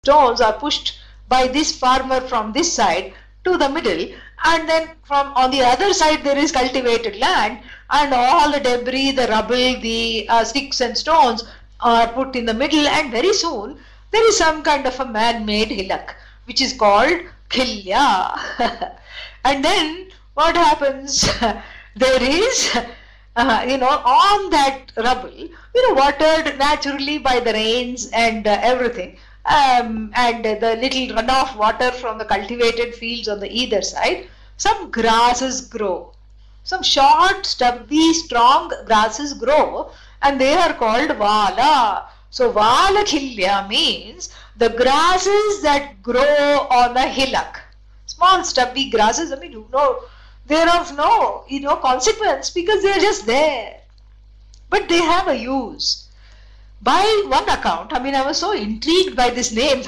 stones 0.04 0.42
are 0.42 0.54
pushed 0.54 1.00
by 1.28 1.48
this 1.48 1.76
farmer 1.76 2.22
from 2.22 2.54
this 2.54 2.72
side 2.72 3.14
to 3.44 3.58
the 3.58 3.70
middle 3.70 4.08
and 4.46 4.70
then 4.70 4.90
from 5.04 5.34
on 5.34 5.50
the 5.52 5.62
other 5.62 5.94
side 5.94 6.24
there 6.24 6.38
is 6.38 6.52
cultivated 6.52 7.16
land 7.18 7.60
and 7.90 8.14
all 8.14 8.52
the 8.52 8.60
debris, 8.60 9.12
the 9.12 9.28
rubble, 9.28 9.80
the 9.82 10.28
uh, 10.30 10.44
sticks 10.44 10.82
and 10.82 10.98
stones 10.98 11.44
are 11.80 12.08
put 12.10 12.36
in 12.36 12.46
the 12.46 12.54
middle 12.54 12.88
and 12.88 13.12
very 13.12 13.34
soon 13.34 13.78
there 14.12 14.28
is 14.28 14.38
some 14.38 14.62
kind 14.64 14.86
of 14.86 15.00
a 15.00 15.06
man-made 15.06 15.70
hillock 15.70 16.16
which 16.46 16.62
is 16.62 16.74
called 16.74 17.20
khilya. 17.54 18.40
and 19.46 19.64
then 19.64 20.08
what 20.34 20.56
happens? 20.56 21.22
there 21.96 22.24
is, 22.24 22.78
uh, 23.36 23.66
you 23.68 23.78
know, 23.78 23.90
on 23.90 24.50
that 24.50 24.92
rubble, 24.98 25.30
you 25.76 25.88
know, 25.88 25.94
watered 25.94 26.58
naturally 26.58 27.18
by 27.20 27.40
the 27.40 27.54
rains 27.54 28.10
and 28.12 28.48
uh, 28.48 28.58
everything. 28.62 29.18
Um, 29.46 30.12
and 30.16 30.44
the 30.46 30.78
little 30.82 31.16
runoff 31.18 31.56
water 31.58 31.92
from 31.92 32.18
the 32.18 32.26
cultivated 32.26 32.96
fields 32.96 33.28
on 33.28 33.40
the 33.40 33.52
either 33.52 33.82
side, 33.82 34.28
some 34.58 34.90
grasses 34.90 35.62
grow. 35.62 36.14
Some 36.64 36.82
short, 36.82 37.46
stubby, 37.46 38.14
strong 38.14 38.72
grasses 38.86 39.34
grow 39.34 39.92
and 40.22 40.40
they 40.40 40.54
are 40.54 40.74
called 40.74 41.12
vala. 41.18 42.08
So 42.30 42.52
valakhilya 42.54 43.68
means 43.68 44.30
the 44.58 44.70
grasses 44.70 45.62
that 45.62 46.02
grow 46.02 46.68
on 46.70 46.96
a 46.98 47.08
hillock. 47.08 47.62
Small 48.06 48.44
stubby 48.44 48.90
grasses, 48.90 49.32
I 49.32 49.36
mean, 49.38 49.52
you 49.52 49.68
know, 49.72 50.00
they're 50.46 50.70
of 50.70 50.96
no, 50.96 51.46
you 51.48 51.62
know, 51.62 51.78
consequence 51.78 52.50
because 52.50 52.84
they're 52.84 53.00
just 53.00 53.26
there. 53.26 53.80
But 54.70 54.90
they 54.90 54.98
have 54.98 55.28
a 55.28 55.38
use. 55.38 56.08
By 56.82 57.24
one 57.28 57.48
account, 57.48 57.94
I 57.94 58.00
mean, 58.00 58.14
I 58.14 58.26
was 58.26 58.38
so 58.38 58.52
intrigued 58.52 59.16
by 59.16 59.30
this 59.30 59.54
name. 59.54 59.84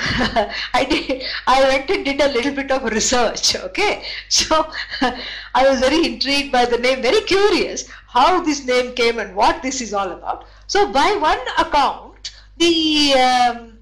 I 0.74 0.86
did, 0.90 1.24
I 1.46 1.62
went 1.64 1.90
and 1.90 2.06
did 2.06 2.22
a 2.22 2.30
little 2.30 2.54
bit 2.54 2.72
of 2.72 2.84
research. 2.86 3.54
Okay, 3.56 4.06
so 4.30 4.72
I 5.02 5.70
was 5.70 5.82
very 5.82 6.06
intrigued 6.06 6.54
by 6.54 6.66
the 6.66 6.78
name, 6.78 7.02
very 7.02 7.20
curious 7.22 7.90
how 8.08 8.42
this 8.42 8.66
name 8.66 8.94
came 8.94 9.20
and 9.20 9.36
what 9.36 9.62
this 9.62 9.82
is 9.82 9.94
all 9.94 10.10
about. 10.10 10.46
So, 10.68 10.90
by 10.90 11.18
one 11.18 11.40
account, 11.58 12.32
the 12.56 13.14
um, 13.16 13.75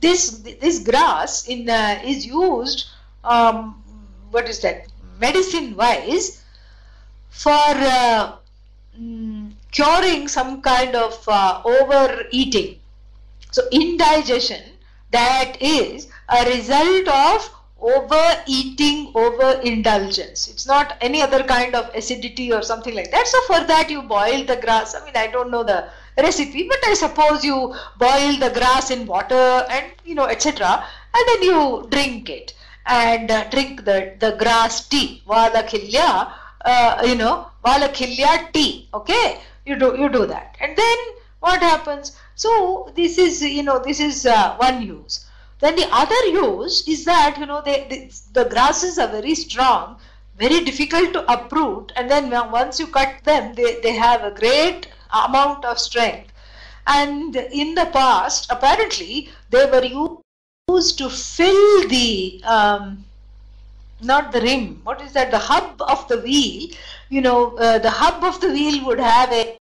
this 0.00 0.42
this 0.60 0.78
grass 0.80 1.48
in 1.48 1.68
uh, 1.68 2.00
is 2.04 2.26
used. 2.26 2.86
Um, 3.24 3.82
what 4.30 4.48
is 4.48 4.60
that? 4.60 4.86
Medicine 5.20 5.76
wise 5.76 6.42
for. 7.30 7.50
Uh, 7.50 8.36
mm, 8.98 9.52
curing 9.70 10.28
some 10.28 10.60
kind 10.62 10.94
of 10.94 11.22
uh, 11.28 11.62
overeating. 11.64 12.78
So 13.50 13.62
indigestion 13.70 14.62
that 15.10 15.56
is 15.60 16.08
a 16.28 16.44
result 16.44 17.08
of 17.08 17.50
overeating, 17.80 19.12
overindulgence. 19.14 20.48
It's 20.48 20.66
not 20.66 20.96
any 21.00 21.22
other 21.22 21.44
kind 21.44 21.74
of 21.74 21.94
acidity 21.94 22.52
or 22.52 22.62
something 22.62 22.94
like 22.94 23.10
that. 23.12 23.26
So 23.26 23.40
for 23.42 23.64
that 23.66 23.88
you 23.88 24.02
boil 24.02 24.44
the 24.44 24.56
grass. 24.56 24.94
I 24.94 25.04
mean 25.04 25.16
I 25.16 25.28
don't 25.28 25.50
know 25.50 25.62
the 25.62 25.88
recipe 26.18 26.68
but 26.68 26.78
I 26.86 26.94
suppose 26.94 27.44
you 27.44 27.74
boil 27.98 28.36
the 28.38 28.50
grass 28.52 28.90
in 28.90 29.06
water 29.06 29.66
and 29.70 29.86
you 30.04 30.14
know 30.14 30.26
etc. 30.26 30.84
and 31.14 31.28
then 31.28 31.42
you 31.42 31.86
drink 31.90 32.30
it 32.30 32.54
and 32.86 33.30
uh, 33.30 33.44
drink 33.50 33.84
the, 33.84 34.14
the 34.18 34.34
grass 34.38 34.88
tea. 34.88 35.22
Valakhilya, 35.26 36.32
uh, 36.64 37.02
you 37.06 37.14
know, 37.14 37.48
Valakhilya 37.62 38.50
tea. 38.52 38.88
Okay 38.94 39.38
you 39.68 39.76
do 39.76 39.94
you 40.00 40.08
do 40.08 40.26
that 40.26 40.56
and 40.60 40.76
then 40.76 40.98
what 41.40 41.60
happens 41.70 42.12
so 42.34 42.52
this 42.96 43.18
is 43.18 43.42
you 43.42 43.62
know 43.62 43.78
this 43.88 44.00
is 44.00 44.24
uh, 44.26 44.56
one 44.56 44.82
use 44.82 45.26
then 45.60 45.76
the 45.76 45.88
other 46.02 46.22
use 46.26 46.76
is 46.88 47.04
that 47.04 47.36
you 47.38 47.46
know 47.46 47.60
they, 47.64 47.86
they, 47.90 48.10
the 48.32 48.44
grasses 48.54 48.98
are 48.98 49.08
very 49.08 49.34
strong 49.34 49.96
very 50.38 50.60
difficult 50.64 51.12
to 51.12 51.32
uproot 51.32 51.92
and 51.96 52.10
then 52.10 52.30
once 52.50 52.80
you 52.80 52.86
cut 52.86 53.12
them 53.24 53.54
they, 53.54 53.80
they 53.82 53.92
have 53.92 54.22
a 54.24 54.30
great 54.30 54.88
amount 55.12 55.64
of 55.64 55.78
strength 55.78 56.32
and 56.86 57.36
in 57.36 57.74
the 57.74 57.86
past 57.86 58.46
apparently 58.50 59.28
they 59.50 59.66
were 59.66 59.84
used 60.70 60.98
to 60.98 61.08
fill 61.08 61.88
the 61.88 62.42
um, 62.44 63.04
not 64.00 64.32
the 64.32 64.40
rim 64.40 64.80
what 64.84 65.00
is 65.00 65.12
that 65.12 65.30
the 65.30 65.38
hub 65.38 65.82
of 65.82 66.06
the 66.08 66.18
wheel 66.20 66.68
you 67.08 67.20
know 67.20 67.56
uh, 67.56 67.78
the 67.78 67.90
hub 67.90 68.22
of 68.22 68.40
the 68.40 68.48
wheel 68.48 68.84
would 68.86 69.00
have 69.00 69.32
a 69.32 69.56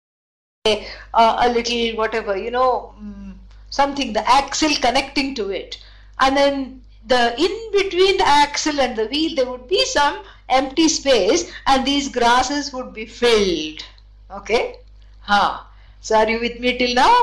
uh, 1.13 1.37
a 1.45 1.49
little 1.49 1.95
whatever 1.95 2.37
you 2.37 2.51
know 2.51 2.93
um, 2.99 3.39
something 3.69 4.13
the 4.13 4.29
axle 4.29 4.75
connecting 4.81 5.33
to 5.33 5.49
it 5.49 5.81
and 6.19 6.35
then 6.35 6.81
the 7.07 7.33
in 7.39 7.71
between 7.71 8.17
the 8.17 8.27
axle 8.27 8.79
and 8.81 8.95
the 8.97 9.07
wheel 9.07 9.35
there 9.35 9.49
would 9.49 9.67
be 9.67 9.83
some 9.85 10.23
empty 10.49 10.87
space 10.87 11.51
and 11.65 11.85
these 11.85 12.09
grasses 12.09 12.73
would 12.73 12.93
be 12.93 13.05
filled. 13.05 13.83
Okay? 14.31 14.75
Huh. 15.27 15.59
So 15.99 16.15
are 16.15 16.29
you 16.29 16.39
with 16.39 16.59
me 16.59 16.77
till 16.77 16.93
now? 16.93 17.15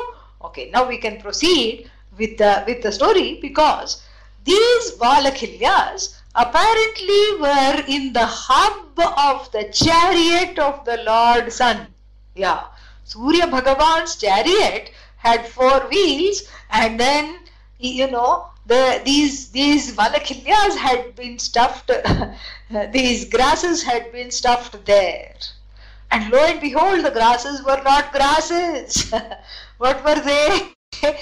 Okay, 0.42 0.70
now 0.70 0.86
we 0.86 0.98
can 0.98 1.20
proceed 1.20 1.90
with 2.18 2.36
the 2.36 2.62
with 2.66 2.82
the 2.82 2.92
story 2.92 3.38
because 3.40 4.02
these 4.44 4.90
Valakilyas 5.02 6.20
apparently 6.34 7.24
were 7.40 7.82
in 7.88 8.12
the 8.12 8.26
hub 8.26 9.00
of 9.00 9.50
the 9.52 9.64
chariot 9.72 10.58
of 10.58 10.84
the 10.84 10.98
Lord 10.98 11.50
Sun. 11.50 11.86
Yeah. 12.34 12.64
Surya 13.04 13.46
Bhagavan's 13.46 14.16
chariot 14.16 14.90
had 15.16 15.48
four 15.48 15.88
wheels 15.88 16.42
and 16.70 17.00
then 17.00 17.38
you 17.78 18.10
know 18.10 18.46
the 18.66 19.00
these 19.04 19.50
these 19.50 19.94
valakilyas 19.96 20.76
had 20.76 21.14
been 21.16 21.38
stuffed 21.38 21.90
these 22.92 23.24
grasses 23.34 23.82
had 23.82 24.10
been 24.12 24.30
stuffed 24.30 24.84
there 24.84 25.34
and 26.10 26.30
lo 26.30 26.38
and 26.38 26.60
behold 26.60 27.04
the 27.04 27.10
grasses 27.10 27.62
were 27.62 27.82
not 27.82 28.12
grasses. 28.12 29.12
What 29.78 30.04
were 30.04 30.20
they? 30.20 30.72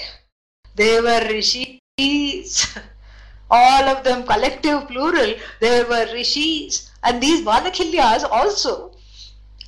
They 0.75 1.01
were 1.01 1.21
rishis. 1.29 2.79
All 3.51 3.85
of 3.85 4.05
them 4.05 4.25
collective 4.25 4.89
plural 4.89 5.35
they 5.61 5.85
were 5.85 6.07
rishis. 6.13 6.91
And 7.03 7.23
these 7.23 7.43
valakilyas 7.43 8.25
also 8.25 8.93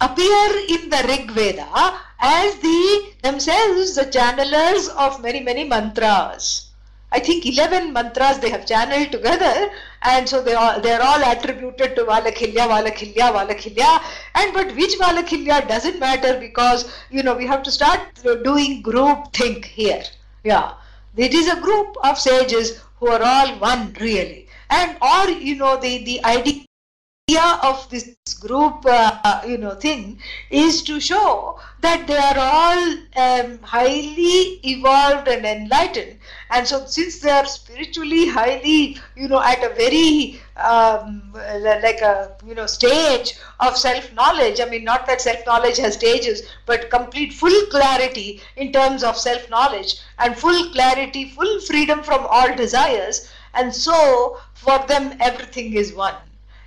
appear 0.01 0.49
in 0.69 0.89
the 0.91 1.05
rig 1.07 1.31
veda 1.31 2.01
as 2.19 2.57
the 2.57 3.13
themselves 3.23 3.95
the 3.95 4.07
channelers 4.07 4.89
of 4.89 5.21
many 5.21 5.41
many 5.41 5.65
mantras 5.65 6.64
I 7.17 7.21
think 7.21 7.47
11 7.47 7.93
mantras 7.93 8.41
they 8.41 8.51
have 8.51 8.67
channeled 8.67 9.13
together 9.13 9.71
and 10.03 10.29
so 10.29 10.43
they 10.43 10.55
are 10.55 10.81
they're 10.81 11.03
all 11.03 11.23
attributed 11.33 11.95
to 11.97 12.05
Valakilya, 12.05 12.65
Valakilya, 12.73 13.27
Valakilya 13.37 13.91
and 14.35 14.53
but 14.53 14.75
which 14.75 14.97
Valakilya 14.99 15.69
doesn't 15.69 16.01
matter 16.01 16.41
because 16.41 16.93
you 17.11 17.23
know 17.23 17.37
we 17.37 17.47
have 17.47 17.63
to 17.63 17.71
start 17.71 18.01
doing 18.43 18.83
group 18.83 19.33
think 19.33 19.65
here. 19.65 20.03
Yeah, 20.43 20.73
it 21.17 21.35
is 21.35 21.49
a 21.49 21.61
group 21.61 21.97
of 22.03 22.19
sages 22.19 22.81
who 22.99 23.07
are 23.07 23.23
all 23.23 23.55
one 23.61 23.97
really. 24.01 24.49
And 24.71 24.97
or 25.01 25.31
you 25.31 25.55
know 25.55 25.77
the 25.81 26.05
the 26.05 26.25
idea 26.25 26.65
idea 27.31 27.59
of 27.63 27.89
this 27.89 28.35
group 28.41 28.85
uh, 28.85 29.41
you 29.49 29.57
know 29.57 29.75
thing 29.75 30.19
is 30.51 30.83
to 30.83 31.01
show 31.01 31.59
that 31.81 32.07
they 32.07 32.19
are 32.19 32.39
all 32.39 32.83
um, 33.17 33.59
highly 33.63 34.61
evolved 34.63 35.27
and 35.29 35.47
enlightened. 35.47 36.19
And 36.51 36.67
so 36.69 36.85
since 36.85 37.21
they 37.21 37.31
are 37.31 37.47
spiritually 37.47 38.29
highly 38.29 38.99
you 39.17 39.29
know 39.29 39.41
at 39.41 39.65
a 39.65 39.71
very 39.75 40.39
um, 40.57 41.33
like 41.33 42.03
a 42.03 42.37
you 42.47 42.55
know 42.55 42.67
stage 42.67 43.39
of 43.61 43.79
self 43.79 44.13
knowledge 44.13 44.61
i 44.61 44.67
mean 44.67 44.85
not 44.85 45.07
that 45.07 45.23
self 45.23 45.47
knowledge 45.47 45.79
has 45.79 45.95
stages 45.95 46.43
but 46.67 46.91
complete 46.91 47.33
full 47.33 47.67
clarity 47.67 48.43
in 48.57 48.71
terms 48.71 49.03
of 49.03 49.17
self 49.17 49.49
knowledge 49.49 49.97
and 50.19 50.37
full 50.37 50.71
clarity 50.73 51.31
full 51.31 51.59
freedom 51.61 52.03
from 52.03 52.27
all 52.29 52.55
desires. 52.55 53.31
And 53.55 53.75
so 53.75 54.39
for 54.53 54.79
them 54.87 55.17
everything 55.21 55.73
is 55.75 55.95
one 55.95 56.17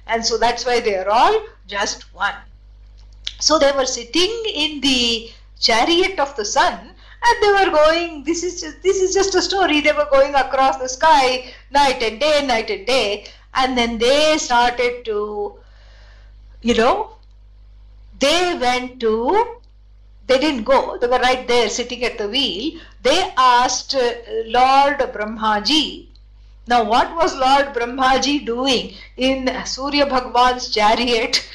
and 0.08 0.26
so 0.26 0.38
that's 0.38 0.66
why 0.66 0.80
they 0.80 0.96
are 0.96 1.10
all 1.10 1.42
just 1.68 2.14
one. 2.14 2.36
So 3.40 3.60
they 3.60 3.72
were 3.72 3.86
sitting 3.86 4.44
in 4.54 4.82
the 4.82 5.32
chariot 5.60 6.20
of 6.20 6.36
the 6.36 6.46
sun 6.46 6.94
and 7.24 7.44
they 7.44 7.52
were 7.52 7.72
going 7.72 8.24
this 8.24 8.44
is 8.44 8.62
just 8.62 8.82
this 8.84 9.02
is 9.02 9.14
just 9.14 9.36
a 9.36 9.42
story. 9.42 9.82
They 9.82 9.92
were 9.92 10.08
going 10.12 10.36
across 10.36 10.78
the 10.78 10.90
sky 10.90 11.52
night 11.72 12.02
and 12.02 12.20
day 12.20 12.46
night 12.46 12.70
and 12.70 12.86
day. 12.86 13.26
And 13.54 13.78
then 13.78 13.98
they 13.98 14.38
started 14.38 15.06
to 15.06 15.60
you 16.62 16.76
know 16.76 17.12
they 18.20 18.58
went 18.60 19.00
to 19.02 19.58
they 20.28 20.40
didn't 20.40 20.64
go. 20.64 20.98
They 20.98 21.08
were 21.08 21.20
right 21.20 21.48
there 21.48 21.70
sitting 21.70 22.04
at 22.04 22.18
the 22.18 22.28
wheel. 22.28 22.82
They 23.02 23.34
asked 23.38 23.96
uh, 23.96 24.14
lord 24.46 25.00
brahmaji 25.16 26.07
now, 26.68 26.84
what 26.84 27.16
was 27.16 27.34
Lord 27.34 27.68
Brahmaji 27.74 28.46
doing 28.46 28.96
in 29.16 29.50
Surya 29.66 30.06
Bhagwan's 30.06 30.70
chariot? 30.70 31.48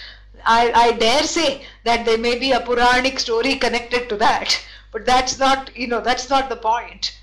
I, 0.45 0.73
I 0.73 0.93
dare 0.93 1.23
say 1.25 1.67
that 1.85 2.07
there 2.07 2.17
may 2.17 2.39
be 2.39 2.53
a 2.53 2.61
Puranic 2.61 3.21
story 3.21 3.57
connected 3.57 4.09
to 4.09 4.17
that, 4.17 4.59
but 4.91 5.05
that's 5.05 5.39
not, 5.39 5.77
you 5.77 5.87
know, 5.87 6.01
that's 6.01 6.31
not 6.31 6.49
the 6.49 6.57
point. 6.57 7.19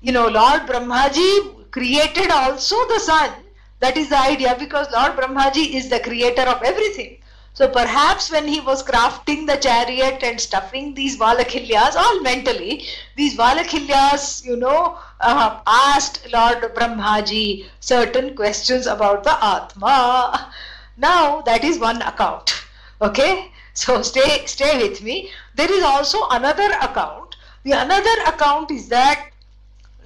You 0.00 0.10
know, 0.10 0.26
Lord 0.26 0.62
Brahmaji 0.62 1.70
created 1.70 2.30
also 2.30 2.76
the 2.88 2.98
sun. 2.98 3.30
That 3.78 3.96
is 3.96 4.08
the 4.08 4.20
idea 4.20 4.56
because 4.58 4.90
Lord 4.90 5.12
Brahmaji 5.12 5.74
is 5.74 5.88
the 5.88 6.00
creator 6.00 6.42
of 6.42 6.62
everything. 6.64 7.18
So 7.58 7.66
perhaps 7.66 8.30
when 8.30 8.46
he 8.46 8.60
was 8.60 8.84
crafting 8.84 9.48
the 9.48 9.56
chariot 9.56 10.22
and 10.22 10.40
stuffing 10.40 10.94
these 10.94 11.18
Valakilyas, 11.18 11.96
all 11.96 12.20
mentally, 12.20 12.86
these 13.16 13.36
Valakilyas, 13.36 14.44
you 14.44 14.54
know, 14.54 14.96
uh, 15.20 15.58
asked 15.66 16.32
Lord 16.32 16.62
Brahmaji 16.76 17.66
certain 17.80 18.36
questions 18.36 18.86
about 18.86 19.24
the 19.24 19.36
Atma. 19.44 20.52
Now 20.96 21.40
that 21.40 21.64
is 21.64 21.80
one 21.80 22.00
account. 22.02 22.54
Okay, 23.02 23.50
so 23.74 24.02
stay 24.02 24.46
stay 24.46 24.78
with 24.80 25.02
me. 25.02 25.32
There 25.56 25.72
is 25.72 25.82
also 25.82 26.28
another 26.30 26.70
account. 26.80 27.34
The 27.64 27.72
another 27.72 28.16
account 28.28 28.70
is 28.70 28.88
that 28.90 29.32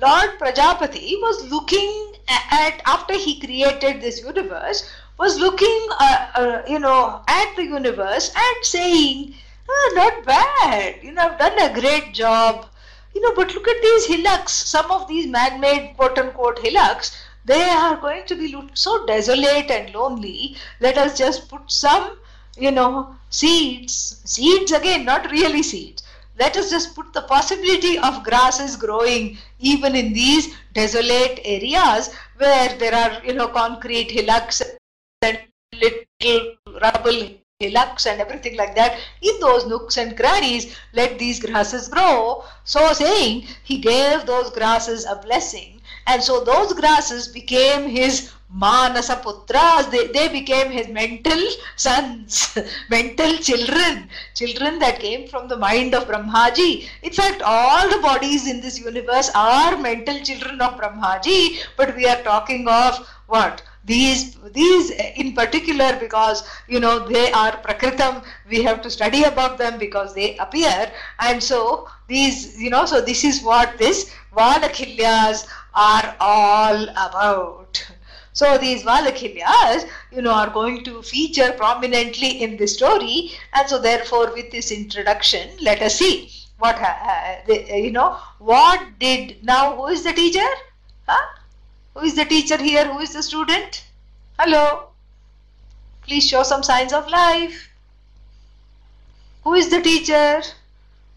Lord 0.00 0.38
Prajapati 0.38 1.20
was 1.20 1.50
looking 1.50 2.14
at 2.28 2.80
after 2.86 3.12
he 3.14 3.40
created 3.40 4.00
this 4.00 4.22
universe 4.22 4.90
was 5.22 5.38
looking 5.38 5.80
uh, 6.08 6.26
uh, 6.42 6.62
you 6.74 6.78
know 6.78 7.22
at 7.28 7.56
the 7.56 7.64
universe 7.64 8.32
and 8.48 8.66
saying 8.74 9.34
oh, 9.68 9.92
not 10.00 10.24
bad 10.34 11.02
you 11.02 11.12
know 11.12 11.28
I've 11.28 11.38
done 11.38 11.58
a 11.70 11.80
great 11.80 12.12
job 12.12 12.66
you 13.14 13.20
know, 13.20 13.34
but 13.34 13.54
look 13.54 13.68
at 13.68 13.82
these 13.82 14.06
hillocks, 14.06 14.52
some 14.52 14.90
of 14.90 15.06
these 15.08 15.26
man-made 15.26 15.94
quote-unquote 15.96 16.58
hillocks, 16.60 17.16
they 17.44 17.62
are 17.62 17.96
going 17.96 18.24
to 18.26 18.34
be 18.34 18.56
so 18.74 19.04
desolate 19.06 19.70
and 19.70 19.94
lonely. 19.94 20.56
Let 20.80 20.96
us 20.96 21.18
just 21.18 21.48
put 21.48 21.70
some, 21.70 22.18
you 22.56 22.70
know, 22.70 23.14
seeds, 23.30 24.22
seeds 24.24 24.72
again, 24.72 25.04
not 25.04 25.30
really 25.30 25.62
seeds. 25.62 26.02
Let 26.38 26.56
us 26.56 26.70
just 26.70 26.94
put 26.94 27.12
the 27.12 27.22
possibility 27.22 27.98
of 27.98 28.24
grasses 28.24 28.76
growing 28.76 29.36
even 29.58 29.94
in 29.94 30.12
these 30.12 30.54
desolate 30.72 31.40
areas 31.44 32.14
where 32.38 32.76
there 32.78 32.94
are, 32.94 33.22
you 33.24 33.34
know, 33.34 33.48
concrete 33.48 34.10
hillocks 34.10 34.62
and 35.22 35.38
little 35.72 36.54
rubble 36.82 37.30
hillocks 37.58 38.06
and 38.06 38.20
everything 38.20 38.56
like 38.56 38.74
that 38.74 38.98
in 39.22 39.38
those 39.40 39.66
nooks 39.66 39.96
and 39.96 40.16
crannies 40.16 40.76
let 40.92 41.18
these 41.18 41.38
grasses 41.44 41.88
grow 41.88 42.42
so 42.64 42.92
saying 42.92 43.46
he 43.62 43.78
gave 43.78 44.26
those 44.26 44.50
grasses 44.50 45.04
a 45.06 45.16
blessing 45.16 45.80
and 46.06 46.22
so 46.22 46.42
those 46.44 46.72
grasses 46.72 47.28
became 47.28 47.88
his 47.88 48.32
Manasa 48.54 49.16
Putras, 49.16 49.90
they, 49.90 50.08
they 50.08 50.28
became 50.28 50.70
his 50.70 50.86
mental 50.88 51.40
sons, 51.76 52.58
mental 52.90 53.38
children, 53.38 54.10
children 54.34 54.78
that 54.78 55.00
came 55.00 55.26
from 55.26 55.48
the 55.48 55.56
mind 55.56 55.94
of 55.94 56.06
Brahmaji. 56.06 56.86
In 57.02 57.12
fact, 57.12 57.40
all 57.40 57.88
the 57.88 58.02
bodies 58.02 58.46
in 58.46 58.60
this 58.60 58.78
universe 58.78 59.30
are 59.34 59.78
mental 59.78 60.20
children 60.20 60.60
of 60.60 60.78
Brahmaji, 60.78 61.60
but 61.78 61.96
we 61.96 62.06
are 62.06 62.22
talking 62.22 62.68
of 62.68 63.08
what? 63.26 63.62
These 63.84 64.36
these 64.52 64.90
in 64.90 65.34
particular 65.34 65.96
because 65.98 66.48
you 66.68 66.78
know 66.78 67.06
they 67.08 67.32
are 67.32 67.52
prakritam 67.62 68.24
we 68.48 68.62
have 68.62 68.80
to 68.82 68.90
study 68.90 69.24
about 69.24 69.58
them 69.58 69.78
because 69.78 70.14
they 70.14 70.36
appear. 70.36 70.90
And 71.18 71.42
so 71.42 71.88
these 72.08 72.60
you 72.60 72.70
know 72.70 72.86
so 72.86 73.00
this 73.00 73.24
is 73.24 73.42
what 73.42 73.78
this 73.78 74.12
valakilyas 74.36 75.46
are 75.74 76.16
all 76.20 76.82
about. 76.90 77.84
So 78.34 78.56
these 78.56 78.82
valakilyas 78.82 79.88
you 80.12 80.22
know 80.22 80.32
are 80.32 80.50
going 80.50 80.84
to 80.84 81.02
feature 81.02 81.52
prominently 81.52 82.42
in 82.42 82.56
the 82.56 82.66
story. 82.66 83.32
And 83.52 83.68
so 83.68 83.80
therefore 83.80 84.32
with 84.32 84.50
this 84.52 84.70
introduction 84.70 85.50
let 85.60 85.82
us 85.82 85.96
see 85.96 86.30
what 86.58 86.76
uh, 86.80 87.36
you 87.48 87.90
know 87.90 88.16
what 88.38 88.80
did 89.00 89.42
now 89.42 89.76
who 89.76 89.88
is 89.88 90.04
the 90.04 90.12
teacher? 90.12 90.50
Huh 91.08 91.41
who 91.94 92.04
is 92.04 92.14
the 92.14 92.24
teacher 92.24 92.56
here? 92.56 92.84
Who 92.86 92.98
is 93.00 93.12
the 93.12 93.22
student? 93.22 93.84
Hello. 94.38 94.88
Please 96.02 96.28
show 96.28 96.42
some 96.42 96.62
signs 96.62 96.92
of 96.92 97.08
life. 97.08 97.68
Who 99.44 99.54
is 99.54 99.70
the 99.70 99.80
teacher? 99.80 100.42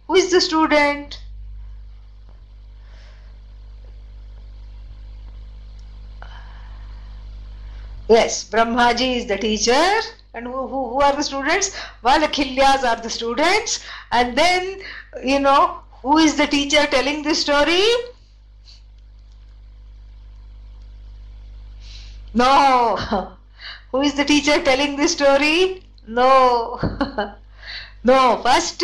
Who 0.08 0.16
is 0.16 0.32
the 0.32 0.42
student? 0.42 1.22
Yes, 8.08 8.48
Brahmaji 8.48 9.18
is 9.18 9.26
the 9.26 9.38
teacher. 9.38 10.00
And 10.34 10.46
who, 10.46 10.68
who, 10.68 10.90
who 10.90 11.02
are 11.02 11.16
the 11.16 11.24
students? 11.24 11.76
Valakilyas 12.04 12.84
are 12.84 13.02
the 13.02 13.10
students. 13.10 13.84
And 14.12 14.38
then, 14.38 14.82
you 15.24 15.40
know, 15.40 15.80
who 16.02 16.18
is 16.18 16.36
the 16.36 16.46
teacher 16.46 16.86
telling 16.88 17.24
this 17.24 17.42
story? 17.42 17.82
No. 22.36 22.98
who 23.92 24.02
is 24.02 24.14
the 24.14 24.26
teacher 24.26 24.62
telling 24.62 24.98
this 24.98 25.14
story? 25.14 25.84
No. 26.06 26.80
no, 28.04 28.42
first, 28.44 28.84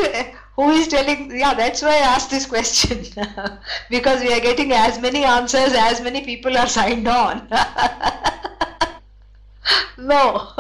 who 0.55 0.69
is 0.71 0.87
telling? 0.87 1.37
Yeah, 1.37 1.53
that's 1.53 1.81
why 1.81 1.89
I 1.89 2.07
asked 2.15 2.31
this 2.31 2.45
question. 2.45 3.05
because 3.89 4.21
we 4.21 4.33
are 4.33 4.39
getting 4.39 4.71
as 4.71 4.99
many 4.99 5.25
answers 5.25 5.73
as 5.73 6.01
many 6.01 6.23
people 6.23 6.57
are 6.57 6.67
signed 6.67 7.07
on. 7.07 7.47
no. 9.97 10.53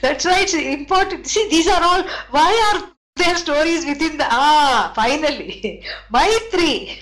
That's 0.00 0.24
why 0.24 0.40
it's 0.40 0.54
important. 0.54 1.26
See, 1.28 1.48
these 1.48 1.68
are 1.68 1.82
all, 1.82 2.02
why 2.30 2.72
are 2.74 2.90
there 3.16 3.36
stories 3.36 3.86
within 3.86 4.16
the, 4.18 4.26
ah, 4.28 4.92
finally, 4.94 5.84
Maitri. 6.12 7.00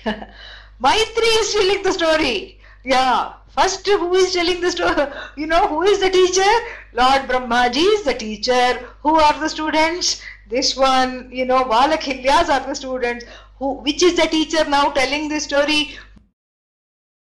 Maitri 0.83 1.31
is 1.41 1.53
telling 1.53 1.83
the 1.83 1.93
story. 1.93 2.59
Yeah, 2.85 3.35
first 3.49 3.87
who 3.87 4.15
is 4.15 4.33
telling 4.33 4.61
the 4.63 4.71
story? 4.71 5.07
You 5.37 5.47
know, 5.47 5.67
who 5.67 5.83
is 5.83 6.01
the 6.01 6.09
teacher? 6.09 6.51
Lord 6.95 7.29
Brahmaji 7.29 7.85
is 7.97 8.03
the 8.05 8.15
teacher. 8.15 8.79
Who 9.03 9.17
are 9.17 9.39
the 9.39 9.49
students? 9.49 10.23
This 10.49 10.77
one, 10.77 11.29
you 11.31 11.45
know, 11.45 11.65
Valakilyas 11.65 12.49
are 12.49 12.67
the 12.67 12.75
students. 12.75 13.27
Who, 13.59 13.75
which 13.75 14.03
is 14.03 14.17
the 14.17 14.27
teacher 14.27 14.65
now 14.65 14.91
telling 14.91 15.29
the 15.29 15.39
story? 15.39 15.99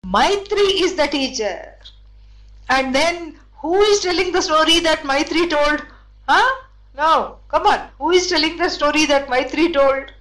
Maitri 0.06 0.82
is 0.82 0.96
the 0.96 1.08
teacher. 1.08 1.74
And 2.70 2.94
then 2.94 3.40
who 3.62 3.76
is 3.82 4.02
telling 4.02 4.34
the 4.34 4.42
story 4.42 4.82
that 4.82 5.04
Maitri 5.04 5.50
told? 5.50 5.84
Huh? 6.28 6.64
No, 6.98 7.38
come 7.48 7.66
on. 7.66 7.88
Who 7.98 8.12
is 8.12 8.28
telling 8.28 8.58
the 8.58 8.70
story 8.70 9.06
that 9.06 9.30
Maitri 9.30 9.72
told? 9.74 10.12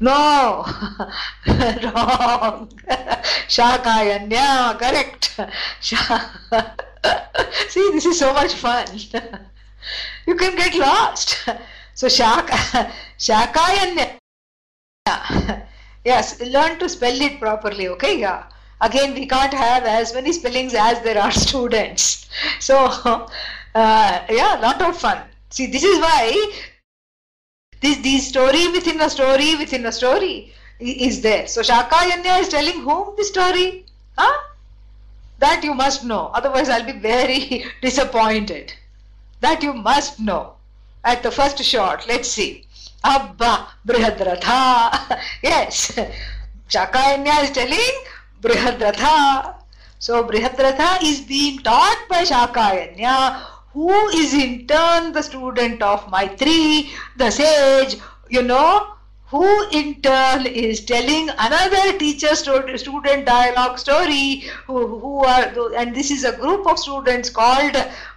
No, 0.00 0.64
wrong. 1.46 2.68
Shakayanya, 3.48 4.78
correct. 4.78 5.38
See, 7.68 7.90
this 7.92 8.06
is 8.06 8.18
so 8.18 8.32
much 8.32 8.54
fun. 8.54 8.86
you 10.26 10.34
can 10.36 10.56
get 10.56 10.74
lost. 10.74 11.48
So 11.94 12.08
Shaka, 12.08 12.90
Shakayanya. 13.18 14.16
Yes, 16.04 16.40
learn 16.40 16.78
to 16.78 16.88
spell 16.88 17.20
it 17.20 17.38
properly, 17.38 17.88
okay? 17.88 18.18
Yeah. 18.18 18.44
Again, 18.80 19.12
we 19.12 19.26
can't 19.26 19.52
have 19.52 19.84
as 19.84 20.14
many 20.14 20.32
spellings 20.32 20.72
as 20.72 21.02
there 21.02 21.20
are 21.20 21.30
students. 21.30 22.26
So, 22.58 22.86
uh, 22.86 23.26
yeah, 24.30 24.58
lot 24.62 24.80
of 24.80 24.96
fun. 24.96 25.18
See, 25.50 25.66
this 25.66 25.84
is 25.84 25.98
why 25.98 26.52
this, 27.80 27.98
this 27.98 28.28
story 28.28 28.68
within 28.68 29.00
a 29.00 29.10
story 29.10 29.56
within 29.56 29.86
a 29.86 29.92
story 29.92 30.52
is 30.78 31.20
there. 31.20 31.46
So, 31.46 31.62
Shakayanya 31.62 32.40
is 32.40 32.48
telling 32.48 32.80
whom 32.80 33.14
the 33.16 33.24
story? 33.24 33.84
Huh? 34.16 34.38
That 35.38 35.64
you 35.64 35.74
must 35.74 36.04
know. 36.04 36.30
Otherwise, 36.34 36.68
I'll 36.68 36.84
be 36.84 36.92
very 36.92 37.64
disappointed. 37.82 38.74
That 39.40 39.62
you 39.62 39.72
must 39.72 40.20
know. 40.20 40.54
At 41.04 41.22
the 41.22 41.30
first 41.30 41.62
shot, 41.64 42.06
let's 42.06 42.28
see. 42.28 42.66
Abba 43.02 43.68
Brihadratha. 43.86 45.18
yes. 45.42 45.98
Shakayanya 46.68 47.44
is 47.44 47.50
telling 47.50 48.04
Brihadratha. 48.42 49.54
So 49.98 50.24
Brihadratha 50.24 51.02
is 51.02 51.20
being 51.20 51.58
taught 51.60 52.06
by 52.08 52.24
Shakayanya, 52.24 53.42
who 53.72 54.08
is 54.08 54.34
in 54.34 54.66
turn 54.66 55.12
the 55.12 55.22
student 55.22 55.82
of 55.82 56.06
Maitri, 56.10 56.90
the 57.16 57.30
sage, 57.30 57.96
you 58.28 58.42
know, 58.42 58.94
who 59.26 59.68
in 59.70 60.00
turn 60.02 60.44
is 60.44 60.80
telling 60.84 61.28
another 61.38 61.96
teacher 61.98 62.34
student 62.34 63.26
dialogue 63.26 63.78
story 63.78 64.42
who, 64.66 64.98
who 64.98 65.18
are 65.24 65.72
and 65.76 65.94
this 65.94 66.10
is 66.10 66.24
a 66.24 66.36
group 66.36 66.66
of 66.66 66.78
students 66.78 67.30
called 67.30 67.76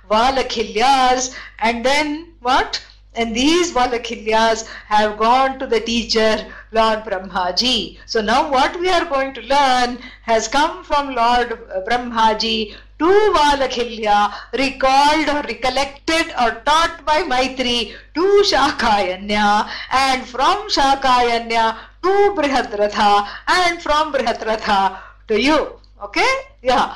Valakilyas 0.09 1.35
and 1.59 1.85
then 1.85 2.33
what 2.41 2.83
and 3.15 3.35
these 3.35 3.71
Valakilyas 3.71 4.67
have 4.87 5.19
gone 5.19 5.59
to 5.59 5.67
the 5.67 5.79
teacher 5.79 6.51
Lord 6.71 7.03
Brahmaji. 7.03 7.99
So 8.07 8.21
now 8.21 8.51
what 8.51 8.79
we 8.79 8.89
are 8.89 9.05
going 9.05 9.35
to 9.35 9.41
learn 9.41 9.99
has 10.23 10.47
come 10.47 10.83
from 10.83 11.13
Lord 11.13 11.49
Brahmaji 11.87 12.75
to 12.99 13.05
Valakilya, 13.05 14.33
recalled 14.53 15.29
or 15.29 15.41
recollected 15.47 16.27
or 16.41 16.61
taught 16.65 17.05
by 17.05 17.23
Maitri 17.23 17.93
to 18.13 18.43
Shakayanya 18.43 19.67
and 19.91 20.25
from 20.25 20.69
Shakayanya 20.69 21.77
to 22.03 22.09
Brihadratha 22.35 23.27
and 23.47 23.81
from 23.81 24.13
Brihadratha 24.13 24.99
to 25.27 25.41
you. 25.41 25.79
Okay? 26.01 26.33
Yeah. 26.61 26.95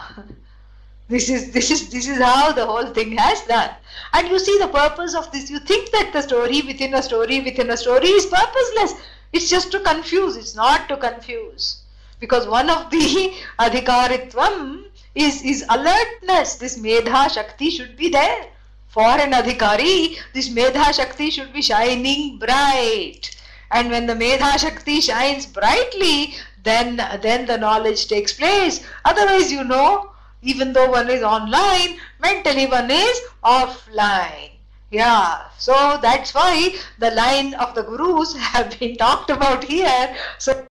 This 1.10 1.30
is 1.30 1.52
this 1.52 1.72
is 1.72 1.90
this 1.90 2.08
is 2.08 2.22
how 2.22 2.52
the 2.52 2.66
whole 2.66 2.88
thing 2.88 3.14
has 3.18 3.42
done. 3.44 3.70
And 4.14 4.28
you 4.28 4.40
see 4.40 4.58
the 4.60 4.68
purpose 4.68 5.16
of 5.16 5.32
this. 5.32 5.50
You 5.50 5.60
think 5.60 5.92
that 5.92 6.12
the 6.12 6.22
story 6.22 6.62
within 6.62 6.94
a 6.94 7.02
story 7.02 7.40
within 7.40 7.70
a 7.70 7.78
story 7.78 8.10
is 8.10 8.26
purposeless. 8.26 8.94
It's 9.32 9.50
just 9.50 9.72
to 9.72 9.80
confuse. 9.80 10.36
It's 10.36 10.54
not 10.54 10.90
to 10.90 10.98
confuse. 10.98 11.84
Because 12.20 12.46
one 12.46 12.70
of 12.70 12.90
the 12.92 13.34
adhikaritvam 13.60 14.87
is, 15.18 15.42
is 15.42 15.66
alertness. 15.70 16.56
This 16.56 16.78
medha 16.78 17.30
shakti 17.34 17.70
should 17.70 17.98
be 17.98 18.10
there. 18.10 18.46
For 18.88 19.04
an 19.04 19.32
adhikari, 19.32 20.18
this 20.34 20.50
medha 20.50 20.94
shakti 20.94 21.30
should 21.32 21.52
be 21.54 21.62
shining 21.62 22.38
bright. 22.38 23.36
And 23.72 23.90
when 23.90 24.06
the 24.06 24.14
medha 24.14 24.58
shakti 24.58 25.02
shines 25.02 25.46
brightly, 25.46 26.36
then 26.64 26.98
then 27.22 27.46
the 27.46 27.58
knowledge 27.58 28.08
takes 28.08 28.34
place. 28.34 28.86
Otherwise, 29.06 29.52
you 29.52 29.64
know, 29.64 30.12
even 30.42 30.74
though 30.74 30.90
one 30.92 31.10
is 31.10 31.24
online, 31.24 31.98
mentally 32.20 32.68
one 32.68 32.92
is 32.92 33.22
offline. 33.44 34.52
Yeah, 34.90 35.50
so 35.58 36.00
that's 36.02 36.34
why 36.34 36.76
the 37.00 37.12
line 37.12 37.54
of 37.56 37.76
the 37.76 37.84
gurus 37.84 38.36
have 38.54 38.80
been 38.80 38.96
talked 38.96 39.30
about 39.30 39.64
here. 39.64 40.16
So 40.38 40.66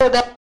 that 0.00 0.34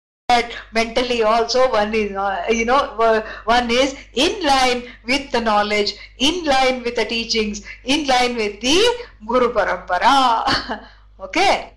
mentally 0.71 1.21
also 1.23 1.71
one 1.71 1.93
is, 1.93 2.11
uh, 2.11 2.45
you 2.49 2.65
know, 2.65 3.23
one 3.45 3.69
is 3.69 3.95
in 4.13 4.43
line 4.43 4.84
with 5.05 5.32
the 5.32 5.39
knowledge, 5.39 5.93
in 6.17 6.43
line 6.45 6.84
with 6.84 6.95
the 6.95 7.05
teachings, 7.05 7.65
in 7.84 8.07
line 8.07 8.36
with 8.36 8.59
the 8.61 8.78
Guru 9.28 9.53
Parampara. 9.53 10.88
okay. 11.19 11.73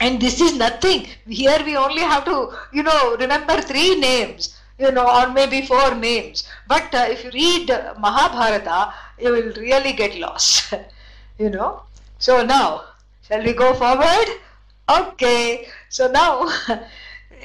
And 0.00 0.20
this 0.20 0.40
is 0.40 0.56
nothing. 0.56 1.06
Here 1.26 1.60
we 1.64 1.76
only 1.76 2.02
have 2.02 2.24
to, 2.26 2.52
you 2.72 2.82
know, 2.82 3.16
remember 3.16 3.60
three 3.60 3.98
names 3.98 4.56
you 4.76 4.90
know, 4.90 5.06
or 5.06 5.32
maybe 5.32 5.64
four 5.64 5.94
names. 5.94 6.48
But 6.66 6.92
uh, 6.92 7.06
if 7.08 7.22
you 7.22 7.30
read 7.30 7.68
Mahabharata, 7.96 8.92
you 9.20 9.30
will 9.30 9.52
really 9.52 9.92
get 9.92 10.18
lost, 10.18 10.74
you 11.38 11.48
know. 11.48 11.84
So 12.18 12.44
now, 12.44 12.82
shall 13.22 13.44
we 13.44 13.52
go 13.52 13.72
forward? 13.74 14.26
Okay. 14.88 15.68
So 15.90 16.10
now, 16.10 16.48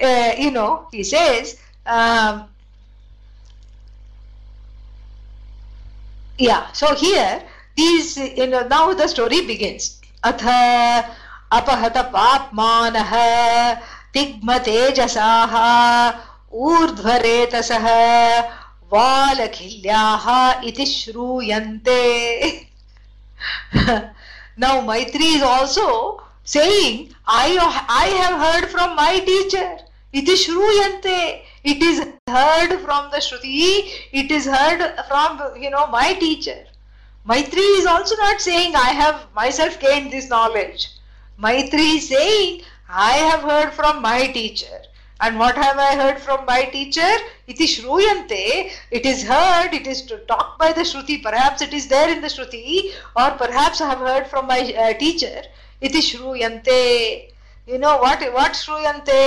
uh, 0.01 0.31
you 0.37 0.51
know, 0.51 0.87
he 0.91 1.03
says, 1.03 1.59
um, 1.85 2.45
yeah. 6.37 6.71
So 6.71 6.95
here, 6.95 7.43
these, 7.75 8.17
you 8.17 8.47
know, 8.47 8.67
now 8.67 8.93
the 8.93 9.07
story 9.07 9.45
begins. 9.45 10.01
Atha 10.23 11.15
apahata 11.51 12.11
papmanah 12.11 13.81
tigmatejasaha 14.13 16.29
ऊर्ध्वरेतसः 16.51 17.85
वालखिल्याः 18.91 20.25
इति 20.67 20.85
श्रूयन्ते 20.85 22.01
now 24.57 24.81
Maitri 24.81 25.37
is 25.37 25.43
also 25.43 26.21
saying 26.43 27.13
I, 27.31 28.07
have 28.21 28.39
heard 28.41 28.69
from 28.71 28.95
my 28.95 29.19
teacher 29.19 29.77
iti 30.11 30.35
shruyante 30.43 31.41
it 31.63 31.83
is 31.83 31.99
heard 32.27 32.71
from 32.85 33.11
the 33.11 33.21
shruti 33.25 33.67
it 34.11 34.31
is 34.31 34.47
heard 34.47 34.81
from 35.07 35.39
you 35.61 35.69
know 35.69 35.85
my 35.87 36.13
teacher 36.15 36.65
Maitri 37.27 37.67
is 37.79 37.85
also 37.85 38.15
not 38.15 38.41
saying 38.41 38.75
I 38.75 38.91
have 39.01 39.27
myself 39.35 39.79
gained 39.79 40.11
this 40.11 40.29
knowledge 40.29 40.89
Maitri 41.37 41.97
is 41.97 42.09
saying 42.09 42.63
I 42.89 43.13
have 43.29 43.41
heard 43.41 43.73
from 43.73 44.01
my 44.01 44.25
teacher 44.27 44.81
and 45.21 45.37
what 45.37 45.55
have 45.55 45.77
I 45.77 45.95
heard 45.95 46.17
from 46.17 46.45
my 46.45 46.63
teacher? 46.63 47.13
Iti 47.45 47.67
shruyante. 47.67 48.71
It 48.89 49.05
is 49.05 49.21
heard, 49.23 49.73
it 49.73 49.85
is 49.85 50.01
talked 50.29 50.57
by 50.57 50.71
the 50.71 50.81
Shruti. 50.81 51.21
Perhaps 51.21 51.61
it 51.61 51.73
is 51.73 51.89
there 51.89 52.09
in 52.09 52.21
the 52.21 52.27
Shruti, 52.27 52.93
or 53.17 53.31
perhaps 53.31 53.81
I 53.81 53.89
have 53.89 53.97
heard 53.99 54.27
from 54.27 54.47
my 54.47 54.61
uh, 54.61 54.93
teacher. 54.93 55.41
इति 55.81 56.01
श्रूयन्ते। 56.01 56.81
You 57.67 57.77
know 57.79 57.91
what 58.03 58.23
what 58.35 58.55
श्रूयन्ते? 58.55 59.21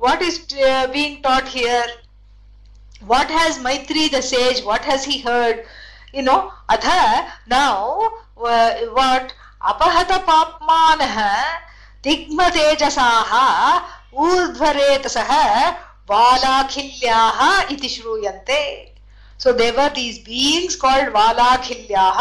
What 0.00 0.22
is 0.22 0.38
being 0.92 1.22
that 1.24 1.48
here 1.54 1.90
what 3.10 3.32
has 3.32 3.58
Maitri 3.62 4.08
the 4.08 4.20
sage 4.28 4.62
what 4.66 4.88
has 4.90 5.08
he 5.08 5.18
heard 5.26 5.58
you 6.14 6.22
know 6.22 6.36
अथ 6.70 6.86
now 7.52 8.10
what 8.96 9.32
अपहतपाप्मानः 9.70 11.16
दिग्मतेजसाः 12.04 13.32
ऊर्ध्वरेतसः 14.24 15.32
वालाखिल्याः 16.10 17.40
इति 17.72 17.88
श्रूयन्ते। 17.88 18.60
So 19.42 19.52
there 19.52 19.94
these 19.94 20.18
beings 20.28 20.76
called 20.84 21.10
Valakhilyah 21.14 22.20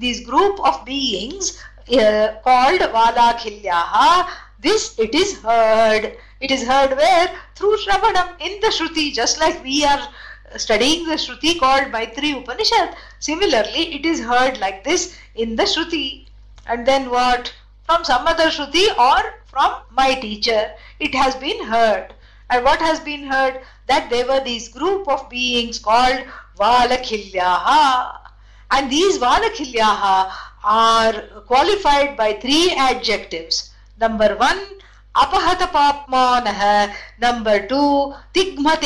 these 0.00 0.24
group 0.26 0.64
of 0.68 0.82
beings 0.86 1.52
uh, 1.96 2.40
called 2.42 2.80
Valakhilyaha. 2.80 4.28
This 4.60 4.98
it 4.98 5.14
is 5.14 5.38
heard. 5.40 6.16
It 6.40 6.50
is 6.50 6.66
heard 6.66 6.96
where? 6.96 7.30
Through 7.54 7.76
Shravanam 7.78 8.40
in 8.40 8.60
the 8.60 8.68
Shruti, 8.68 9.12
just 9.12 9.40
like 9.40 9.62
we 9.62 9.84
are 9.84 10.08
studying 10.56 11.06
the 11.06 11.14
Shruti 11.14 11.58
called 11.58 11.92
Maitri 11.92 12.32
Upanishad. 12.36 12.96
Similarly, 13.18 13.94
it 13.94 14.06
is 14.06 14.20
heard 14.20 14.58
like 14.58 14.84
this 14.84 15.16
in 15.34 15.56
the 15.56 15.64
Shruti. 15.64 16.26
And 16.66 16.86
then 16.86 17.10
what? 17.10 17.52
From 17.84 18.04
some 18.04 18.26
other 18.26 18.50
Shruti 18.50 18.96
or 18.98 19.34
from 19.46 19.80
my 19.90 20.14
teacher. 20.14 20.72
It 21.00 21.14
has 21.14 21.34
been 21.36 21.64
heard. 21.64 22.14
And 22.50 22.64
what 22.64 22.80
has 22.80 23.00
been 23.00 23.24
heard? 23.24 23.60
That 23.86 24.10
there 24.10 24.26
were 24.26 24.40
these 24.40 24.68
group 24.68 25.08
of 25.08 25.28
beings 25.28 25.78
called 25.78 26.24
Valakhilyaha. 26.58 28.18
And 28.70 28.90
these 28.90 29.18
Valakhilyaha 29.18 30.30
are 30.68 31.22
qualified 31.46 32.16
by 32.16 32.34
three 32.34 32.74
adjectives. 32.76 33.70
Number 33.98 34.36
one, 34.36 34.60
apahata 35.16 35.66
papmanah. 35.72 36.92
Number 37.18 37.66
two, 37.66 38.14
tigma. 38.34 38.78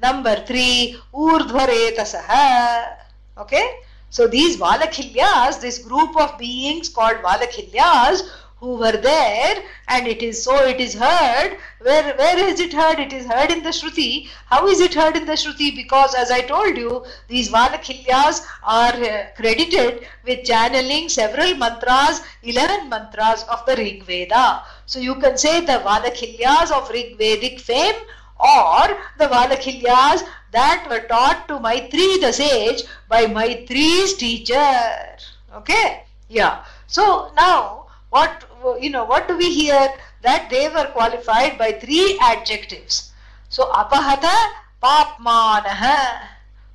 Number 0.00 0.36
three, 0.46 0.96
urdhvaretasah. 1.12 2.96
Okay? 3.38 3.80
So 4.10 4.26
these 4.28 4.56
Valakhilyas, 4.56 5.60
this 5.60 5.78
group 5.80 6.16
of 6.16 6.38
beings 6.38 6.88
called 6.88 7.16
Valakhilyas, 7.16 8.22
who 8.60 8.74
were 8.74 8.96
there 8.96 9.62
and 9.86 10.06
it 10.08 10.22
is 10.22 10.42
so 10.42 10.56
it 10.66 10.80
is 10.80 10.94
heard. 10.94 11.56
Where 11.80 12.14
where 12.16 12.38
is 12.38 12.60
it 12.60 12.72
heard? 12.72 12.98
It 12.98 13.12
is 13.12 13.26
heard 13.26 13.52
in 13.52 13.62
the 13.62 13.70
shruti. 13.70 14.28
How 14.46 14.66
is 14.66 14.80
it 14.80 14.94
heard 14.94 15.16
in 15.16 15.26
the 15.26 15.38
shruti? 15.42 15.74
Because 15.76 16.14
as 16.14 16.30
i 16.30 16.40
told 16.40 16.76
you 16.76 17.04
these 17.28 17.50
valakhilyas 17.50 18.44
are 18.64 18.94
uh, 19.10 19.26
credited 19.36 20.06
with 20.24 20.44
channeling 20.44 21.08
several 21.08 21.54
mantras 21.54 22.20
11 22.42 22.88
mantras 22.88 23.44
of 23.44 23.64
the 23.66 23.76
rig 23.76 24.04
veda. 24.04 24.62
So 24.86 24.98
you 24.98 25.14
can 25.16 25.38
say 25.38 25.60
the 25.60 25.80
valakhilyas 25.90 26.72
of 26.72 26.90
rig 26.90 27.16
vedic 27.16 27.60
fame 27.60 27.94
or 28.40 28.98
the 29.18 29.28
valakhilyas 29.28 30.24
that 30.50 30.86
were 30.90 31.06
taught 31.08 31.46
to 31.48 31.58
maitri 31.60 32.20
the 32.20 32.32
sage 32.32 32.82
by 33.08 33.26
maitri's 33.26 34.14
teacher. 34.14 35.16
Okay? 35.54 36.04
Yeah. 36.28 36.64
So 36.86 37.32
now 37.36 37.86
what 38.10 38.47
you 38.80 38.90
know 38.90 39.04
what 39.04 39.28
do 39.28 39.36
we 39.36 39.52
hear? 39.52 39.92
That 40.22 40.50
they 40.50 40.68
were 40.68 40.86
qualified 40.92 41.58
by 41.58 41.72
three 41.72 42.18
adjectives. 42.20 43.12
So 43.48 43.70
apahata 43.72 44.34
papmanah 44.82 46.20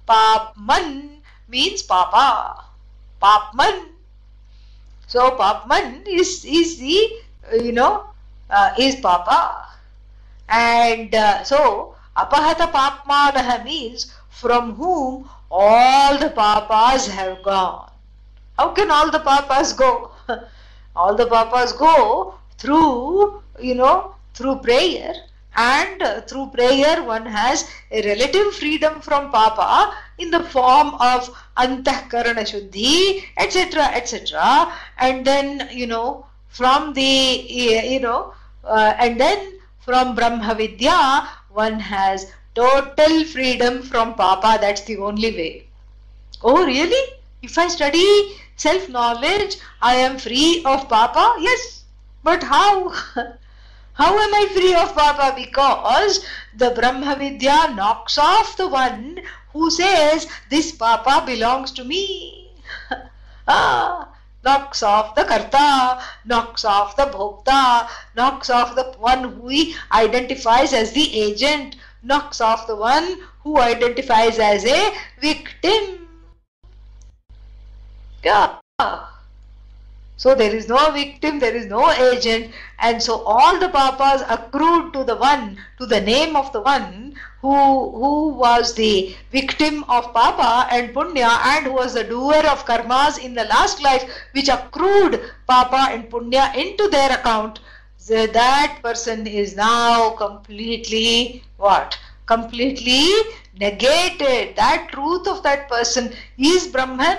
papman 0.07 1.21
means 1.47 1.83
papa. 1.83 2.63
Papman. 3.21 3.89
So 5.07 5.31
papman 5.31 6.07
is 6.07 6.45
is 6.45 6.79
the 6.79 7.21
you 7.61 7.71
know 7.71 8.07
uh, 8.49 8.73
is 8.77 8.95
papa. 8.95 9.69
And 10.49 11.13
uh, 11.13 11.43
so 11.43 11.95
apahata 12.17 12.71
papmanah 12.71 13.63
means 13.63 14.11
from 14.29 14.75
whom 14.75 15.29
all 15.51 16.17
the 16.17 16.29
papas 16.29 17.07
have 17.07 17.43
gone. 17.43 17.91
How 18.57 18.69
can 18.71 18.89
all 18.91 19.11
the 19.11 19.19
papas 19.19 19.73
go 19.73 20.11
all 20.95 21.15
the 21.15 21.25
papas 21.25 21.73
go 21.73 22.35
through 22.57 23.41
you 23.59 23.75
know 23.75 24.15
through 24.33 24.57
prayer. 24.57 25.13
And 25.55 26.01
uh, 26.01 26.21
through 26.21 26.47
prayer 26.47 27.03
one 27.03 27.27
has 27.27 27.69
a 27.91 28.01
relative 28.01 28.55
freedom 28.55 29.01
from 29.01 29.29
papa 29.29 29.93
in 30.17 30.31
the 30.31 30.39
form 30.39 30.95
of 30.95 31.29
antahkarana 31.57 32.43
shuddhi 32.51 33.23
etc 33.37 33.83
etc 33.93 34.73
and 34.97 35.23
then 35.23 35.69
you 35.71 35.85
know 35.85 36.25
from 36.47 36.93
the 36.93 37.45
you 37.91 37.99
know 37.99 38.33
uh, 38.63 38.95
and 38.97 39.19
then 39.19 39.59
from 39.85 40.15
brahma 40.15 40.55
vidya 40.55 41.27
one 41.51 41.79
has 41.79 42.33
total 42.55 43.23
freedom 43.25 43.81
from 43.81 44.15
papa. 44.15 44.57
That's 44.59 44.81
the 44.81 44.97
only 44.97 45.31
way. 45.31 45.67
Oh 46.43 46.65
really? 46.65 47.03
If 47.41 47.57
i 47.57 47.67
study 47.67 48.37
self 48.55 48.89
knowledge 48.89 49.57
i 49.81 49.95
am 49.95 50.17
free 50.17 50.63
of 50.65 50.87
papa? 50.89 51.35
Yes. 51.39 51.83
But 52.23 52.43
how? 52.43 52.89
How 53.93 54.17
am 54.17 54.33
i 54.33 54.47
free 54.53 54.73
of 54.73 54.95
papa? 54.95 55.33
Because 55.35 56.25
the 56.55 56.71
brahma 56.71 57.15
vidya 57.15 57.73
knocks 57.75 58.17
off 58.17 58.57
the 58.57 58.67
one 58.67 59.21
who 59.51 59.69
says 59.69 60.27
this 60.49 60.71
papa 60.71 61.23
belongs 61.25 61.71
to 61.73 61.83
me. 61.83 62.51
Ah 63.47 64.13
knocks 64.43 64.83
off 64.83 65.15
the 65.15 65.23
karta 65.23 66.01
knocks 66.25 66.65
off 66.65 66.95
the 66.97 67.05
bhokta 67.05 67.87
knocks 68.15 68.49
off 68.49 68.75
the 68.75 68.83
one 68.99 69.23
who 69.23 69.47
he 69.47 69.75
identifies 69.91 70.73
as 70.73 70.91
the 70.91 71.07
agent 71.21 71.77
knocks 72.01 72.41
off 72.41 72.67
the 72.67 72.75
one 72.75 73.19
who 73.43 73.57
identifies 73.59 74.39
as 74.39 74.65
a 74.65 74.93
victim 75.21 76.02
yeah. 78.23 78.57
So 80.15 80.35
there 80.35 80.55
is 80.55 80.69
no 80.69 80.91
victim, 80.91 81.39
there 81.39 81.55
is 81.55 81.65
no 81.65 81.91
agent, 81.91 82.53
and 82.79 83.01
so 83.01 83.23
all 83.23 83.59
the 83.59 83.69
papas 83.69 84.21
accrued 84.29 84.93
to 84.93 85.03
the 85.03 85.15
one, 85.15 85.57
to 85.79 85.85
the 85.85 85.99
name 85.99 86.35
of 86.35 86.51
the 86.53 86.61
one 86.61 87.15
who 87.41 87.89
who 87.91 88.29
was 88.29 88.73
the 88.75 89.15
victim 89.31 89.83
of 89.89 90.13
papa 90.13 90.67
and 90.71 90.93
punya 90.93 91.31
and 91.53 91.65
who 91.65 91.73
was 91.73 91.93
the 91.93 92.03
doer 92.03 92.45
of 92.51 92.63
karmas 92.65 93.17
in 93.17 93.33
the 93.33 93.43
last 93.45 93.83
life, 93.83 94.05
which 94.31 94.47
accrued 94.47 95.19
papa 95.47 95.87
and 95.91 96.09
punya 96.09 96.55
into 96.55 96.87
their 96.89 97.11
account. 97.11 97.59
So 97.97 98.27
that 98.27 98.79
person 98.81 99.27
is 99.27 99.55
now 99.57 100.11
completely 100.11 101.43
what? 101.57 101.99
Completely 102.27 103.09
negated. 103.59 104.55
That 104.55 104.89
truth 104.91 105.27
of 105.27 105.43
that 105.43 105.67
person 105.67 106.13
is 106.37 106.67
Brahman 106.67 107.17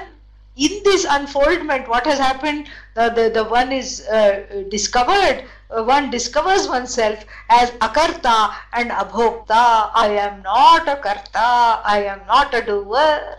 in 0.57 0.83
this 0.85 1.05
unfoldment 1.09 1.89
what 1.89 2.07
has 2.07 2.19
happened 2.19 2.69
the, 2.95 3.09
the, 3.11 3.31
the 3.31 3.45
one 3.45 3.73
is 3.73 4.07
uh, 4.09 4.65
discovered 4.71 5.45
uh, 5.75 5.83
one 5.83 6.11
discovers 6.11 6.69
oneself 6.69 7.25
as 7.49 7.71
akarta 7.87 8.55
and 8.73 8.91
abhokta. 8.91 9.91
I 9.95 10.09
am 10.21 10.43
not 10.43 10.87
a 10.87 10.97
karta. 10.97 11.81
I 11.85 12.05
am 12.07 12.21
not 12.29 12.55
a 12.55 12.63
doer. 12.63 13.37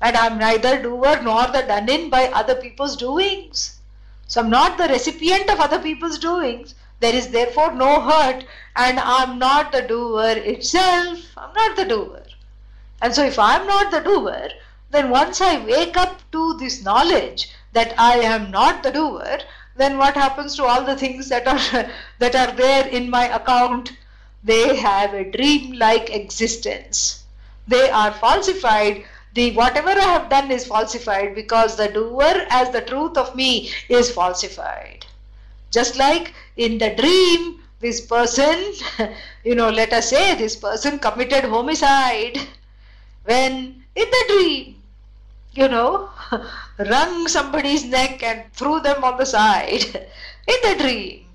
And 0.00 0.16
i 0.16 0.26
am 0.26 0.38
neither 0.38 0.82
doer 0.82 1.20
nor 1.22 1.46
the 1.46 1.62
done 1.62 1.88
in 1.88 2.10
by 2.10 2.26
other 2.28 2.56
people's 2.56 2.96
doings. 2.96 3.78
So 4.26 4.40
i'm 4.40 4.50
not 4.50 4.78
the 4.78 4.88
recipient 4.88 5.48
of 5.50 5.60
other 5.60 5.78
people's 5.78 6.18
doings. 6.18 6.74
There 7.00 7.14
is 7.14 7.28
therefore 7.28 7.72
no 7.74 8.00
hurt 8.00 8.44
and 8.74 8.98
i'm 8.98 9.38
not 9.38 9.70
the 9.70 9.82
doer 9.82 10.34
itself. 10.54 11.18
I'm 11.36 11.54
not 11.54 11.76
the 11.76 11.84
doer. 11.84 12.22
And 13.00 13.14
so 13.14 13.24
if 13.24 13.38
i'm 13.38 13.66
not 13.66 13.90
the 13.92 14.00
doer 14.00 14.48
then 14.94 15.10
once 15.10 15.40
I 15.40 15.58
wake 15.64 15.96
up 15.96 16.20
to 16.30 16.56
this 16.58 16.84
knowledge 16.84 17.50
that 17.72 17.94
I 17.98 18.18
am 18.18 18.50
not 18.52 18.82
the 18.82 18.92
doer, 18.92 19.38
then 19.76 19.98
what 19.98 20.14
happens 20.14 20.54
to 20.56 20.64
all 20.64 20.84
the 20.84 20.96
things 20.96 21.28
that 21.30 21.48
are 21.48 21.90
that 22.20 22.36
are 22.36 22.52
there 22.52 22.86
in 22.86 23.10
my 23.10 23.24
account? 23.34 23.92
They 24.44 24.76
have 24.76 25.14
a 25.14 25.30
dream-like 25.30 26.10
existence. 26.10 27.24
They 27.66 27.90
are 27.90 28.12
falsified. 28.12 29.04
The 29.34 29.50
whatever 29.56 29.90
I 29.90 30.12
have 30.12 30.28
done 30.28 30.52
is 30.52 30.66
falsified 30.66 31.34
because 31.34 31.76
the 31.76 31.88
doer 31.88 32.46
as 32.50 32.70
the 32.70 32.82
truth 32.82 33.16
of 33.16 33.34
me 33.34 33.70
is 33.88 34.12
falsified. 34.12 35.06
Just 35.72 35.96
like 35.96 36.34
in 36.56 36.78
the 36.78 36.94
dream, 36.94 37.62
this 37.80 38.00
person, 38.00 38.74
you 39.44 39.56
know, 39.56 39.70
let 39.70 39.92
us 39.92 40.10
say 40.10 40.36
this 40.36 40.54
person 40.54 41.00
committed 41.00 41.44
homicide 41.44 42.38
when 43.24 43.82
in 43.96 44.10
the 44.16 44.24
dream 44.28 44.83
you 45.56 45.68
know, 45.68 46.10
wrung 46.78 47.28
somebody's 47.28 47.84
neck 47.84 48.22
and 48.22 48.52
threw 48.52 48.80
them 48.80 49.04
on 49.04 49.16
the 49.16 49.26
side 49.26 49.84
in 50.52 50.56
the 50.62 50.76
dream. 50.78 51.26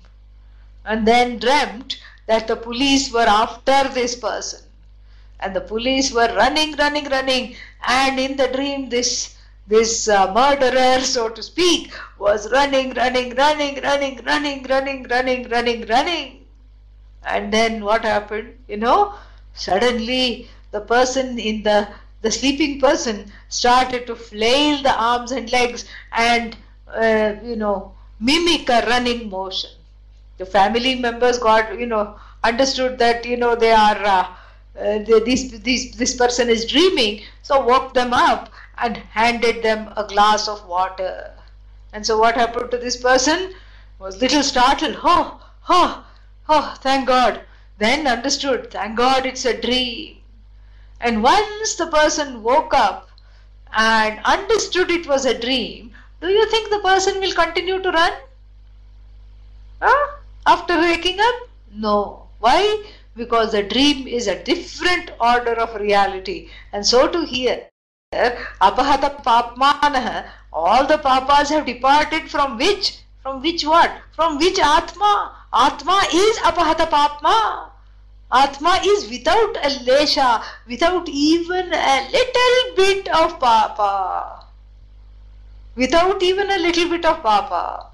And 0.84 1.06
then 1.06 1.38
dreamt 1.38 2.00
that 2.26 2.46
the 2.46 2.56
police 2.56 3.12
were 3.12 3.28
after 3.28 3.88
this 3.88 4.14
person. 4.14 4.60
And 5.40 5.54
the 5.54 5.60
police 5.60 6.12
were 6.12 6.34
running, 6.34 6.76
running, 6.76 7.08
running. 7.08 7.56
And 7.86 8.20
in 8.20 8.36
the 8.36 8.48
dream, 8.48 8.88
this 8.88 9.36
this 9.66 10.08
uh, 10.08 10.34
murderer, 10.34 11.00
so 11.00 11.28
to 11.28 11.42
speak, 11.42 11.92
was 12.18 12.50
running, 12.50 12.92
running, 12.94 13.34
running, 13.36 13.80
running, 13.82 14.20
running, 14.24 14.64
running, 14.64 15.04
running, 15.08 15.48
running, 15.48 15.86
running. 15.86 16.44
And 17.24 17.52
then 17.52 17.84
what 17.84 18.04
happened? 18.04 18.56
You 18.66 18.78
know, 18.78 19.14
suddenly 19.54 20.48
the 20.72 20.80
person 20.80 21.38
in 21.38 21.62
the 21.62 21.88
the 22.22 22.30
sleeping 22.30 22.80
person 22.80 23.30
started 23.48 24.06
to 24.06 24.14
flail 24.14 24.82
the 24.82 24.94
arms 24.94 25.32
and 25.32 25.50
legs 25.52 25.86
and 26.12 26.56
uh, 26.94 27.34
you 27.42 27.56
know 27.56 27.92
mimic 28.20 28.68
a 28.68 28.84
running 28.86 29.30
motion. 29.30 29.70
The 30.38 30.46
family 30.46 30.94
members 30.94 31.38
got 31.38 31.78
you 31.78 31.86
know 31.86 32.16
understood 32.44 32.98
that 32.98 33.24
you 33.24 33.36
know 33.36 33.54
they 33.54 33.72
are 33.72 33.96
uh, 34.04 34.26
uh, 34.78 34.98
they, 34.98 35.20
this 35.20 35.50
this 35.60 35.94
this 35.96 36.14
person 36.14 36.48
is 36.48 36.66
dreaming 36.66 37.22
so 37.42 37.64
woke 37.64 37.94
them 37.94 38.12
up 38.12 38.50
and 38.78 38.96
handed 38.96 39.62
them 39.62 39.92
a 39.96 40.04
glass 40.04 40.48
of 40.48 40.66
water. 40.66 41.32
And 41.92 42.06
so 42.06 42.18
what 42.18 42.36
happened 42.36 42.70
to 42.70 42.78
this 42.78 42.96
person 42.96 43.54
was 43.98 44.20
little 44.20 44.42
startled. 44.42 44.96
Oh 45.02 45.40
oh 45.68 46.04
oh 46.48 46.74
thank 46.82 47.06
god. 47.08 47.40
Then 47.78 48.06
understood 48.06 48.70
thank 48.70 48.96
god 48.96 49.24
it's 49.26 49.46
a 49.46 49.58
dream 49.60 50.19
and 51.00 51.22
once 51.22 51.74
the 51.76 51.86
person 51.86 52.42
woke 52.42 52.74
up 52.74 53.08
and 53.72 54.18
understood 54.24 54.90
it 54.90 55.06
was 55.06 55.24
a 55.24 55.38
dream 55.38 55.94
do 56.20 56.28
you 56.28 56.46
think 56.50 56.68
the 56.70 56.80
person 56.80 57.18
will 57.18 57.32
continue 57.32 57.80
to 57.80 57.90
run? 57.90 58.12
Huh? 59.80 60.16
after 60.46 60.78
waking 60.78 61.18
up? 61.20 61.34
No. 61.72 62.28
Why? 62.40 62.84
Because 63.16 63.52
the 63.52 63.62
dream 63.62 64.06
is 64.06 64.26
a 64.26 64.42
different 64.42 65.10
order 65.20 65.52
of 65.52 65.80
reality. 65.80 66.50
And 66.72 66.86
so 66.86 67.08
to 67.08 67.24
here 67.24 67.66
apahata 68.12 69.22
papmanah 69.22 70.26
all 70.52 70.86
the 70.86 70.98
papas 70.98 71.48
have 71.50 71.66
departed 71.66 72.30
from 72.30 72.58
which? 72.58 72.98
From 73.22 73.40
which 73.40 73.64
what? 73.64 73.90
From 74.12 74.38
which 74.38 74.58
atma? 74.58 75.32
Atma 75.52 76.02
is 76.12 76.36
apahata 76.38 76.88
papma 76.88 77.70
atma 78.32 78.80
is 78.84 79.08
without 79.10 79.56
a 79.56 79.70
lesha 79.88 80.42
without 80.66 81.08
even 81.08 81.72
a 81.72 82.08
little 82.12 82.76
bit 82.76 83.08
of 83.08 83.38
papa 83.40 84.46
without 85.76 86.22
even 86.22 86.50
a 86.50 86.58
little 86.58 86.88
bit 86.88 87.04
of 87.04 87.22
papa 87.22 87.90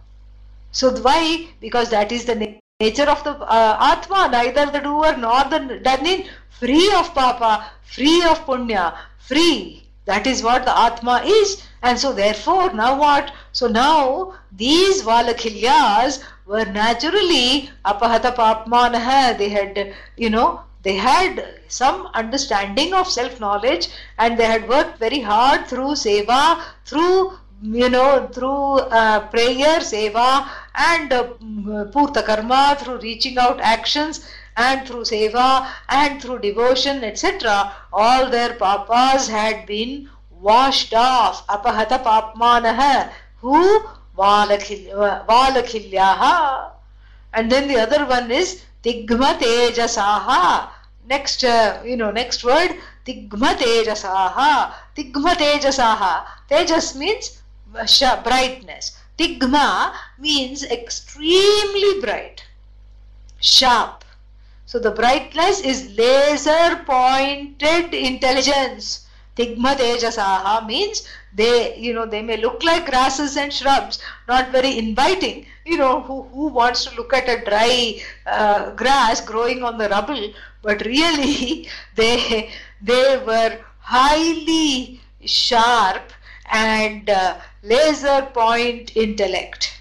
so 0.73 0.91
why 1.01 1.47
because 1.61 1.89
that 1.91 2.13
is 2.13 2.27
the 2.27 2.61
nature 2.81 3.09
of 3.09 3.25
the 3.25 3.31
uh, 3.31 3.79
Atma, 3.81 4.29
neither 4.31 4.67
the 4.67 4.81
doer 4.81 5.17
nor 5.17 5.45
the 5.45 5.81
done 5.83 6.25
free 6.51 6.93
of 6.95 7.15
Papa, 7.15 7.71
free 7.83 8.23
of 8.25 8.45
Punya, 8.45 8.95
free. 9.19 9.89
That 10.05 10.27
is 10.27 10.43
what 10.43 10.67
the 10.67 10.79
Atma 10.79 11.23
is. 11.25 11.63
And 11.83 11.99
so 11.99 12.13
therefore, 12.13 12.75
now 12.75 12.99
what? 13.01 13.33
So 13.53 13.69
now 13.69 14.35
these 14.53 15.03
Valakhilyas 15.03 16.23
were 16.47 16.65
naturally 16.65 17.71
apahata 17.85 18.35
papmanaha. 18.35 19.37
They 19.37 19.49
had, 19.49 19.95
you 20.17 20.31
know, 20.31 20.61
they 20.83 20.95
had 20.95 21.61
some 21.69 22.09
understanding 22.15 22.95
of 22.95 23.09
self-knowledge 23.09 23.89
and 24.19 24.39
they 24.39 24.45
had 24.45 24.69
worked 24.69 24.99
very 24.99 25.21
hard 25.21 25.67
through 25.67 25.95
seva, 25.95 26.61
through 26.85 27.33
you 27.63 27.89
know, 27.89 28.29
through 28.33 28.79
uh, 29.01 29.29
prayer, 29.29 29.81
seva, 29.81 30.47
and 30.75 31.13
uh, 31.13 31.25
purta 31.91 32.23
karma, 32.25 32.77
through 32.79 32.99
reaching 32.99 33.39
out 33.39 33.59
actions, 33.61 34.29
and 34.57 34.87
through 34.87 35.03
seva, 35.03 35.67
and 35.89 36.21
through 36.21 36.39
devotion, 36.41 37.03
etc., 37.03 37.73
all 37.93 38.29
their 38.29 38.55
papas 38.55 39.29
had 39.29 39.65
been 39.67 40.09
washed 40.31 40.93
off. 40.95 41.47
Apahata 41.47 42.03
papmanaha, 42.03 43.11
who 43.41 43.83
valakhilyaha. 44.17 46.71
And 47.33 47.53
then 47.53 47.69
the 47.69 47.79
other 47.79 48.07
one 48.07 48.31
is 48.31 48.63
tigma 48.83 49.37
tejasaha. 49.41 50.71
Next, 51.09 51.45
uh, 51.45 51.81
you 51.85 51.97
know, 51.97 52.11
next 52.11 52.43
word, 52.45 52.77
tigma 53.05 53.55
tejasaha. 53.55 54.73
Tigma 54.95 55.35
tejasaha. 55.35 56.25
Tejas 56.51 56.97
means 56.97 57.43
brightness. 58.25 58.97
Tigma 59.17 59.95
means 60.19 60.63
extremely 60.63 62.01
bright, 62.01 62.45
sharp. 63.41 64.05
So 64.67 64.79
the 64.79 64.91
brightness 64.91 65.61
is 65.61 65.97
laser 65.97 66.85
pointed 66.85 67.95
intelligence. 67.95 69.07
Tigma 69.35 69.75
tejasaha 69.75 70.67
means 70.67 71.07
they, 71.37 71.77
you 71.77 71.93
know, 71.93 72.07
they 72.07 72.23
may 72.23 72.39
look 72.39 72.65
like 72.65 72.87
grasses 72.87 73.37
and 73.37 73.53
shrubs, 73.53 74.01
not 74.27 74.51
very 74.51 74.79
inviting. 74.79 75.47
You 75.65 75.79
know, 75.79 76.01
who, 76.01 76.23
who 76.23 76.49
wants 76.49 76.85
to 76.87 76.97
look 76.97 77.13
at 77.13 77.29
a 77.29 77.45
dry 77.45 78.01
uh, 78.27 78.71
grass 78.71 79.21
growing 79.21 79.63
on 79.63 79.79
the 79.79 79.89
rubble? 79.89 80.33
But 80.63 80.85
really, 80.87 81.69
they, 81.95 82.51
they 82.83 83.23
were 83.27 83.59
highly 83.79 85.01
sharp 85.25 86.13
and 86.51 87.11
uh, 87.11 87.39
laser 87.63 88.23
point 88.33 88.97
intellect 88.97 89.77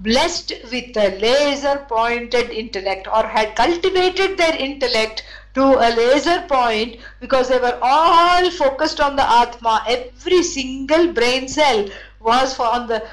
blessed 0.00 0.52
with 0.70 0.96
a 0.96 1.18
laser 1.18 1.84
pointed 1.88 2.50
intellect 2.50 3.08
or 3.08 3.26
had 3.26 3.56
cultivated 3.56 4.38
their 4.38 4.54
intellect 4.54 5.24
to 5.54 5.62
a 5.62 5.88
laser 5.94 6.42
point 6.48 7.00
because 7.20 7.48
they 7.48 7.58
were 7.58 7.78
all 7.82 8.50
focused 8.50 9.00
on 9.00 9.16
the 9.16 9.28
atma. 9.28 9.84
Every 9.86 10.42
single 10.42 11.12
brain 11.12 11.48
cell 11.48 11.88
was 12.20 12.58
on 12.58 12.86
the 12.86 13.06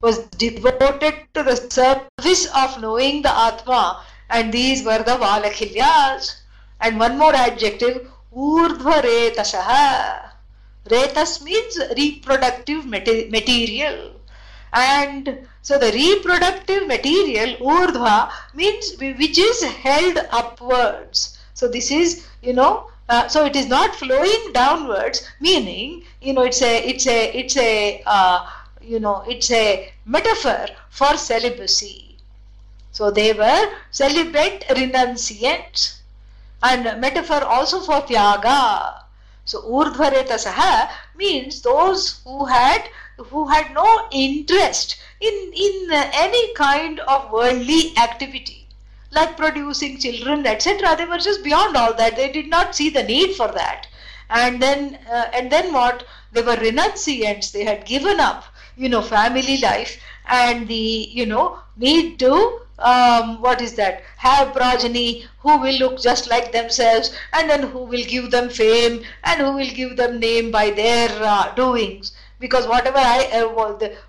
was 0.00 0.18
devoted 0.38 1.26
to 1.34 1.42
the 1.42 1.56
service 1.56 2.46
of 2.54 2.80
knowing 2.80 3.22
the 3.22 3.36
atma. 3.36 4.04
And 4.30 4.52
these 4.52 4.84
were 4.84 4.98
the 4.98 5.16
valakhilyas 5.16 6.42
and 6.80 6.98
one 6.98 7.18
more 7.18 7.34
adjective 7.34 8.08
urdhvaretasah 8.32 10.28
Retas 10.88 11.42
means 11.42 11.78
reproductive 11.96 12.86
material. 12.86 14.17
And 14.72 15.46
so 15.62 15.78
the 15.78 15.92
reproductive 15.92 16.86
material, 16.86 17.56
urdhva, 17.56 18.30
means 18.54 18.96
which 18.98 19.38
is 19.38 19.62
held 19.62 20.18
upwards. 20.30 21.38
So 21.54 21.68
this 21.68 21.90
is, 21.90 22.26
you 22.42 22.52
know, 22.52 22.90
uh, 23.08 23.26
so 23.26 23.46
it 23.46 23.56
is 23.56 23.66
not 23.66 23.94
flowing 23.94 24.52
downwards, 24.52 25.26
meaning, 25.40 26.04
you 26.20 26.34
know, 26.34 26.42
it's 26.42 26.62
a, 26.62 26.86
it's 26.86 27.06
a, 27.06 27.36
it's 27.36 27.56
a, 27.56 28.02
uh, 28.06 28.46
you 28.82 29.00
know, 29.00 29.24
it's 29.26 29.50
a 29.50 29.92
metaphor 30.04 30.66
for 30.90 31.16
celibacy. 31.16 32.16
So 32.92 33.10
they 33.10 33.32
were 33.32 33.72
celibate 33.90 34.64
renunciants 34.68 36.00
and 36.62 37.00
metaphor 37.00 37.44
also 37.44 37.80
for 37.80 38.02
tyaga. 38.02 39.04
So 39.44 39.62
urdhvaretasaha 39.62 40.90
means 41.16 41.62
those 41.62 42.20
who 42.24 42.44
had 42.44 42.88
who 43.18 43.48
had 43.48 43.72
no 43.74 44.08
interest 44.12 44.96
in 45.20 45.52
in 45.54 45.88
any 45.92 46.54
kind 46.54 47.00
of 47.00 47.30
worldly 47.30 47.92
activity 47.96 48.66
like 49.10 49.36
producing 49.36 49.98
children 49.98 50.46
etc 50.46 50.94
they 50.96 51.04
were 51.06 51.18
just 51.18 51.42
beyond 51.42 51.76
all 51.76 51.94
that. 51.94 52.16
They 52.16 52.30
did 52.30 52.48
not 52.48 52.74
see 52.74 52.90
the 52.90 53.02
need 53.02 53.34
for 53.34 53.48
that. 53.48 53.86
And 54.28 54.60
then 54.60 54.98
uh, 55.10 55.26
and 55.32 55.50
then 55.50 55.72
what? 55.72 56.04
They 56.32 56.42
were 56.42 56.56
renunciants. 56.56 57.52
They 57.52 57.64
had 57.64 57.86
given 57.86 58.20
up 58.20 58.44
you 58.76 58.88
know 58.88 59.02
family 59.02 59.56
life 59.58 59.98
and 60.26 60.68
the 60.68 61.08
you 61.10 61.24
know 61.26 61.58
need 61.76 62.18
to 62.18 62.60
um, 62.78 63.40
what 63.40 63.60
is 63.60 63.74
that? 63.74 64.02
Have 64.18 64.52
progeny 64.54 65.26
who 65.38 65.56
will 65.58 65.78
look 65.78 66.00
just 66.00 66.28
like 66.28 66.52
themselves 66.52 67.12
and 67.32 67.48
then 67.48 67.62
who 67.62 67.80
will 67.84 68.04
give 68.04 68.30
them 68.30 68.48
fame 68.50 69.02
and 69.24 69.40
who 69.40 69.52
will 69.52 69.70
give 69.70 69.96
them 69.96 70.20
name 70.20 70.50
by 70.50 70.70
their 70.70 71.08
uh, 71.22 71.54
doings 71.54 72.12
because 72.38 72.66
whatever 72.66 72.98
i 72.98 73.24
uh, 73.38 73.48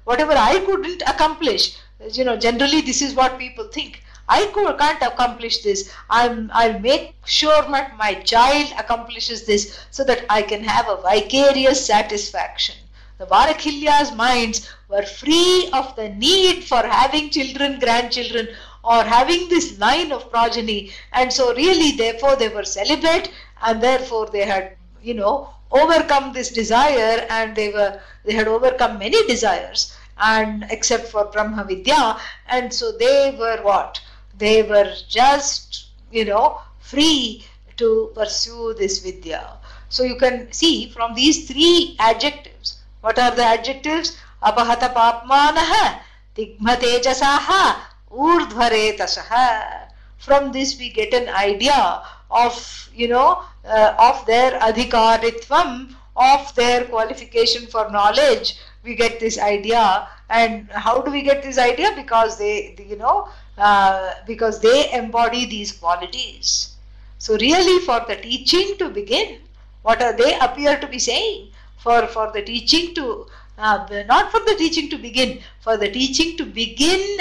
whatever 0.03 0.33
i 0.33 0.59
couldn't 0.65 1.01
accomplish 1.13 1.77
you 2.11 2.23
know 2.23 2.37
generally 2.37 2.81
this 2.81 3.01
is 3.01 3.13
what 3.13 3.39
people 3.39 3.67
think 3.67 4.01
I 4.31 4.45
can't 4.77 5.01
accomplish 5.01 5.63
this. 5.63 5.91
I'm, 6.07 6.51
I'll 6.53 6.79
make 6.79 7.15
sure 7.25 7.63
that 7.63 7.97
my 7.97 8.13
child 8.13 8.71
accomplishes 8.77 9.45
this 9.45 9.79
so 9.89 10.03
that 10.03 10.23
I 10.29 10.43
can 10.43 10.63
have 10.63 10.87
a 10.87 11.01
vicarious 11.01 11.83
satisfaction. 11.83 12.75
The 13.17 13.25
Valakhilya's 13.25 14.13
minds 14.15 14.71
were 14.87 15.01
free 15.01 15.69
of 15.73 15.95
the 15.95 16.09
need 16.09 16.63
for 16.63 16.83
having 16.83 17.31
children, 17.31 17.79
grandchildren, 17.79 18.49
or 18.83 19.03
having 19.03 19.49
this 19.49 19.77
line 19.79 20.11
of 20.11 20.29
progeny. 20.29 20.91
And 21.11 21.33
so, 21.33 21.53
really, 21.55 21.97
therefore, 21.97 22.35
they 22.35 22.49
were 22.49 22.63
celibate, 22.63 23.31
and 23.63 23.81
therefore, 23.81 24.27
they 24.27 24.45
had, 24.45 24.77
you 25.01 25.15
know, 25.15 25.49
overcome 25.71 26.33
this 26.33 26.49
desire, 26.49 27.25
and 27.29 27.55
they 27.55 27.69
were 27.69 27.99
they 28.25 28.33
had 28.33 28.47
overcome 28.47 28.99
many 28.99 29.25
desires, 29.27 29.95
and 30.17 30.65
except 30.69 31.07
for 31.07 31.25
Brahma 31.25 31.63
Vidya, 31.63 32.17
and 32.47 32.73
so 32.73 32.91
they 32.91 33.35
were 33.39 33.61
what? 33.61 34.01
They 34.37 34.63
were 34.63 34.93
just, 35.07 35.87
you 36.11 36.25
know, 36.25 36.61
free 36.79 37.45
to 37.77 38.11
pursue 38.15 38.73
this 38.77 38.99
Vidya. 38.99 39.57
So 39.89 40.03
you 40.03 40.15
can 40.15 40.51
see 40.51 40.89
from 40.89 41.15
these 41.15 41.47
three 41.47 41.95
adjectives 41.99 42.79
what 43.01 43.17
are 43.17 43.31
the 43.31 43.45
adjectives? 43.45 44.17
Apahata 44.43 44.93
papmanaha, 44.93 46.01
tigma 46.35 46.75
tejasaha, 46.75 47.79
urdhvaretasaha. 48.11 49.87
From 50.17 50.51
this 50.51 50.77
we 50.77 50.89
get 50.89 51.13
an 51.13 51.29
idea 51.29 52.03
of, 52.29 52.89
you 52.93 53.07
know, 53.07 53.43
uh, 53.65 53.95
of 53.97 54.25
their 54.25 54.59
adhikaritvam 54.59 55.95
of 56.19 56.53
their 56.55 56.83
qualification 56.85 57.65
for 57.67 57.89
knowledge, 57.89 58.55
we 58.83 58.93
get 58.95 59.19
this 59.19 59.39
idea. 59.39 60.07
And 60.29 60.69
how 60.71 61.01
do 61.01 61.11
we 61.11 61.21
get 61.21 61.41
this 61.41 61.57
idea? 61.57 61.93
Because 61.95 62.37
they, 62.37 62.75
you 62.87 62.97
know, 62.97 63.29
uh, 63.57 64.13
because 64.27 64.59
they 64.59 64.91
embody 64.91 65.45
these 65.45 65.71
qualities. 65.71 66.75
So 67.17 67.37
really 67.37 67.85
for 67.85 68.01
the 68.07 68.17
teaching 68.17 68.77
to 68.77 68.89
begin, 68.89 69.39
what 69.81 70.01
are 70.01 70.15
they 70.15 70.37
appear 70.39 70.77
to 70.79 70.87
be 70.87 70.99
saying? 70.99 71.49
For, 71.77 72.05
for 72.07 72.31
the 72.33 72.41
teaching 72.41 72.93
to, 72.95 73.27
uh, 73.57 73.87
not 74.07 74.31
for 74.31 74.41
the 74.41 74.55
teaching 74.55 74.89
to 74.89 74.97
begin, 74.97 75.39
for 75.61 75.77
the 75.77 75.89
teaching 75.89 76.37
to 76.37 76.45
begin 76.45 77.17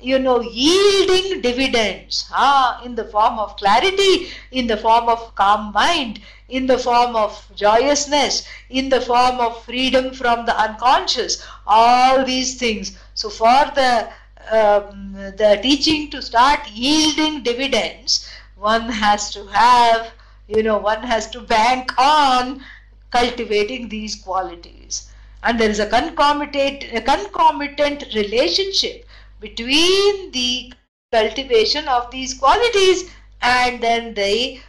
you 0.00 0.18
know, 0.18 0.40
yielding 0.40 1.40
dividends 1.40 2.28
ah, 2.30 2.82
in 2.84 2.94
the 2.94 3.04
form 3.04 3.38
of 3.38 3.56
clarity, 3.56 4.28
in 4.50 4.66
the 4.66 4.76
form 4.76 5.08
of 5.08 5.34
calm 5.34 5.72
mind, 5.72 6.20
in 6.48 6.66
the 6.66 6.78
form 6.78 7.16
of 7.16 7.32
joyousness, 7.54 8.46
in 8.68 8.88
the 8.88 9.00
form 9.00 9.40
of 9.40 9.64
freedom 9.64 10.12
from 10.12 10.44
the 10.44 10.56
unconscious, 10.56 11.44
all 11.66 12.24
these 12.24 12.58
things. 12.58 12.98
So, 13.14 13.30
for 13.30 13.64
the 13.74 14.08
um, 14.50 15.14
the 15.14 15.58
teaching 15.62 16.10
to 16.10 16.22
start 16.22 16.60
yielding 16.70 17.42
dividends, 17.42 18.28
one 18.56 18.88
has 18.88 19.32
to 19.32 19.44
have, 19.46 20.12
you 20.46 20.62
know, 20.62 20.78
one 20.78 21.02
has 21.02 21.28
to 21.30 21.40
bank 21.40 21.92
on 21.98 22.62
cultivating 23.10 23.88
these 23.88 24.14
qualities. 24.14 25.10
And 25.42 25.58
there 25.58 25.70
is 25.70 25.80
a 25.80 25.86
concomitant, 25.86 26.84
a 26.92 27.00
concomitant 27.00 28.04
relationship 28.14 29.05
between 29.40 30.30
the 30.32 30.72
cultivation 31.12 31.86
of 31.88 32.10
these 32.10 32.34
qualities 32.34 33.10
and 33.42 33.82
then 33.82 34.14
the 34.14 34.60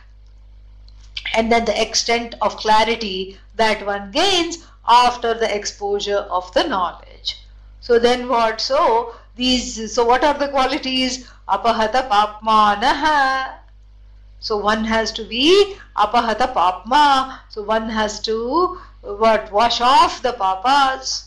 and 1.36 1.51
then 1.51 1.65
the 1.65 1.82
extent 1.82 2.36
of 2.41 2.57
clarity 2.57 3.38
that 3.55 3.86
one 3.86 4.11
gains 4.11 4.65
after 4.88 5.34
the 5.34 5.53
exposure 5.53 6.20
of 6.39 6.53
the 6.53 6.63
knowledge. 6.63 7.43
So 7.82 7.99
then 7.99 8.28
what? 8.28 8.61
So 8.61 9.15
these 9.36 9.93
so 9.93 10.05
what 10.05 10.24
are 10.24 10.38
the 10.38 10.47
qualities? 10.49 11.30
Apahata 11.47 12.09
papmanaha. 12.09 13.59
So 14.39 14.57
one 14.57 14.84
has 14.86 15.11
to 15.13 15.24
be 15.24 15.76
apahata 15.97 16.53
papma. 16.53 17.39
So 17.49 17.63
one 17.63 17.89
has 17.89 18.20
to 18.22 18.80
what? 19.01 19.51
Wash 19.51 19.82
off 19.82 20.22
the 20.22 20.34
papas 20.34 21.27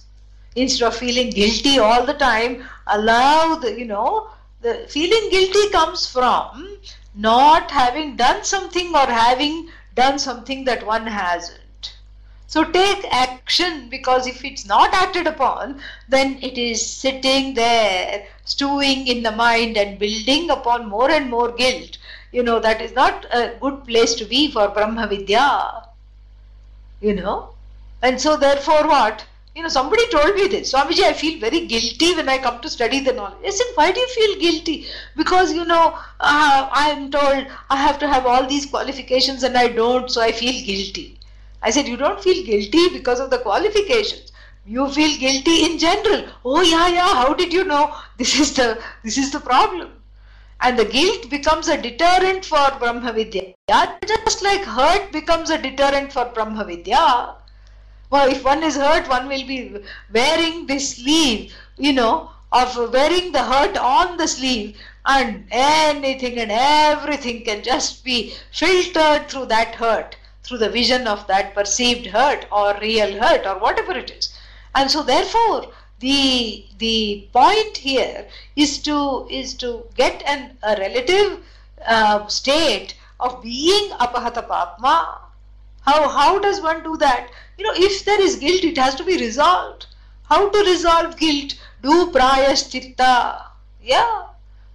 instead 0.57 0.87
of 0.87 0.97
feeling 0.97 1.31
guilty 1.31 1.79
all 1.79 2.05
the 2.05 2.15
time 2.15 2.63
allow 2.89 3.55
the 3.55 3.79
you 3.79 3.85
know 3.85 4.29
the 4.63 4.87
feeling 4.89 5.31
guilty 5.31 5.71
comes 5.71 6.07
from 6.07 6.77
not 7.15 7.71
having 7.71 8.17
done 8.17 8.45
something 8.45 8.95
or 8.95 9.07
having 9.07 9.69
done 9.95 10.19
something 10.19 10.65
that 10.65 10.87
one 10.87 11.07
hasn't. 11.07 11.95
So 12.47 12.65
take 12.65 13.05
action 13.13 13.89
because 13.89 14.27
if 14.27 14.45
it's 14.45 14.67
not 14.67 14.93
acted 14.93 15.27
upon 15.27 15.81
then 16.09 16.39
it 16.43 16.59
is 16.59 16.85
sitting 16.85 17.55
there 17.55 18.27
stewing 18.45 19.07
in 19.07 19.23
the 19.23 19.33
mind 19.33 19.77
and 19.77 19.99
building 19.99 20.51
upon 20.51 20.89
more 20.89 21.11
and 21.11 21.31
more 21.31 21.53
guilt. 21.53 21.99
You 22.33 22.43
know 22.43 22.61
that 22.61 22.81
is 22.81 22.93
not 22.93 23.27
a 23.33 23.57
good 23.61 23.85
place 23.87 24.15
to 24.17 24.25
be 24.25 24.51
for 24.51 24.69
brahma 24.69 25.07
vidya. 25.07 25.87
You 27.01 27.15
know? 27.15 27.51
And 28.03 28.21
so 28.21 28.37
therefore 28.37 28.87
what 28.87 29.25
you 29.55 29.63
know, 29.63 29.69
somebody 29.69 30.07
told 30.09 30.35
me 30.37 30.47
this. 30.47 30.73
Swamiji, 30.73 31.03
I 31.03 31.13
feel 31.13 31.41
very 31.41 31.67
guilty 31.67 32.15
when 32.15 32.29
I 32.29 32.39
come 32.39 32.61
to 32.61 32.71
study 32.71 33.01
the 33.01 33.13
knowledge. 33.13 33.45
I 33.45 33.51
said, 33.51 33.67
why 33.75 33.91
do 33.91 34.01
you 34.01 34.09
feel 34.09 34.41
guilty? 34.41 34.87
Because, 35.17 35.53
you 35.53 35.65
know, 35.65 35.95
uh, 36.21 36.69
I 36.73 36.91
am 36.91 37.11
told 37.11 37.47
I 37.69 37.77
have 37.77 37.99
to 37.99 38.09
have 38.09 38.27
all 38.27 38.47
these 38.47 38.67
qualifications 38.67 39.43
and 39.43 39.57
I 39.57 39.69
don't, 39.69 40.09
so 40.11 40.21
I 40.21 40.31
feel 40.31 40.65
guilty. 40.65 41.19
I 41.63 41.71
said, 41.71 41.89
you 41.89 41.97
don't 41.97 42.23
feel 42.23 42.45
guilty 42.45 42.91
because 42.91 43.19
of 43.19 43.31
the 43.31 43.39
qualifications. 43.39 44.31
You 44.67 44.89
feel 44.89 45.19
guilty 45.19 45.65
in 45.65 45.79
general. 45.79 46.29
Oh 46.45 46.63
yeah, 46.63 46.89
yeah, 46.89 47.15
how 47.15 47.35
did 47.35 47.53
you 47.53 47.65
know? 47.65 47.95
This 48.19 48.39
is 48.39 48.55
the, 48.55 48.81
this 49.03 49.19
is 49.19 49.33
the 49.33 49.41
problem. 49.41 49.91
And 50.61 50.79
the 50.79 50.85
guilt 50.85 51.29
becomes 51.29 51.69
a 51.69 51.81
deterrent 51.81 52.45
for 52.45 52.71
Brahma 52.79 53.13
Vidya. 53.15 53.55
Just 54.07 54.43
like 54.43 54.63
hurt 54.63 55.11
becomes 55.11 55.51
a 55.51 55.59
deterrent 55.59 56.13
for 56.13 56.27
Brahma 56.27 56.65
Vidya 56.65 57.35
well, 58.11 58.29
if 58.29 58.45
one 58.45 58.63
is 58.63 58.77
hurt, 58.77 59.09
one 59.09 59.29
will 59.29 59.47
be 59.47 59.83
wearing 60.13 60.67
this 60.67 60.97
sleeve, 60.97 61.55
you 61.79 61.93
know, 61.93 62.31
of 62.53 62.77
wearing 62.93 63.31
the 63.33 63.43
hurt 63.45 63.77
on 63.79 64.17
the 64.17 64.27
sleeve, 64.27 64.77
and 65.07 65.47
anything 65.51 66.39
and 66.39 66.51
everything 66.53 67.45
can 67.45 67.63
just 67.63 68.05
be 68.05 68.35
filtered 68.53 69.29
through 69.29 69.47
that 69.47 69.77
hurt, 69.77 70.17
through 70.43 70.59
the 70.59 70.69
vision 70.69 71.07
of 71.07 71.27
that 71.29 71.55
perceived 71.55 72.07
hurt 72.07 72.47
or 72.51 72.77
real 72.81 73.19
hurt 73.23 73.47
or 73.47 73.59
whatever 73.59 73.93
it 73.93 74.11
is. 74.11 74.29
And 74.75 74.91
so, 74.91 75.03
therefore, 75.03 75.73
the 76.01 76.65
the 76.79 77.29
point 77.33 77.77
here 77.77 78.27
is 78.57 78.79
to 78.79 79.27
is 79.31 79.55
to 79.55 79.85
get 79.97 80.23
an 80.27 80.57
a 80.63 80.77
relative 80.77 81.43
uh, 81.87 82.27
state 82.27 82.95
of 83.21 83.43
being 83.43 83.91
apahata 83.93 84.47
papma. 84.49 85.19
How 85.83 86.09
how 86.09 86.39
does 86.39 86.61
one 86.61 86.83
do 86.83 86.97
that? 86.99 87.29
You 87.61 87.67
know, 87.67 87.75
if 87.77 88.07
there 88.07 88.23
is 88.23 88.37
guilt, 88.37 88.65
it 88.65 88.79
has 88.79 88.95
to 88.95 89.05
be 89.05 89.19
resolved. 89.19 89.85
How 90.31 90.49
to 90.49 90.59
resolve 90.61 91.19
guilt? 91.19 91.57
Do 91.83 92.11
prayaschitta. 92.11 93.49
Yeah. 93.83 94.29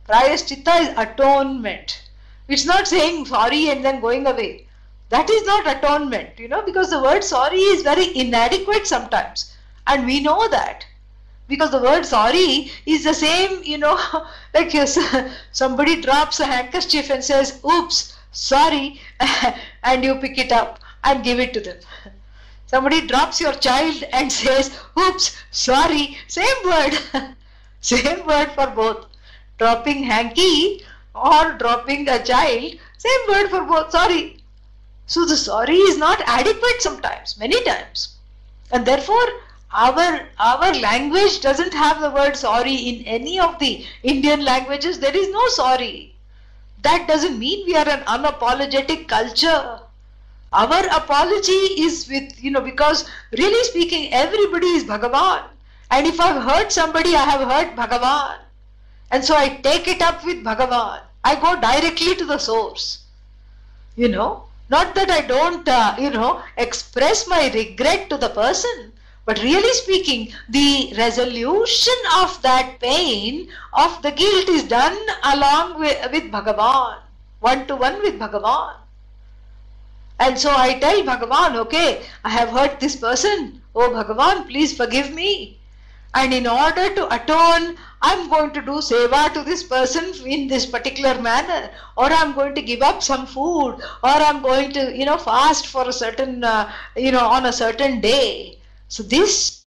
Prayaschitta 0.07 0.81
is 0.81 0.89
atonement. 0.95 2.03
It's 2.47 2.63
not 2.63 2.87
saying 2.87 3.25
sorry 3.25 3.69
and 3.71 3.83
then 3.83 4.01
going 4.01 4.27
away. 4.27 4.67
That 5.09 5.31
is 5.31 5.47
not 5.47 5.65
atonement, 5.65 6.37
you 6.37 6.47
know, 6.47 6.61
because 6.61 6.91
the 6.91 7.01
word 7.01 7.23
sorry 7.23 7.57
is 7.57 7.81
very 7.81 8.15
inadequate 8.15 8.85
sometimes. 8.85 9.51
And 9.87 10.05
we 10.05 10.19
know 10.19 10.47
that. 10.49 10.85
Because 11.47 11.71
the 11.71 11.81
word 11.81 12.05
sorry 12.05 12.71
is 12.85 13.03
the 13.03 13.15
same, 13.15 13.63
you 13.63 13.79
know, 13.79 13.99
like 14.53 14.71
somebody 15.51 16.01
drops 16.01 16.39
a 16.39 16.45
handkerchief 16.45 17.09
and 17.09 17.23
says, 17.23 17.59
oops, 17.65 18.15
sorry, 18.31 19.01
and 19.83 20.03
you 20.03 20.17
pick 20.17 20.37
it 20.37 20.51
up 20.51 20.79
and 21.03 21.23
give 21.23 21.39
it 21.39 21.51
to 21.55 21.61
them. 21.61 21.77
Somebody 22.67 23.05
drops 23.05 23.39
your 23.39 23.53
child 23.53 24.03
and 24.11 24.31
says, 24.41 24.77
oops, 24.97 25.35
sorry, 25.51 26.17
same 26.27 26.57
word. 26.65 26.97
same 27.81 28.25
word 28.25 28.51
for 28.53 28.67
both. 28.67 29.05
Dropping 29.57 30.03
hanky 30.03 30.83
or 31.13 31.53
dropping 31.53 32.09
a 32.09 32.23
child, 32.23 32.73
same 32.97 33.21
word 33.29 33.49
for 33.49 33.63
both, 33.63 33.91
sorry. 33.91 34.43
So 35.05 35.25
the 35.25 35.37
sorry 35.37 35.77
is 35.77 35.97
not 35.97 36.21
adequate 36.25 36.81
sometimes, 36.81 37.37
many 37.37 37.63
times. 37.63 38.15
And 38.71 38.85
therefore, 38.85 39.27
our 39.71 40.27
our 40.39 40.73
language 40.73 41.41
doesn't 41.41 41.73
have 41.73 42.01
the 42.01 42.09
word 42.09 42.35
sorry 42.35 42.75
in 42.75 43.05
any 43.05 43.39
of 43.39 43.59
the 43.59 43.85
Indian 44.01 44.43
languages. 44.43 44.99
There 44.99 45.15
is 45.15 45.29
no 45.29 45.47
sorry. 45.49 46.15
That 46.81 47.07
doesn't 47.07 47.37
mean 47.37 47.65
we 47.67 47.75
are 47.75 47.87
an 47.87 48.01
unapologetic 48.01 49.07
culture 49.07 49.81
our 50.53 50.85
apology 50.95 51.83
is 51.85 52.07
with, 52.09 52.43
you 52.43 52.51
know, 52.51 52.61
because 52.61 53.09
really 53.37 53.63
speaking, 53.65 54.13
everybody 54.13 54.67
is 54.67 54.83
Bhagavan. 54.83 55.43
And 55.91 56.07
if 56.07 56.19
I've 56.19 56.41
hurt 56.43 56.71
somebody, 56.71 57.15
I 57.15 57.23
have 57.23 57.41
hurt 57.41 57.75
Bhagavan. 57.75 58.37
And 59.11 59.23
so 59.23 59.35
I 59.35 59.49
take 59.49 59.87
it 59.87 60.01
up 60.01 60.25
with 60.25 60.43
Bhagavan. 60.43 61.01
I 61.23 61.35
go 61.35 61.59
directly 61.59 62.15
to 62.15 62.25
the 62.25 62.37
source. 62.37 63.03
You 63.95 64.09
know, 64.09 64.43
not 64.69 64.95
that 64.95 65.09
I 65.09 65.21
don't, 65.21 65.67
uh, 65.67 65.95
you 65.99 66.09
know, 66.09 66.41
express 66.57 67.27
my 67.27 67.51
regret 67.53 68.09
to 68.09 68.17
the 68.17 68.29
person, 68.29 68.91
but 69.25 69.41
really 69.41 69.73
speaking, 69.73 70.33
the 70.49 70.93
resolution 70.97 71.93
of 72.17 72.41
that 72.41 72.79
pain, 72.79 73.49
of 73.73 74.01
the 74.01 74.11
guilt 74.11 74.49
is 74.49 74.63
done 74.63 74.97
along 75.23 75.79
with, 75.79 76.11
with 76.11 76.31
Bhagavan, 76.31 76.97
one 77.39 77.65
to 77.67 77.75
one 77.75 78.01
with 78.01 78.19
Bhagavan. 78.19 78.75
And 80.19 80.39
so 80.39 80.51
I 80.55 80.79
tell 80.79 81.01
Bhagavan, 81.03 81.55
okay, 81.57 82.03
I 82.23 82.29
have 82.29 82.49
hurt 82.49 82.79
this 82.79 82.95
person. 82.95 83.61
Oh 83.75 83.89
Bhagavan, 83.89 84.47
please 84.47 84.75
forgive 84.75 85.13
me. 85.13 85.59
And 86.13 86.33
in 86.33 86.47
order 86.47 86.95
to 86.95 87.13
atone, 87.13 87.77
I'm 88.01 88.29
going 88.29 88.51
to 88.51 88.61
do 88.61 88.79
seva 88.79 89.33
to 89.33 89.43
this 89.43 89.63
person 89.63 90.13
in 90.25 90.47
this 90.47 90.65
particular 90.65 91.21
manner. 91.21 91.69
Or 91.97 92.05
I'm 92.05 92.33
going 92.33 92.55
to 92.55 92.61
give 92.61 92.81
up 92.81 93.03
some 93.03 93.25
food. 93.25 93.73
Or 94.01 94.15
I'm 94.27 94.41
going 94.41 94.71
to, 94.73 94.97
you 94.97 95.03
know, 95.03 95.17
fast 95.17 95.67
for 95.67 95.89
a 95.89 95.91
certain, 95.91 96.45
uh, 96.45 96.71
you 96.95 97.11
know, 97.11 97.25
on 97.25 97.45
a 97.45 97.51
certain 97.51 97.99
day. 97.99 98.59
So 98.87 99.03
this 99.03 99.65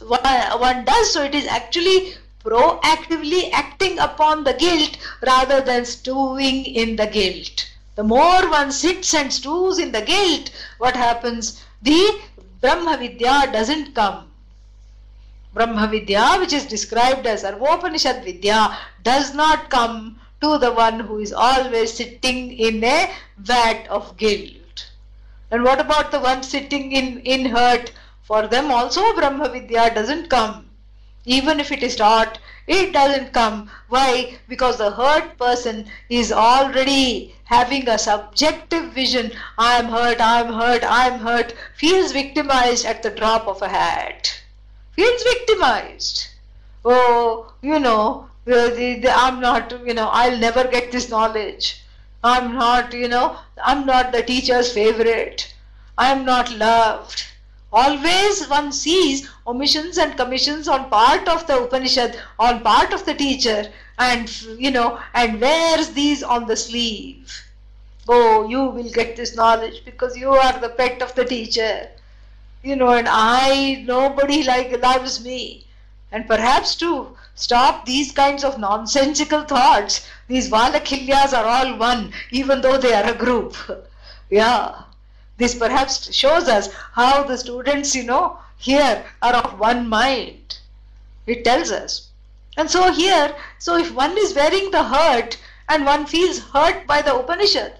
one 0.00 0.84
does. 0.86 1.12
So 1.12 1.22
it 1.22 1.34
is 1.34 1.46
actually 1.46 2.14
proactively 2.42 3.50
acting 3.52 3.98
upon 3.98 4.44
the 4.44 4.54
guilt 4.54 4.96
rather 5.26 5.60
than 5.60 5.84
stewing 5.84 6.64
in 6.64 6.96
the 6.96 7.06
guilt. 7.06 7.69
The 7.96 8.04
more 8.04 8.48
one 8.50 8.72
sits 8.72 9.14
and 9.14 9.32
stews 9.32 9.78
in 9.78 9.92
the 9.92 10.02
guilt, 10.02 10.50
what 10.78 10.96
happens? 10.96 11.62
The 11.82 12.20
Brahma 12.60 12.96
Vidya 12.96 13.50
doesn't 13.52 13.94
come. 13.94 14.30
Brahma 15.52 15.88
Vidya, 15.88 16.36
which 16.38 16.52
is 16.52 16.66
described 16.66 17.26
as 17.26 17.42
Sarvopanishad 17.42 18.24
Vidya, 18.24 18.76
does 19.02 19.34
not 19.34 19.68
come 19.70 20.20
to 20.40 20.58
the 20.58 20.72
one 20.72 21.00
who 21.00 21.18
is 21.18 21.32
always 21.32 21.92
sitting 21.92 22.52
in 22.52 22.84
a 22.84 23.12
vat 23.38 23.88
of 23.88 24.16
guilt. 24.16 24.90
And 25.50 25.64
what 25.64 25.80
about 25.80 26.12
the 26.12 26.20
one 26.20 26.44
sitting 26.44 26.92
in, 26.92 27.18
in 27.20 27.46
hurt? 27.46 27.92
For 28.22 28.46
them 28.46 28.70
also 28.70 29.12
Brahma 29.14 29.48
Vidya 29.48 29.92
doesn't 29.92 30.30
come. 30.30 30.70
Even 31.24 31.58
if 31.58 31.72
it 31.72 31.82
is 31.82 31.96
taught, 31.96 32.38
it 32.66 32.92
doesn't 32.92 33.32
come. 33.32 33.70
Why? 33.88 34.38
Because 34.48 34.78
the 34.78 34.90
hurt 34.90 35.38
person 35.38 35.86
is 36.08 36.32
already 36.32 37.34
having 37.44 37.88
a 37.88 37.98
subjective 37.98 38.92
vision. 38.92 39.32
I 39.58 39.78
am 39.78 39.86
hurt, 39.86 40.20
I 40.20 40.40
am 40.40 40.52
hurt, 40.52 40.84
I 40.84 41.08
am 41.08 41.20
hurt. 41.20 41.54
Feels 41.76 42.12
victimized 42.12 42.86
at 42.86 43.02
the 43.02 43.10
drop 43.10 43.46
of 43.48 43.62
a 43.62 43.68
hat. 43.68 44.42
Feels 44.92 45.22
victimized. 45.22 46.28
Oh, 46.84 47.52
you 47.62 47.78
know, 47.80 48.28
I'm 48.46 49.40
not, 49.40 49.72
you 49.86 49.94
know, 49.94 50.08
I'll 50.08 50.38
never 50.38 50.64
get 50.64 50.92
this 50.92 51.10
knowledge. 51.10 51.82
I'm 52.22 52.54
not, 52.54 52.92
you 52.92 53.08
know, 53.08 53.36
I'm 53.62 53.86
not 53.86 54.12
the 54.12 54.22
teacher's 54.22 54.72
favorite. 54.72 55.54
I'm 55.96 56.24
not 56.24 56.50
loved. 56.56 57.24
Always 57.72 58.48
one 58.48 58.72
sees 58.72 59.30
omissions 59.46 59.96
and 59.96 60.16
commissions 60.16 60.66
on 60.66 60.90
part 60.90 61.28
of 61.28 61.46
the 61.46 61.62
Upanishad, 61.62 62.18
on 62.38 62.62
part 62.62 62.92
of 62.92 63.04
the 63.06 63.14
teacher, 63.14 63.70
and, 63.98 64.28
you 64.58 64.72
know, 64.72 64.98
and 65.14 65.40
wears 65.40 65.90
these 65.90 66.22
on 66.22 66.46
the 66.46 66.56
sleeve. 66.56 67.44
Oh, 68.08 68.48
you 68.48 68.64
will 68.64 68.90
get 68.90 69.14
this 69.14 69.36
knowledge 69.36 69.84
because 69.84 70.16
you 70.16 70.30
are 70.30 70.58
the 70.58 70.70
pet 70.70 71.00
of 71.00 71.14
the 71.14 71.24
teacher. 71.24 71.88
You 72.62 72.74
know, 72.74 72.90
and 72.90 73.06
I, 73.08 73.84
nobody 73.86 74.42
like 74.42 74.82
loves 74.82 75.24
me. 75.24 75.66
And 76.10 76.26
perhaps 76.26 76.74
to 76.76 77.16
stop 77.36 77.86
these 77.86 78.10
kinds 78.10 78.42
of 78.42 78.58
nonsensical 78.58 79.44
thoughts, 79.44 80.08
these 80.26 80.50
Valakilyas 80.50 81.32
are 81.32 81.46
all 81.46 81.78
one, 81.78 82.12
even 82.32 82.62
though 82.62 82.78
they 82.78 82.92
are 82.92 83.12
a 83.12 83.16
group. 83.16 83.56
yeah. 84.28 84.82
This 85.40 85.54
perhaps 85.54 86.12
shows 86.12 86.48
us 86.48 86.68
how 86.92 87.22
the 87.22 87.38
students, 87.38 87.94
you 87.94 88.02
know, 88.02 88.36
here 88.58 89.06
are 89.22 89.32
of 89.32 89.58
one 89.58 89.88
mind. 89.88 90.58
It 91.26 91.44
tells 91.44 91.72
us. 91.72 92.08
And 92.58 92.70
so 92.70 92.92
here, 92.92 93.34
so 93.58 93.78
if 93.78 93.90
one 93.90 94.18
is 94.18 94.34
wearing 94.34 94.70
the 94.70 94.84
hurt 94.84 95.38
and 95.66 95.86
one 95.86 96.04
feels 96.04 96.40
hurt 96.40 96.86
by 96.86 97.00
the 97.00 97.16
Upanishad, 97.16 97.72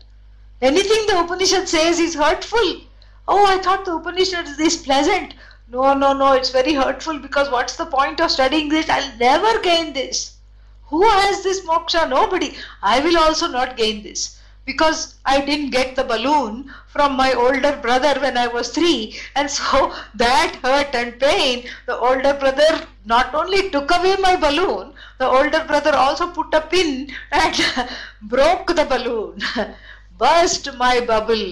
anything 0.63 1.07
the 1.07 1.21
Upanishad 1.21 1.69
says 1.69 2.01
is 2.01 2.15
hurtful. 2.15 2.81
Oh, 3.29 3.45
I 3.45 3.59
thought 3.59 3.85
the 3.85 3.97
Upanishad 3.97 4.59
is 4.59 4.79
pleasant. 4.79 5.35
No, 5.69 5.93
no, 5.93 6.15
no, 6.15 6.33
it's 6.33 6.49
very 6.49 6.73
hurtful 6.73 7.19
because 7.19 7.51
what's 7.51 7.77
the 7.77 7.85
point 7.85 8.23
of 8.23 8.31
studying 8.31 8.71
this? 8.71 8.89
I'll 8.89 9.19
never 9.19 9.61
gain 9.61 9.93
this. 9.93 10.37
Who 10.87 11.07
has 11.07 11.43
this 11.43 11.61
moksha? 11.67 12.09
Nobody. 12.09 12.57
I 12.83 13.01
will 13.01 13.19
also 13.19 13.49
not 13.49 13.77
gain 13.77 14.03
this 14.03 14.40
because 14.71 15.17
I 15.25 15.41
didn't 15.41 15.71
get 15.71 15.97
the 15.97 16.05
balloon 16.05 16.73
from 16.87 17.17
my 17.17 17.33
older 17.33 17.75
brother 17.85 18.15
when 18.21 18.37
I 18.37 18.47
was 18.47 18.71
three. 18.71 19.19
And 19.35 19.51
so 19.59 19.93
that 20.15 20.59
hurt 20.63 20.95
and 20.95 21.19
pain, 21.19 21.69
the 21.87 21.99
older 21.99 22.35
brother 22.35 22.71
not 23.05 23.35
only 23.35 23.71
took 23.71 23.91
away 23.91 24.17
my 24.21 24.37
balloon, 24.37 24.93
the 25.19 25.27
older 25.27 25.65
brother 25.65 25.95
also 25.95 26.29
put 26.31 26.55
a 26.55 26.61
pin 26.61 27.11
and 27.33 27.55
broke 28.23 28.75
the 28.77 28.85
balloon. 28.85 29.41
burst 30.21 30.69
my 30.77 31.01
bubble. 31.01 31.45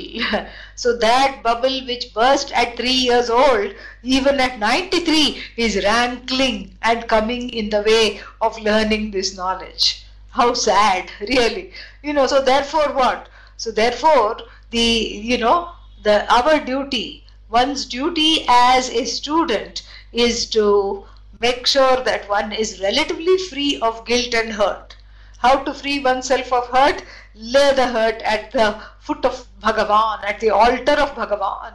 so 0.76 0.96
that 0.98 1.42
bubble 1.42 1.78
which 1.86 2.12
burst 2.14 2.52
at 2.52 2.76
three 2.76 2.98
years 3.08 3.30
old, 3.30 3.74
even 4.02 4.38
at 4.38 4.58
93, 4.58 5.42
is 5.56 5.82
rankling 5.82 6.76
and 6.82 7.08
coming 7.08 7.48
in 7.50 7.70
the 7.70 7.82
way 7.82 8.20
of 8.42 8.60
learning 8.60 9.10
this 9.10 9.34
knowledge. 9.36 10.04
How 10.30 10.52
sad, 10.52 11.10
really. 11.20 11.72
You 12.08 12.14
know, 12.14 12.26
so 12.26 12.40
therefore 12.40 12.94
what? 12.94 13.28
So 13.58 13.70
therefore, 13.70 14.38
the, 14.70 14.80
you 14.80 15.36
know, 15.36 15.72
the 16.02 16.26
our 16.32 16.58
duty, 16.58 17.26
one's 17.50 17.84
duty 17.84 18.46
as 18.48 18.88
a 18.88 19.04
student 19.04 19.82
is 20.10 20.46
to 20.56 21.04
make 21.38 21.66
sure 21.66 22.02
that 22.04 22.26
one 22.26 22.50
is 22.52 22.80
relatively 22.80 23.36
free 23.36 23.78
of 23.82 24.06
guilt 24.06 24.32
and 24.32 24.54
hurt. 24.54 24.96
How 25.36 25.56
to 25.64 25.74
free 25.74 25.98
oneself 25.98 26.50
of 26.50 26.68
hurt? 26.68 27.04
Lay 27.34 27.74
the 27.74 27.88
hurt 27.88 28.22
at 28.22 28.52
the 28.52 28.80
foot 29.00 29.26
of 29.26 29.46
Bhagavan, 29.62 30.24
at 30.24 30.40
the 30.40 30.48
altar 30.48 30.92
of 30.92 31.14
Bhagavan. 31.14 31.74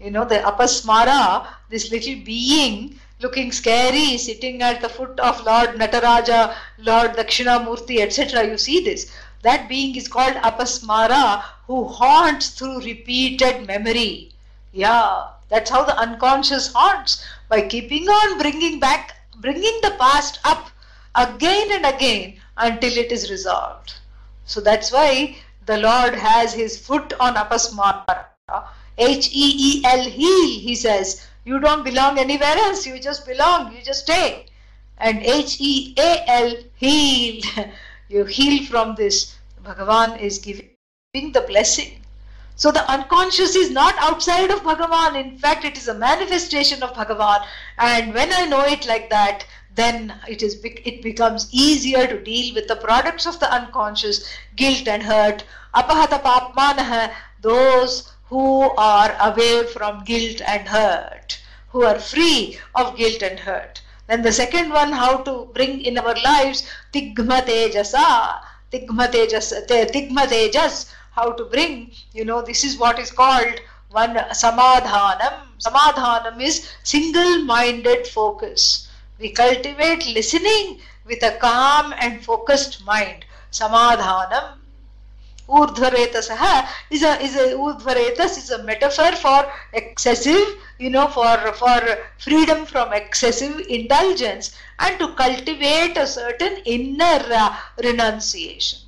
You 0.00 0.10
know, 0.10 0.26
the 0.26 0.40
Apasmara, 0.40 1.46
this 1.70 1.90
little 1.90 2.16
being 2.26 3.00
looking 3.24 3.52
scary, 3.52 4.18
sitting 4.18 4.62
at 4.62 4.80
the 4.82 4.88
foot 4.88 5.18
of 5.18 5.42
Lord 5.44 5.70
Nataraja, 5.82 6.54
Lord 6.78 7.12
Dakshinamurti, 7.12 8.00
etc. 8.00 8.44
You 8.46 8.58
see 8.58 8.84
this. 8.84 9.10
That 9.42 9.68
being 9.68 9.96
is 9.96 10.08
called 10.08 10.34
Apasmara, 10.48 11.42
who 11.66 11.84
haunts 11.84 12.50
through 12.50 12.84
repeated 12.84 13.66
memory. 13.66 14.32
Yeah, 14.72 15.28
that's 15.48 15.70
how 15.70 15.84
the 15.84 15.96
unconscious 15.96 16.72
haunts 16.72 17.24
by 17.48 17.62
keeping 17.62 18.08
on 18.08 18.38
bringing 18.38 18.78
back, 18.80 19.16
bringing 19.40 19.80
the 19.82 19.96
past 19.98 20.40
up 20.44 20.70
again 21.14 21.72
and 21.72 21.86
again 21.94 22.34
until 22.56 22.96
it 23.04 23.12
is 23.12 23.30
resolved. 23.30 23.94
So 24.44 24.60
that's 24.60 24.92
why 24.92 25.36
the 25.66 25.78
Lord 25.78 26.14
has 26.14 26.52
his 26.52 26.78
foot 26.86 27.12
on 27.20 27.36
Apasmara. 27.36 28.24
H 28.98 29.28
E 29.32 29.46
E 29.68 29.82
L, 29.84 30.02
heal, 30.02 30.60
he 30.60 30.74
says. 30.74 31.26
You 31.44 31.60
don't 31.60 31.84
belong 31.84 32.18
anywhere 32.18 32.56
else, 32.56 32.86
you 32.86 32.98
just 32.98 33.26
belong, 33.26 33.74
you 33.74 33.82
just 33.82 34.04
stay. 34.04 34.46
And 34.96 35.22
H 35.22 35.60
E 35.60 35.94
A 35.98 36.24
L, 36.26 36.56
heal. 36.76 37.42
you 38.08 38.24
heal 38.24 38.64
from 38.64 38.94
this. 38.94 39.36
Bhagavan 39.62 40.20
is 40.20 40.38
giving 40.38 41.32
the 41.32 41.44
blessing. 41.46 42.00
So 42.56 42.70
the 42.70 42.88
unconscious 42.88 43.56
is 43.56 43.70
not 43.70 43.94
outside 43.98 44.50
of 44.50 44.62
Bhagavan. 44.62 45.20
In 45.20 45.38
fact, 45.38 45.64
it 45.64 45.76
is 45.76 45.88
a 45.88 45.94
manifestation 45.94 46.82
of 46.82 46.94
Bhagavan. 46.94 47.44
And 47.78 48.14
when 48.14 48.32
I 48.32 48.46
know 48.46 48.64
it 48.64 48.86
like 48.86 49.10
that, 49.10 49.44
then 49.74 50.14
it 50.28 50.42
is 50.42 50.60
it 50.64 51.02
becomes 51.02 51.48
easier 51.52 52.06
to 52.06 52.22
deal 52.22 52.54
with 52.54 52.68
the 52.68 52.76
products 52.76 53.26
of 53.26 53.40
the 53.40 53.52
unconscious, 53.52 54.28
guilt 54.56 54.86
and 54.86 55.02
hurt. 55.02 55.44
Apahata 55.74 56.22
papmanah, 56.22 57.12
those 57.42 58.13
who 58.34 58.62
are 58.76 59.14
away 59.20 59.64
from 59.72 60.02
guilt 60.02 60.40
and 60.44 60.66
hurt, 60.66 61.38
who 61.68 61.84
are 61.84 62.00
free 62.00 62.58
of 62.74 62.96
guilt 62.96 63.22
and 63.22 63.38
hurt. 63.38 63.80
Then 64.08 64.22
the 64.22 64.32
second 64.32 64.70
one, 64.70 64.90
how 64.90 65.18
to 65.18 65.48
bring 65.54 65.82
in 65.82 65.98
our 65.98 66.16
lives 66.24 66.66
tigma 66.90 67.42
tejasa, 67.42 68.40
tigma 68.72 69.06
how 71.12 71.30
to 71.30 71.44
bring, 71.44 71.92
you 72.12 72.24
know, 72.24 72.42
this 72.42 72.64
is 72.64 72.76
what 72.76 72.98
is 72.98 73.12
called 73.12 73.60
one 73.90 74.16
samadhanam. 74.42 75.34
Samadhanam 75.60 76.42
is 76.42 76.68
single-minded 76.82 78.08
focus. 78.08 78.88
We 79.20 79.30
cultivate 79.30 80.08
listening 80.08 80.80
with 81.06 81.22
a 81.22 81.36
calm 81.38 81.94
and 82.00 82.24
focused 82.24 82.84
mind. 82.84 83.26
Samadhanam. 83.52 84.63
Urdhvaretasah 85.48 86.68
is 86.90 87.02
a 87.02 87.20
is 87.20 87.36
a 87.36 87.54
Urdhvaretas 87.54 88.38
is 88.38 88.50
a 88.50 88.62
metaphor 88.62 89.12
for 89.12 89.52
excessive, 89.72 90.56
you 90.78 90.90
know, 90.90 91.08
for 91.08 91.36
for 91.52 91.98
freedom 92.18 92.64
from 92.64 92.92
excessive 92.92 93.60
indulgence 93.68 94.56
and 94.78 94.98
to 94.98 95.14
cultivate 95.14 95.96
a 95.96 96.06
certain 96.06 96.56
inner 96.64 97.20
uh, 97.30 97.56
renunciation 97.82 98.78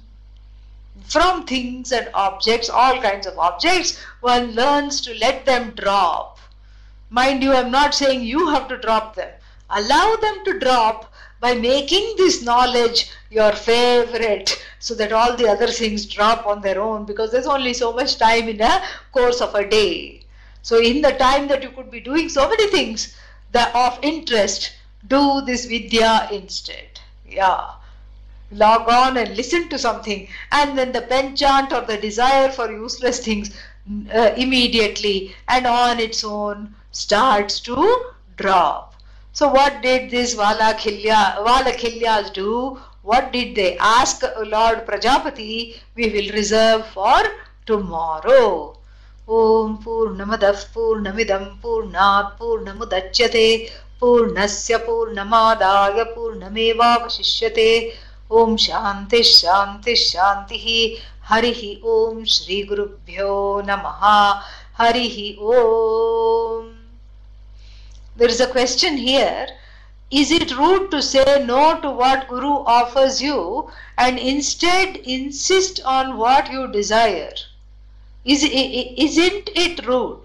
from 1.09 1.45
things 1.45 1.93
and 1.93 2.09
objects, 2.15 2.69
all 2.69 3.01
kinds 3.01 3.27
of 3.27 3.39
objects, 3.39 3.99
one 4.21 4.53
learns 4.53 5.01
to 5.03 5.15
let 5.19 5.47
them 5.47 5.71
drop. 5.71 6.39
Mind 7.11 7.43
you, 7.43 7.53
I'm 7.53 7.71
not 7.71 7.95
saying 7.95 8.23
you 8.23 8.49
have 8.49 8.67
to 8.69 8.77
drop 8.77 9.15
them. 9.15 9.31
Allow 9.71 10.17
them 10.17 10.45
to 10.45 10.59
drop 10.59 11.13
by 11.41 11.55
making 11.55 12.15
this 12.17 12.43
knowledge 12.43 13.11
your 13.31 13.53
favorite 13.53 14.65
so 14.79 14.95
that 14.95 15.13
all 15.13 15.37
the 15.37 15.49
other 15.49 15.69
things 15.69 16.07
drop 16.07 16.47
on 16.47 16.61
their 16.61 16.81
own 16.81 17.05
because 17.05 17.31
there's 17.31 17.47
only 17.47 17.75
so 17.75 17.93
much 17.93 18.19
time 18.19 18.49
in 18.49 18.61
a 18.61 18.83
course 19.13 19.41
of 19.41 19.55
a 19.55 19.69
day. 19.69 20.23
So 20.63 20.81
in 20.81 21.03
the 21.03 21.13
time 21.13 21.49
that 21.49 21.63
you 21.63 21.71
could 21.71 21.91
be 21.91 22.01
doing 22.01 22.29
so 22.29 22.49
many 22.49 22.69
things 22.69 23.17
that 23.53 23.75
of 23.75 23.99
interest, 24.03 24.73
do 25.07 25.41
this 25.43 25.67
vidya 25.67 26.29
instead. 26.33 27.01
Yeah 27.29 27.71
log 28.53 28.89
on 28.89 29.17
and 29.17 29.37
listen 29.37 29.69
to 29.69 29.79
something 29.79 30.29
and 30.53 30.79
then 30.79 30.93
the 30.93 31.03
penchant 31.03 31.73
or 31.73 31.81
the 31.81 31.97
desire 31.97 32.51
for 32.51 32.71
useless 32.71 33.19
things 33.19 33.51
uh, 34.15 34.33
immediately 34.37 35.35
and 35.49 35.67
on 35.67 35.99
its 35.99 36.23
own 36.25 36.75
starts 36.93 37.61
to 37.61 38.05
drop. 38.37 38.86
So 39.37 39.49
what 39.49 39.83
did 39.83 40.11
these 40.11 40.35
Valakhilya, 40.35 41.45
Valakhilyas 41.47 42.33
do? 42.33 42.79
What 43.03 43.33
did 43.33 43.55
they 43.55 43.77
ask 43.79 44.23
Lord 44.23 44.87
Prajapati? 44.87 45.75
We 45.95 46.09
will 46.15 46.33
reserve 46.33 46.87
for 46.95 47.21
tomorrow. 47.67 48.73
ॐ 49.29 49.75
पूर्णमदः 49.85 50.63
पूर्णमिदं 50.75 51.45
पूर्णात् 51.63 52.39
पूर्णमुदच्यते 52.39 53.49
पूर्णस्य 54.01 54.77
पूर्णमादाय 54.87 56.03
पूर्णमेवावशिष्यते 56.15 57.69
शांति 58.67 59.23
शांति 59.23 59.97
शांति 59.97 60.59
Harihi 61.29 61.83
Om 61.83 62.25
Shri 62.25 62.65
Gurubhyo 62.69 63.61
Namaha 63.67 64.43
Harihi 64.79 65.37
Om. 65.37 66.76
There 68.17 68.29
is 68.31 68.41
a 68.41 68.47
question 68.47 68.97
here. 68.97 69.47
Is 70.11 70.31
it 70.31 70.57
rude 70.57 70.91
to 70.91 71.03
say 71.03 71.45
no 71.45 71.79
to 71.81 71.91
what 71.91 72.29
Guru 72.29 72.65
offers 72.65 73.21
you 73.21 73.71
and 73.99 74.19
instead 74.19 74.97
insist 74.97 75.83
on 75.85 76.17
what 76.17 76.51
you 76.51 76.67
desire? 76.73 77.35
Is, 78.25 78.43
isn't 78.43 79.51
it 79.55 79.87
rude? 79.87 80.23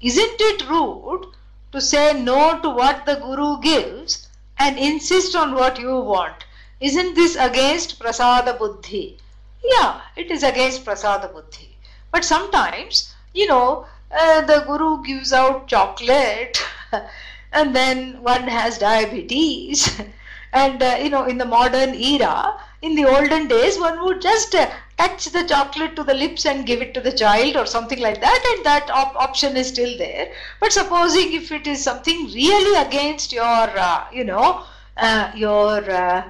Isn't 0.00 0.40
it 0.40 0.66
rude 0.70 1.26
to 1.72 1.80
say 1.80 2.14
no 2.14 2.58
to 2.60 2.70
what 2.70 3.04
the 3.04 3.16
Guru 3.16 3.60
gives 3.60 4.26
and 4.58 4.78
insist 4.78 5.36
on 5.36 5.54
what 5.54 5.78
you 5.78 5.96
want? 5.96 6.44
Isn't 6.80 7.14
this 7.14 7.36
against 7.36 7.98
prasada 7.98 8.58
buddhi? 8.58 9.18
Yeah, 9.62 10.00
it 10.16 10.30
is 10.30 10.42
against 10.42 10.86
prasada 10.86 11.30
buddhi. 11.30 11.76
But 12.10 12.24
sometimes, 12.24 13.14
you 13.34 13.46
know, 13.46 13.84
uh, 14.10 14.40
the 14.42 14.64
Guru 14.66 15.02
gives 15.02 15.32
out 15.32 15.68
chocolate 15.68 16.62
and 17.52 17.74
then 17.74 18.22
one 18.22 18.46
has 18.48 18.78
diabetes. 18.78 20.00
and, 20.52 20.82
uh, 20.82 20.98
you 21.00 21.10
know, 21.10 21.24
in 21.24 21.38
the 21.38 21.44
modern 21.44 21.94
era, 21.94 22.60
in 22.82 22.94
the 22.94 23.04
olden 23.04 23.46
days, 23.46 23.78
one 23.78 24.02
would 24.04 24.20
just 24.20 24.54
uh, 24.54 24.70
touch 24.98 25.26
the 25.26 25.44
chocolate 25.44 25.94
to 25.96 26.02
the 26.02 26.14
lips 26.14 26.46
and 26.46 26.66
give 26.66 26.80
it 26.82 26.94
to 26.94 27.00
the 27.00 27.12
child 27.12 27.56
or 27.56 27.66
something 27.66 28.00
like 28.00 28.20
that, 28.20 28.54
and 28.56 28.64
that 28.64 28.90
op- 28.90 29.16
option 29.16 29.56
is 29.56 29.68
still 29.68 29.96
there. 29.98 30.32
But 30.60 30.72
supposing 30.72 31.32
if 31.34 31.52
it 31.52 31.66
is 31.66 31.82
something 31.82 32.26
really 32.26 32.86
against 32.86 33.32
your, 33.32 33.44
uh, 33.44 34.06
you 34.12 34.24
know, 34.24 34.64
uh, 34.96 35.30
your 35.34 35.90
uh, 35.90 36.24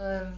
um, 0.00 0.34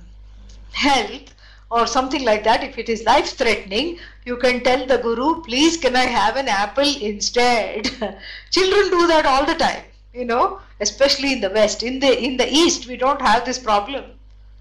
health 0.72 1.34
or 1.70 1.86
something 1.86 2.24
like 2.24 2.44
that, 2.44 2.62
if 2.62 2.78
it 2.78 2.88
is 2.88 3.02
life 3.04 3.30
threatening, 3.36 3.98
you 4.24 4.36
can 4.36 4.62
tell 4.62 4.86
the 4.86 4.98
guru, 4.98 5.42
please, 5.42 5.76
can 5.76 5.96
I 5.96 6.04
have 6.04 6.36
an 6.36 6.48
apple 6.48 6.96
instead? 7.00 7.84
Children 8.50 8.90
do 8.90 9.06
that 9.06 9.26
all 9.26 9.44
the 9.44 9.54
time, 9.54 9.84
you 10.12 10.24
know, 10.24 10.60
especially 10.80 11.32
in 11.32 11.40
the 11.40 11.50
West. 11.50 11.82
In 11.82 12.00
the 12.00 12.12
in 12.18 12.36
the 12.36 12.50
East, 12.50 12.86
we 12.86 12.96
don't 12.96 13.20
have 13.20 13.44
this 13.44 13.58
problem. 13.58 14.04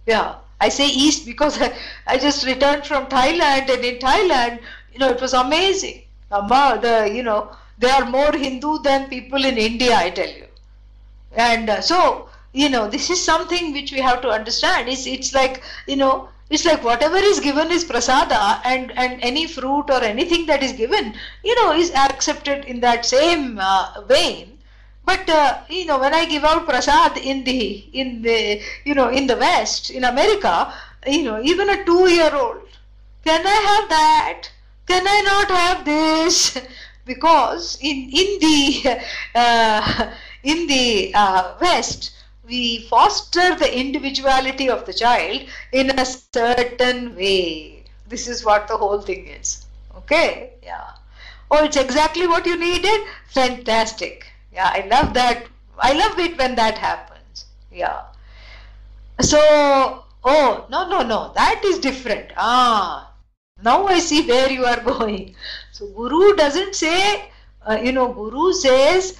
Yeah, 0.06 0.36
I 0.60 0.70
say 0.70 0.88
East 0.88 1.26
because 1.26 1.62
I, 1.62 1.74
I 2.08 2.18
just 2.18 2.46
returned 2.46 2.86
from 2.86 3.06
Thailand, 3.06 3.70
and 3.70 3.86
in 3.86 4.00
Thailand, 4.00 4.60
you 4.92 5.00
know, 5.00 5.10
it 5.10 5.22
was 5.22 5.34
amazing. 5.34 6.02
The 6.30 7.12
you 7.14 7.24
know 7.24 7.52
they 7.78 7.90
are 7.90 8.06
more 8.06 8.32
Hindu 8.32 8.80
than 8.80 9.10
people 9.10 9.46
in 9.46 9.58
India, 9.58 9.96
I 9.96 10.10
tell 10.10 10.28
you. 10.28 10.48
And 11.36 11.70
uh, 11.70 11.82
so 11.82 12.30
you 12.54 12.70
know 12.70 12.88
this 12.88 13.10
is 13.10 13.24
something 13.24 13.74
which 13.74 13.92
we 13.92 14.00
have 14.00 14.22
to 14.22 14.30
understand 14.30 14.88
it's 14.88 15.08
it's 15.08 15.34
like 15.34 15.62
you 15.88 15.96
know 15.96 16.30
it's 16.50 16.66
like 16.66 16.84
whatever 16.84 17.18
is 17.18 17.40
given 17.40 17.72
is 17.72 17.84
prasada 17.86 18.62
and 18.64 18.92
and 18.98 19.22
any 19.22 19.46
fruit 19.48 19.90
or 19.90 20.02
anything 20.04 20.46
that 20.46 20.64
is 20.64 20.74
given 20.74 21.14
you 21.44 21.56
know 21.56 21.72
is 21.74 21.92
accepted 21.92 22.66
in 22.66 22.80
that 22.80 23.06
same 23.06 23.60
uh, 23.60 24.02
vein. 24.08 24.58
But 25.06 25.30
uh, 25.30 25.60
you 25.70 25.86
know 25.86 26.00
when 26.00 26.14
i 26.14 26.26
give 26.26 26.44
out 26.46 26.66
prasad 26.66 27.18
in 27.18 27.44
the 27.44 27.60
in 28.02 28.22
the 28.22 28.62
you 28.86 28.96
know 28.96 29.10
in 29.10 29.28
the 29.28 29.36
west 29.36 29.90
in 29.90 30.06
america 30.06 30.74
you 31.06 31.24
know 31.24 31.42
even 31.42 31.70
a 31.70 31.84
2 31.84 32.10
year 32.10 32.34
old 32.34 32.64
can 33.26 33.48
i 33.48 33.60
have 33.70 33.88
that? 33.90 34.52
Can 34.86 35.08
i 35.08 35.22
not 35.22 35.50
have 35.50 35.86
this? 35.86 36.58
Because 37.06 37.78
in 37.82 38.10
in 38.22 38.40
the 38.40 39.00
uh, 39.36 40.12
in 40.44 40.68
the 40.68 41.12
uh, 41.14 41.56
west 41.62 42.12
we 42.46 42.80
foster 42.90 43.56
the 43.56 43.80
individuality 43.80 44.70
of 44.70 44.86
the 44.86 44.94
child 44.94 45.44
in 45.72 45.98
a 45.98 46.06
certain 46.06 47.16
way. 47.16 47.84
This 48.08 48.28
is 48.28 48.44
what 48.44 48.68
the 48.68 48.78
whole 48.78 49.02
thing 49.02 49.28
is. 49.28 49.66
Okay? 49.96 50.52
Yeah. 50.62 50.92
Oh, 51.50 51.64
it's 51.64 51.78
exactly 51.78 52.28
what 52.28 52.46
you 52.46 52.58
needed? 52.58 53.02
Fantastic. 53.30 54.26
Yeah, 54.52 54.70
I 54.74 54.88
love 54.88 55.14
that. 55.14 55.46
I 55.80 55.94
love 55.94 56.20
it 56.20 56.38
when 56.38 56.56
that 56.56 56.78
happens. 56.78 57.46
Yeah. 57.72 58.02
So, 59.22 60.04
oh, 60.24 60.66
no, 60.70 60.90
no, 60.90 61.02
no. 61.02 61.32
That 61.36 61.62
is 61.64 61.80
different. 61.80 62.32
Ah, 62.38 63.12
now 63.64 63.86
I 63.88 64.00
see 64.00 64.28
where 64.28 64.52
you 64.52 64.66
are 64.66 64.80
going. 64.94 65.36
So, 65.72 65.88
Guru 65.88 66.36
doesn't 66.36 66.76
say, 66.76 67.32
uh, 67.66 67.80
you 67.82 67.92
know, 67.92 68.12
Guru 68.12 68.52
says, 68.54 69.20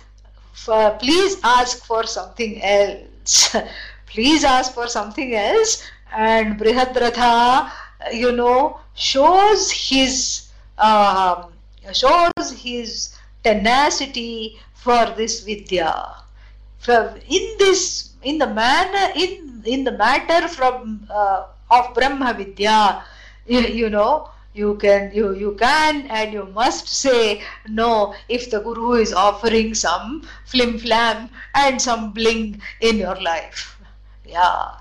please 1.00 1.38
ask 1.44 1.86
for 1.86 2.04
something 2.06 2.62
else 2.62 3.08
please 4.06 4.44
ask 4.44 4.74
for 4.74 4.88
something 4.88 5.36
else. 5.36 5.84
And 6.16 6.60
Brihadratha 6.60 7.72
you 8.12 8.32
know 8.32 8.80
shows 8.96 9.72
his 9.72 10.50
um, 10.78 11.54
shows 11.94 12.52
his 12.52 13.16
tenacity 13.44 14.60
for 14.74 15.14
this 15.16 15.44
vidya. 15.44 16.16
In 16.88 17.56
this 17.58 18.14
in 18.24 18.38
the 18.38 18.48
manner 18.48 19.14
in 19.16 19.64
in 19.66 19.84
the 19.84 19.92
matter 19.92 20.48
from 20.48 21.08
uh, 21.10 21.48
of 21.72 21.94
brahma 21.94 22.34
vidya 22.34 23.04
you, 23.48 23.60
you 23.62 23.90
know 23.90 24.30
you 24.54 24.76
can 24.76 25.12
you 25.14 25.34
you 25.34 25.52
can 25.60 26.06
and 26.08 26.34
you 26.34 26.46
must 26.54 26.88
say 26.88 27.42
no 27.68 28.14
if 28.30 28.50
the 28.52 28.60
guru 28.60 28.94
is 28.94 29.14
offering 29.14 29.74
some 29.74 30.22
flim 30.46 30.78
flam 30.78 31.30
and 31.56 31.82
some 31.82 32.12
bling 32.14 32.62
in 32.82 32.98
your 32.98 33.20
life. 33.22 33.78
Yeah. 34.26 34.72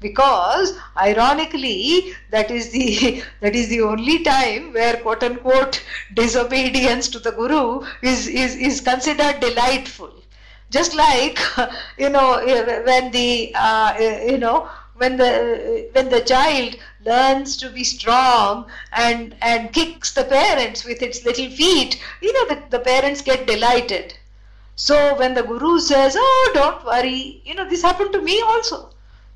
Because 0.00 0.78
ironically 0.96 2.14
that 2.30 2.50
is 2.50 2.70
the 2.70 3.22
that 3.40 3.54
is 3.54 3.68
the 3.68 3.82
only 3.82 4.22
time 4.22 4.72
where 4.72 4.96
quote 4.96 5.22
unquote 5.22 5.82
disobedience 6.14 7.08
to 7.08 7.18
the 7.18 7.32
guru 7.32 7.84
is 8.02 8.26
is, 8.28 8.56
is 8.56 8.80
considered 8.80 9.40
delightful. 9.40 10.12
Just 10.70 10.94
like 10.94 11.38
eh, 11.58 11.62
uh, 11.62 11.66
eh, 11.66 11.72
you 11.98 12.08
know 12.10 12.40
when 12.84 13.10
the 13.10 13.52
uh, 13.54 13.94
you 13.98 14.38
know 14.38 14.68
when 14.96 15.16
the 15.16 15.88
when 15.92 16.08
the 16.08 16.20
child 16.20 16.76
learns 17.04 17.56
to 17.56 17.70
be 17.70 17.84
strong 17.84 18.70
and 18.92 19.34
and 19.40 19.72
kicks 19.72 20.12
the 20.12 20.24
parents 20.24 20.84
with 20.84 21.02
its 21.02 21.24
little 21.24 21.50
feet. 21.50 22.00
You 22.20 22.32
know 22.32 22.54
the, 22.54 22.62
the 22.70 22.80
parents 22.80 23.22
get 23.22 23.46
delighted. 23.46 24.14
So 24.76 25.14
when 25.16 25.34
the 25.34 25.42
guru 25.42 25.78
says 25.78 26.16
oh 26.18 26.50
don't 26.54 26.84
worry 26.84 27.42
you 27.44 27.54
know 27.54 27.68
this 27.68 27.82
happened 27.82 28.12
to 28.12 28.22
me 28.22 28.40
also 28.40 28.90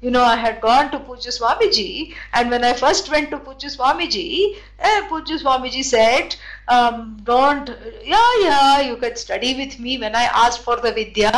you 0.04 0.10
know, 0.10 0.22
I 0.22 0.36
had 0.36 0.60
gone 0.60 0.90
to 0.90 0.98
Pujya 0.98 1.32
Swamiji, 1.34 2.14
and 2.34 2.50
when 2.50 2.62
I 2.62 2.74
first 2.74 3.10
went 3.10 3.30
to 3.30 3.38
Pujya 3.38 3.70
Swamiji, 3.74 4.56
eh, 4.78 5.08
Pujya 5.08 5.38
Swamiji 5.42 5.82
said, 5.82 6.36
um, 6.68 7.18
Don't, 7.24 7.70
yeah, 8.04 8.32
yeah, 8.40 8.80
you 8.82 8.96
can 8.96 9.16
study 9.16 9.54
with 9.54 9.78
me 9.78 9.96
when 9.96 10.14
I 10.14 10.24
asked 10.24 10.60
for 10.60 10.76
the 10.76 10.92
Vidya. 10.92 11.32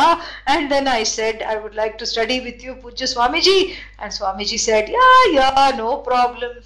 And 0.47 0.69
then 0.69 0.85
I 0.85 1.03
said, 1.03 1.41
I 1.43 1.55
would 1.55 1.75
like 1.75 1.97
to 1.99 2.05
study 2.05 2.41
with 2.41 2.61
you, 2.61 2.75
Pujya 2.75 3.07
Swamiji. 3.13 3.77
And 3.99 4.11
Swamiji 4.11 4.59
said, 4.59 4.89
Yeah, 4.89 5.23
yeah, 5.31 5.71
no 5.77 5.95
problem. 5.99 6.57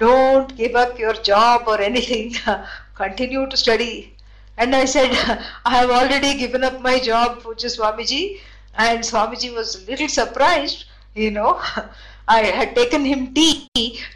Don't 0.00 0.56
give 0.56 0.74
up 0.74 0.98
your 0.98 1.14
job 1.14 1.68
or 1.68 1.80
anything, 1.80 2.34
continue 2.96 3.48
to 3.48 3.56
study. 3.56 4.16
And 4.58 4.74
I 4.74 4.84
said, 4.84 5.10
I 5.64 5.76
have 5.78 5.90
already 5.90 6.36
given 6.36 6.64
up 6.64 6.80
my 6.80 6.98
job, 6.98 7.42
Pujya 7.42 7.70
Swamiji. 7.78 8.40
And 8.74 9.00
Swamiji 9.00 9.54
was 9.54 9.76
a 9.76 9.86
little 9.86 10.08
surprised 10.08 10.86
you 11.14 11.30
know 11.30 11.60
I 12.28 12.42
had 12.44 12.76
taken 12.76 13.04
him 13.04 13.34
tea 13.34 13.68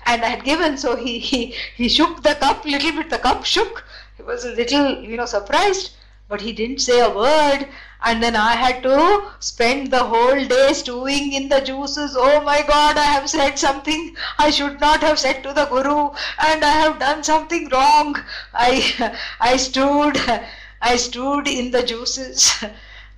and 0.06 0.22
I 0.22 0.28
had 0.28 0.44
given 0.44 0.76
so 0.78 0.94
he 0.94 1.18
he, 1.18 1.54
he 1.76 1.88
shook 1.88 2.22
the 2.22 2.36
cup 2.36 2.64
little 2.64 2.92
bit 2.92 3.10
the 3.10 3.18
cup 3.18 3.44
shook. 3.44 3.84
He 4.16 4.22
was 4.22 4.44
a 4.44 4.52
little 4.52 5.02
you 5.02 5.16
know 5.16 5.26
surprised 5.26 5.90
but 6.28 6.40
he 6.40 6.52
didn't 6.52 6.80
say 6.80 7.00
a 7.00 7.10
word. 7.10 7.68
And 8.04 8.22
then 8.22 8.36
I 8.36 8.52
had 8.52 8.82
to 8.84 9.30
spend 9.40 9.90
the 9.90 10.04
whole 10.04 10.44
day 10.44 10.72
stewing 10.74 11.32
in 11.32 11.48
the 11.48 11.60
juices. 11.60 12.14
Oh 12.16 12.40
my 12.42 12.62
god 12.62 12.96
I 12.96 13.04
have 13.04 13.28
said 13.28 13.58
something 13.58 14.16
I 14.38 14.50
should 14.50 14.80
not 14.80 15.00
have 15.00 15.18
said 15.18 15.42
to 15.42 15.52
the 15.52 15.64
guru 15.66 16.10
and 16.38 16.64
I 16.64 16.74
have 16.84 17.00
done 17.00 17.24
something 17.24 17.68
wrong. 17.70 18.16
I 18.52 19.16
I 19.40 19.56
stewed 19.56 20.20
I 20.82 20.96
stewed 20.96 21.48
in 21.48 21.72
the 21.72 21.82
juices. 21.82 22.64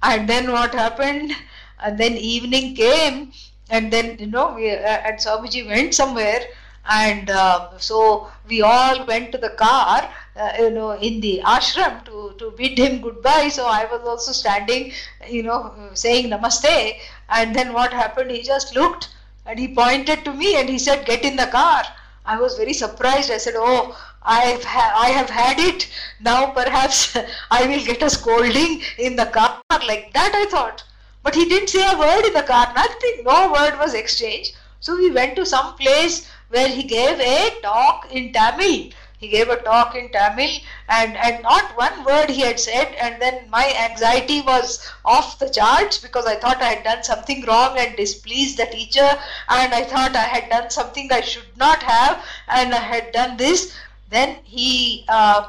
And 0.02 0.28
then 0.28 0.50
what 0.52 0.72
happened? 0.72 1.32
And 1.78 1.98
then 1.98 2.12
evening 2.16 2.74
came 2.74 3.32
and 3.70 3.92
then 3.92 4.16
you 4.18 4.26
know 4.26 4.54
we 4.54 4.70
uh, 4.70 4.98
and 5.08 5.18
Swamiji 5.18 5.66
went 5.66 5.94
somewhere 5.94 6.40
and 6.88 7.30
uh, 7.30 7.76
so 7.78 8.28
we 8.48 8.62
all 8.62 9.04
went 9.06 9.32
to 9.32 9.38
the 9.38 9.50
car 9.50 10.08
uh, 10.36 10.52
you 10.58 10.70
know 10.70 10.92
in 10.92 11.20
the 11.20 11.40
ashram 11.44 12.04
to 12.04 12.34
to 12.38 12.52
bid 12.52 12.78
him 12.78 13.00
goodbye. 13.00 13.48
So 13.48 13.66
i 13.66 13.84
was 13.86 14.06
also 14.06 14.32
standing 14.32 14.92
you 15.28 15.42
know 15.42 15.90
saying 15.94 16.30
namaste. 16.30 16.96
And 17.28 17.54
then 17.56 17.72
what 17.72 17.92
happened? 17.92 18.30
He 18.30 18.42
just 18.42 18.74
looked 18.76 19.08
and 19.46 19.58
he 19.58 19.68
pointed 19.68 20.24
to 20.24 20.32
me 20.32 20.56
and 20.56 20.68
he 20.68 20.78
said 20.78 21.06
get 21.06 21.24
in 21.24 21.36
the 21.36 21.46
car. 21.46 21.82
I 22.24 22.40
was 22.40 22.56
very 22.56 22.72
surprised. 22.72 23.30
I 23.30 23.38
said 23.38 23.54
oh 23.56 23.96
I've 24.22 24.64
ha- 24.64 24.94
I 24.96 25.08
have 25.08 25.30
had 25.30 25.58
it. 25.58 25.88
Now 26.20 26.50
perhaps 26.50 27.16
I 27.50 27.66
will 27.66 27.84
get 27.84 28.02
a 28.02 28.10
scolding 28.10 28.82
in 28.98 29.16
the 29.16 29.26
car 29.26 29.60
like 29.70 30.12
that 30.12 30.32
I 30.34 30.44
thought 30.46 30.84
but 31.26 31.34
he 31.34 31.44
didn't 31.46 31.70
say 31.70 31.84
a 31.84 31.98
word 31.98 32.24
in 32.24 32.34
the 32.34 32.42
car, 32.44 32.72
nothing, 32.76 33.24
no 33.24 33.50
word 33.50 33.76
was 33.80 33.94
exchanged. 33.94 34.52
So 34.78 34.96
we 34.96 35.10
went 35.10 35.34
to 35.34 35.44
some 35.44 35.74
place 35.74 36.30
where 36.50 36.68
he 36.68 36.84
gave 36.84 37.18
a 37.18 37.50
talk 37.62 38.06
in 38.12 38.32
Tamil. 38.32 38.90
He 39.18 39.26
gave 39.26 39.48
a 39.48 39.56
talk 39.56 39.96
in 39.96 40.08
Tamil 40.12 40.60
and, 40.88 41.16
and 41.16 41.42
not 41.42 41.76
one 41.76 42.04
word 42.04 42.30
he 42.30 42.42
had 42.42 42.60
said 42.60 42.94
and 43.00 43.20
then 43.20 43.50
my 43.50 43.74
anxiety 43.90 44.40
was 44.42 44.88
off 45.04 45.40
the 45.40 45.50
charts 45.50 45.98
because 45.98 46.26
I 46.26 46.36
thought 46.36 46.62
I 46.62 46.74
had 46.74 46.84
done 46.84 47.02
something 47.02 47.44
wrong 47.44 47.76
and 47.76 47.96
displeased 47.96 48.58
the 48.58 48.66
teacher 48.66 49.10
and 49.48 49.74
I 49.74 49.82
thought 49.82 50.14
I 50.14 50.28
had 50.36 50.48
done 50.48 50.70
something 50.70 51.10
I 51.10 51.22
should 51.22 51.56
not 51.56 51.82
have 51.82 52.24
and 52.46 52.72
I 52.72 52.78
had 52.78 53.10
done 53.10 53.36
this. 53.36 53.74
Then 54.10 54.36
he 54.44 55.04
uh, 55.08 55.48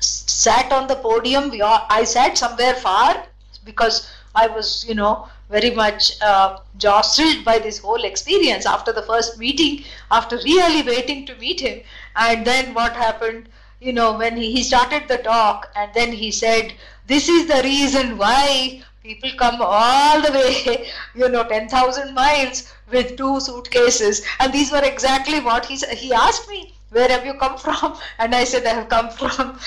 sat 0.00 0.72
on 0.72 0.88
the 0.88 0.96
podium. 0.96 1.52
I 1.62 2.02
sat 2.02 2.36
somewhere 2.36 2.74
far 2.74 3.24
because 3.64 4.10
I 4.34 4.46
was, 4.48 4.84
you 4.88 4.94
know, 4.94 5.28
very 5.50 5.70
much 5.70 6.20
uh, 6.20 6.58
jostled 6.78 7.44
by 7.44 7.58
this 7.58 7.78
whole 7.78 8.04
experience 8.04 8.66
after 8.66 8.92
the 8.92 9.02
first 9.02 9.38
meeting, 9.38 9.84
after 10.10 10.36
really 10.38 10.82
waiting 10.82 11.26
to 11.26 11.34
meet 11.36 11.60
him. 11.60 11.80
And 12.16 12.44
then 12.46 12.74
what 12.74 12.94
happened, 12.94 13.48
you 13.80 13.92
know, 13.92 14.16
when 14.16 14.36
he, 14.36 14.50
he 14.52 14.62
started 14.62 15.06
the 15.08 15.18
talk 15.18 15.70
and 15.76 15.92
then 15.94 16.12
he 16.12 16.30
said, 16.30 16.74
This 17.06 17.28
is 17.28 17.46
the 17.46 17.62
reason 17.62 18.18
why 18.18 18.82
people 19.02 19.30
come 19.38 19.60
all 19.60 20.20
the 20.22 20.32
way, 20.32 20.88
you 21.14 21.28
know, 21.28 21.44
10,000 21.44 22.14
miles 22.14 22.72
with 22.90 23.16
two 23.16 23.38
suitcases. 23.40 24.24
And 24.40 24.52
these 24.52 24.72
were 24.72 24.82
exactly 24.82 25.40
what 25.40 25.66
he. 25.66 25.76
He 25.96 26.12
asked 26.12 26.48
me, 26.48 26.74
Where 26.90 27.08
have 27.08 27.24
you 27.26 27.34
come 27.34 27.58
from? 27.66 27.96
And 28.18 28.34
I 28.34 28.44
said, 28.44 28.66
I 28.66 28.74
have 28.74 28.88
come 28.88 29.10
from 29.10 29.58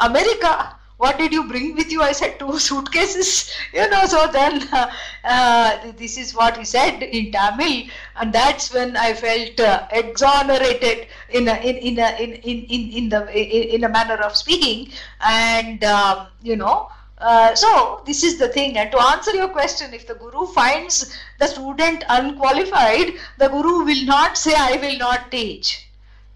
America 0.00 0.74
what 0.98 1.18
did 1.18 1.32
you 1.32 1.46
bring 1.48 1.74
with 1.74 1.92
you? 1.92 2.02
I 2.02 2.12
said, 2.12 2.38
two 2.38 2.58
suitcases. 2.58 3.52
You 3.72 3.88
know, 3.90 4.06
so 4.06 4.28
then 4.32 4.66
uh, 4.72 4.90
uh, 5.24 5.92
this 5.96 6.16
is 6.16 6.34
what 6.34 6.56
he 6.56 6.64
said 6.64 7.02
in 7.02 7.32
Tamil, 7.32 7.88
and 8.16 8.32
that's 8.32 8.72
when 8.72 8.96
I 8.96 9.12
felt 9.12 9.60
uh, 9.60 9.86
exonerated 9.90 11.08
in 11.30 11.48
a, 11.48 11.56
in 11.56 11.76
in 11.76 11.98
a, 11.98 12.16
in 12.22 12.32
in 12.32 12.64
in, 12.64 12.90
in 12.92 13.08
the 13.10 13.74
in, 13.74 13.84
a 13.84 13.88
manner 13.88 14.16
of 14.16 14.36
speaking, 14.36 14.92
and 15.20 15.84
um, 15.84 16.28
you 16.42 16.56
know. 16.56 16.88
Uh, 17.18 17.54
so 17.54 18.02
this 18.04 18.22
is 18.22 18.38
the 18.38 18.48
thing 18.48 18.76
and 18.76 18.92
to 18.92 19.00
answer 19.00 19.34
your 19.34 19.48
question 19.48 19.94
if 19.94 20.06
the 20.06 20.14
guru 20.16 20.44
finds 20.48 21.16
the 21.40 21.46
student 21.46 22.04
unqualified 22.10 23.14
the 23.38 23.48
guru 23.48 23.86
will 23.86 24.04
not 24.04 24.36
say 24.36 24.52
i 24.54 24.76
will 24.76 24.98
not 24.98 25.30
teach 25.30 25.85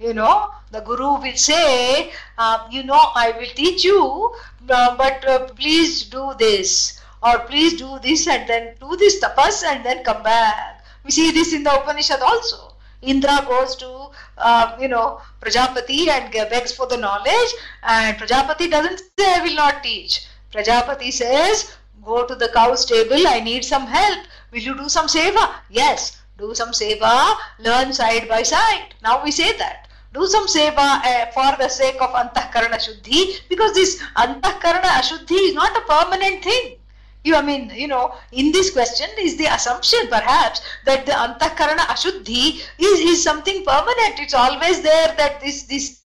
you 0.00 0.14
know 0.14 0.50
the 0.72 0.80
guru 0.80 1.20
will 1.20 1.36
say 1.36 2.10
uh, 2.38 2.66
you 2.70 2.82
know 2.82 3.02
i 3.14 3.32
will 3.38 3.52
teach 3.54 3.84
you 3.84 4.32
uh, 4.68 4.96
but 4.96 5.26
uh, 5.28 5.46
please 5.54 6.04
do 6.04 6.32
this 6.38 7.00
or 7.22 7.40
please 7.40 7.74
do 7.78 7.98
this 8.02 8.26
and 8.26 8.48
then 8.48 8.74
do 8.80 8.96
this 8.96 9.20
tapas 9.22 9.62
and 9.62 9.84
then 9.84 10.02
come 10.04 10.22
back. 10.22 10.84
We 11.04 11.10
see 11.10 11.30
this 11.30 11.52
in 11.52 11.62
the 11.62 11.74
Upanishad 11.74 12.20
also. 12.20 12.74
Indra 13.02 13.44
goes 13.46 13.76
to, 13.76 14.10
uh, 14.38 14.76
you 14.80 14.88
know, 14.88 15.20
Prajapati 15.40 16.08
and 16.08 16.30
begs 16.32 16.72
for 16.72 16.86
the 16.86 16.96
knowledge 16.96 17.52
and 17.82 18.16
Prajapati 18.16 18.70
doesn't 18.70 18.98
say, 19.18 19.34
I 19.34 19.42
will 19.42 19.54
not 19.54 19.82
teach. 19.82 20.26
Prajapati 20.52 21.12
says, 21.12 21.76
go 22.04 22.26
to 22.26 22.34
the 22.34 22.48
cow 22.48 22.74
stable, 22.74 23.26
I 23.26 23.40
need 23.40 23.64
some 23.64 23.86
help. 23.86 24.26
Will 24.50 24.60
you 24.60 24.76
do 24.76 24.88
some 24.88 25.06
seva? 25.06 25.54
Yes, 25.70 26.20
do 26.38 26.54
some 26.54 26.70
seva, 26.70 27.34
learn 27.58 27.92
side 27.92 28.28
by 28.28 28.42
side. 28.42 28.94
Now 29.02 29.22
we 29.22 29.30
say 29.30 29.56
that 29.56 29.88
do 30.12 30.26
some 30.26 30.46
seva 30.46 30.86
uh, 31.04 31.26
for 31.34 31.56
the 31.62 31.68
sake 31.68 32.00
of 32.00 32.10
antahkarana 32.10 32.78
shuddhi 32.86 33.20
because 33.48 33.72
this 33.74 34.02
antahkarana 34.16 34.90
ashuddhi 35.00 35.40
is 35.48 35.54
not 35.54 35.76
a 35.76 35.82
permanent 35.82 36.42
thing. 36.42 36.76
You, 37.22 37.36
I 37.36 37.42
mean, 37.42 37.70
you 37.70 37.86
know, 37.86 38.14
in 38.32 38.50
this 38.50 38.70
question 38.70 39.08
is 39.18 39.36
the 39.36 39.44
assumption 39.44 40.08
perhaps 40.08 40.62
that 40.86 41.06
the 41.06 41.12
antahkarana 41.12 41.84
ashuddhi 41.94 42.62
is, 42.78 43.00
is 43.00 43.22
something 43.22 43.64
permanent. 43.64 44.18
It's 44.18 44.34
always 44.34 44.80
there 44.80 45.14
that 45.18 45.40
this, 45.40 45.64
this, 45.64 46.00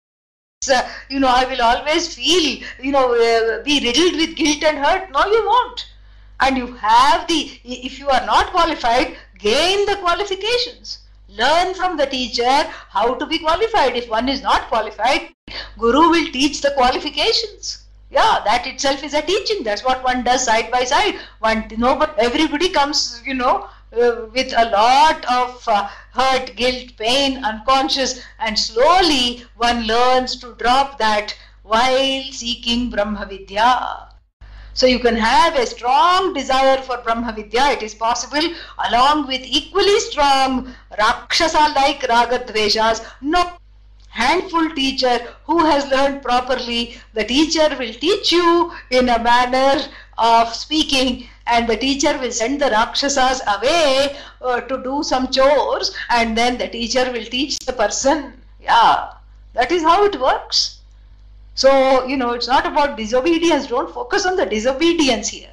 uh, 0.71 0.83
you 1.09 1.21
know, 1.21 1.29
I 1.29 1.45
will 1.45 1.63
always 1.63 2.15
feel, 2.15 2.63
you 2.83 2.91
know, 2.91 3.15
uh, 3.15 3.63
be 3.63 3.81
riddled 3.81 4.17
with 4.17 4.37
guilt 4.37 4.65
and 4.65 4.79
hurt. 4.79 5.11
No, 5.13 5.25
you 5.27 5.47
won't. 5.47 5.87
And 6.41 6.59
you 6.59 6.75
have 6.75 7.29
the, 7.29 7.61
if 7.65 7.99
you 8.01 8.09
are 8.09 8.27
not 8.27 8.49
qualified, 8.49 9.17
gain 9.39 9.87
the 9.87 9.97
qualifications 9.97 11.04
learn 11.37 11.75
from 11.75 11.97
the 11.97 12.07
teacher 12.07 12.63
how 12.91 13.15
to 13.15 13.27
be 13.27 13.39
qualified. 13.39 13.97
If 13.97 14.09
one 14.09 14.29
is 14.29 14.43
not 14.43 14.69
qualified, 14.69 15.35
Guru 15.79 16.11
will 16.11 16.31
teach 16.33 16.61
the 16.61 16.73
qualifications. 16.73 17.85
Yeah, 18.11 18.41
that 18.45 18.67
itself 18.67 19.03
is 19.03 19.15
a 19.15 19.23
teaching. 19.23 19.65
That's 19.65 19.85
what 19.85 20.05
one 20.05 20.23
does 20.23 20.45
side 20.45 20.71
by 20.71 20.85
side. 20.85 21.17
One, 21.41 21.67
you 21.71 21.79
know, 21.79 21.97
but 21.97 22.17
everybody 22.19 22.69
comes, 22.69 23.21
you 23.25 23.35
know, 23.35 23.69
uh, 23.93 24.27
with 24.33 24.53
a 24.57 24.71
lot 24.71 25.25
of 25.31 25.69
uh, 25.69 25.89
hurt, 26.13 26.55
guilt, 26.57 26.97
pain, 26.97 27.45
unconscious, 27.45 28.21
and 28.39 28.59
slowly 28.59 29.45
one 29.57 29.87
learns 29.87 30.37
to 30.41 30.55
drop 30.55 30.99
that 30.99 31.37
while 31.63 32.23
seeking 32.31 32.91
Brahma 32.91 33.27
Vidya. 33.27 34.14
So 34.75 34.87
you 34.87 34.99
can 34.99 35.17
have 35.17 35.57
a 35.57 35.67
strong 35.67 36.35
desire 36.35 36.79
for 36.79 36.99
Brahma 36.99 37.33
Vidya, 37.33 37.71
it 37.71 37.83
is 37.83 37.95
possible, 37.95 38.43
along 38.89 39.29
with 39.29 39.41
equally 39.45 40.01
strong 40.01 40.75
Rakshasa-like 40.99 42.01
Ragadveshas. 42.03 43.07
No 43.21 43.53
handful 44.09 44.71
teacher 44.71 45.19
who 45.45 45.65
has 45.65 45.89
learned 45.91 46.23
properly, 46.23 46.97
the 47.15 47.25
teacher 47.25 47.69
will 47.79 47.95
teach 47.95 48.33
you 48.33 48.73
in 48.91 49.09
a 49.09 49.23
manner 49.23 49.81
of 50.19 50.53
speaking 50.53 51.29
and 51.47 51.69
the 51.69 51.77
teacher 51.77 52.19
will 52.19 52.33
send 52.33 52.61
the 52.61 52.71
Rakshasas 52.71 53.43
away 53.47 54.17
uh, 54.43 54.61
to 54.63 54.83
do 54.83 55.03
some 55.03 55.31
chores 55.31 55.95
and 56.11 56.37
then 56.37 56.59
the 56.59 56.69
teacher 56.69 57.11
will 57.13 57.25
teach 57.25 57.59
the 57.61 57.73
person. 57.73 58.33
Yeah, 58.61 59.11
that 59.53 59.71
is 59.71 59.83
how 59.83 60.05
it 60.05 60.21
works. 60.21 60.81
So, 61.55 62.07
you 62.07 62.17
know, 62.17 62.33
it's 62.33 62.49
not 62.49 62.67
about 62.67 62.97
disobedience. 62.97 63.69
Don't 63.69 63.93
focus 63.93 64.27
on 64.27 64.37
the 64.37 64.47
disobedience 64.47 65.29
here 65.29 65.53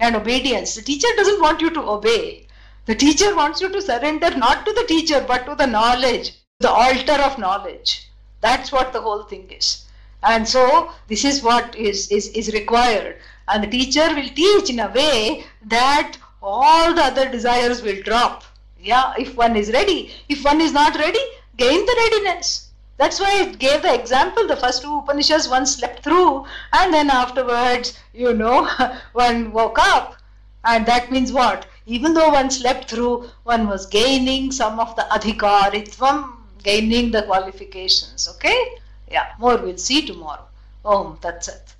and 0.00 0.16
obedience. 0.16 0.74
The 0.74 0.82
teacher 0.82 1.08
doesn't 1.16 1.40
want 1.40 1.60
you 1.60 1.70
to 1.70 1.80
obey. 1.80 2.46
The 2.86 2.94
teacher 2.94 3.34
wants 3.34 3.60
you 3.60 3.68
to 3.70 3.82
surrender 3.82 4.30
not 4.36 4.64
to 4.64 4.72
the 4.72 4.84
teacher 4.84 5.24
but 5.26 5.46
to 5.46 5.54
the 5.54 5.66
knowledge, 5.66 6.32
the 6.60 6.70
altar 6.70 7.20
of 7.22 7.38
knowledge. 7.38 8.08
That's 8.40 8.72
what 8.72 8.92
the 8.92 9.00
whole 9.00 9.24
thing 9.24 9.50
is. 9.50 9.84
And 10.22 10.48
so 10.48 10.92
this 11.08 11.24
is 11.24 11.42
what 11.42 11.74
is, 11.76 12.10
is, 12.10 12.28
is 12.28 12.52
required. 12.52 13.16
And 13.48 13.62
the 13.62 13.68
teacher 13.68 14.14
will 14.14 14.28
teach 14.28 14.70
in 14.70 14.80
a 14.80 14.88
way 14.88 15.44
that 15.66 16.16
all 16.42 16.94
the 16.94 17.02
other 17.02 17.28
desires 17.30 17.82
will 17.82 18.00
drop. 18.02 18.44
Yeah, 18.80 19.14
if 19.18 19.36
one 19.36 19.56
is 19.56 19.72
ready. 19.72 20.12
If 20.28 20.44
one 20.44 20.60
is 20.60 20.72
not 20.72 20.96
ready, 20.96 21.20
gain 21.56 21.84
the 21.84 21.96
readiness. 22.10 22.65
That's 22.98 23.20
why 23.20 23.42
it 23.42 23.58
gave 23.58 23.82
the 23.82 23.94
example. 23.94 24.46
The 24.46 24.56
first 24.56 24.82
two 24.82 24.98
Upanishads 24.98 25.48
one 25.48 25.66
slept 25.66 26.02
through, 26.02 26.46
and 26.72 26.94
then 26.94 27.10
afterwards, 27.10 27.98
you 28.14 28.32
know, 28.32 28.66
one 29.12 29.52
woke 29.52 29.78
up. 29.78 30.16
And 30.64 30.86
that 30.86 31.12
means 31.12 31.30
what? 31.30 31.66
Even 31.86 32.14
though 32.14 32.30
one 32.30 32.50
slept 32.50 32.90
through, 32.90 33.30
one 33.44 33.68
was 33.68 33.86
gaining 33.86 34.50
some 34.50 34.80
of 34.80 34.96
the 34.96 35.02
adhikaritvam, 35.10 36.32
gaining 36.62 37.12
the 37.12 37.22
qualifications. 37.22 38.26
Okay? 38.34 38.78
Yeah, 39.10 39.26
more 39.38 39.56
we'll 39.58 39.78
see 39.78 40.04
tomorrow. 40.04 40.46
Om 40.84 41.18
Tat 41.18 41.44
Sat. 41.44 41.75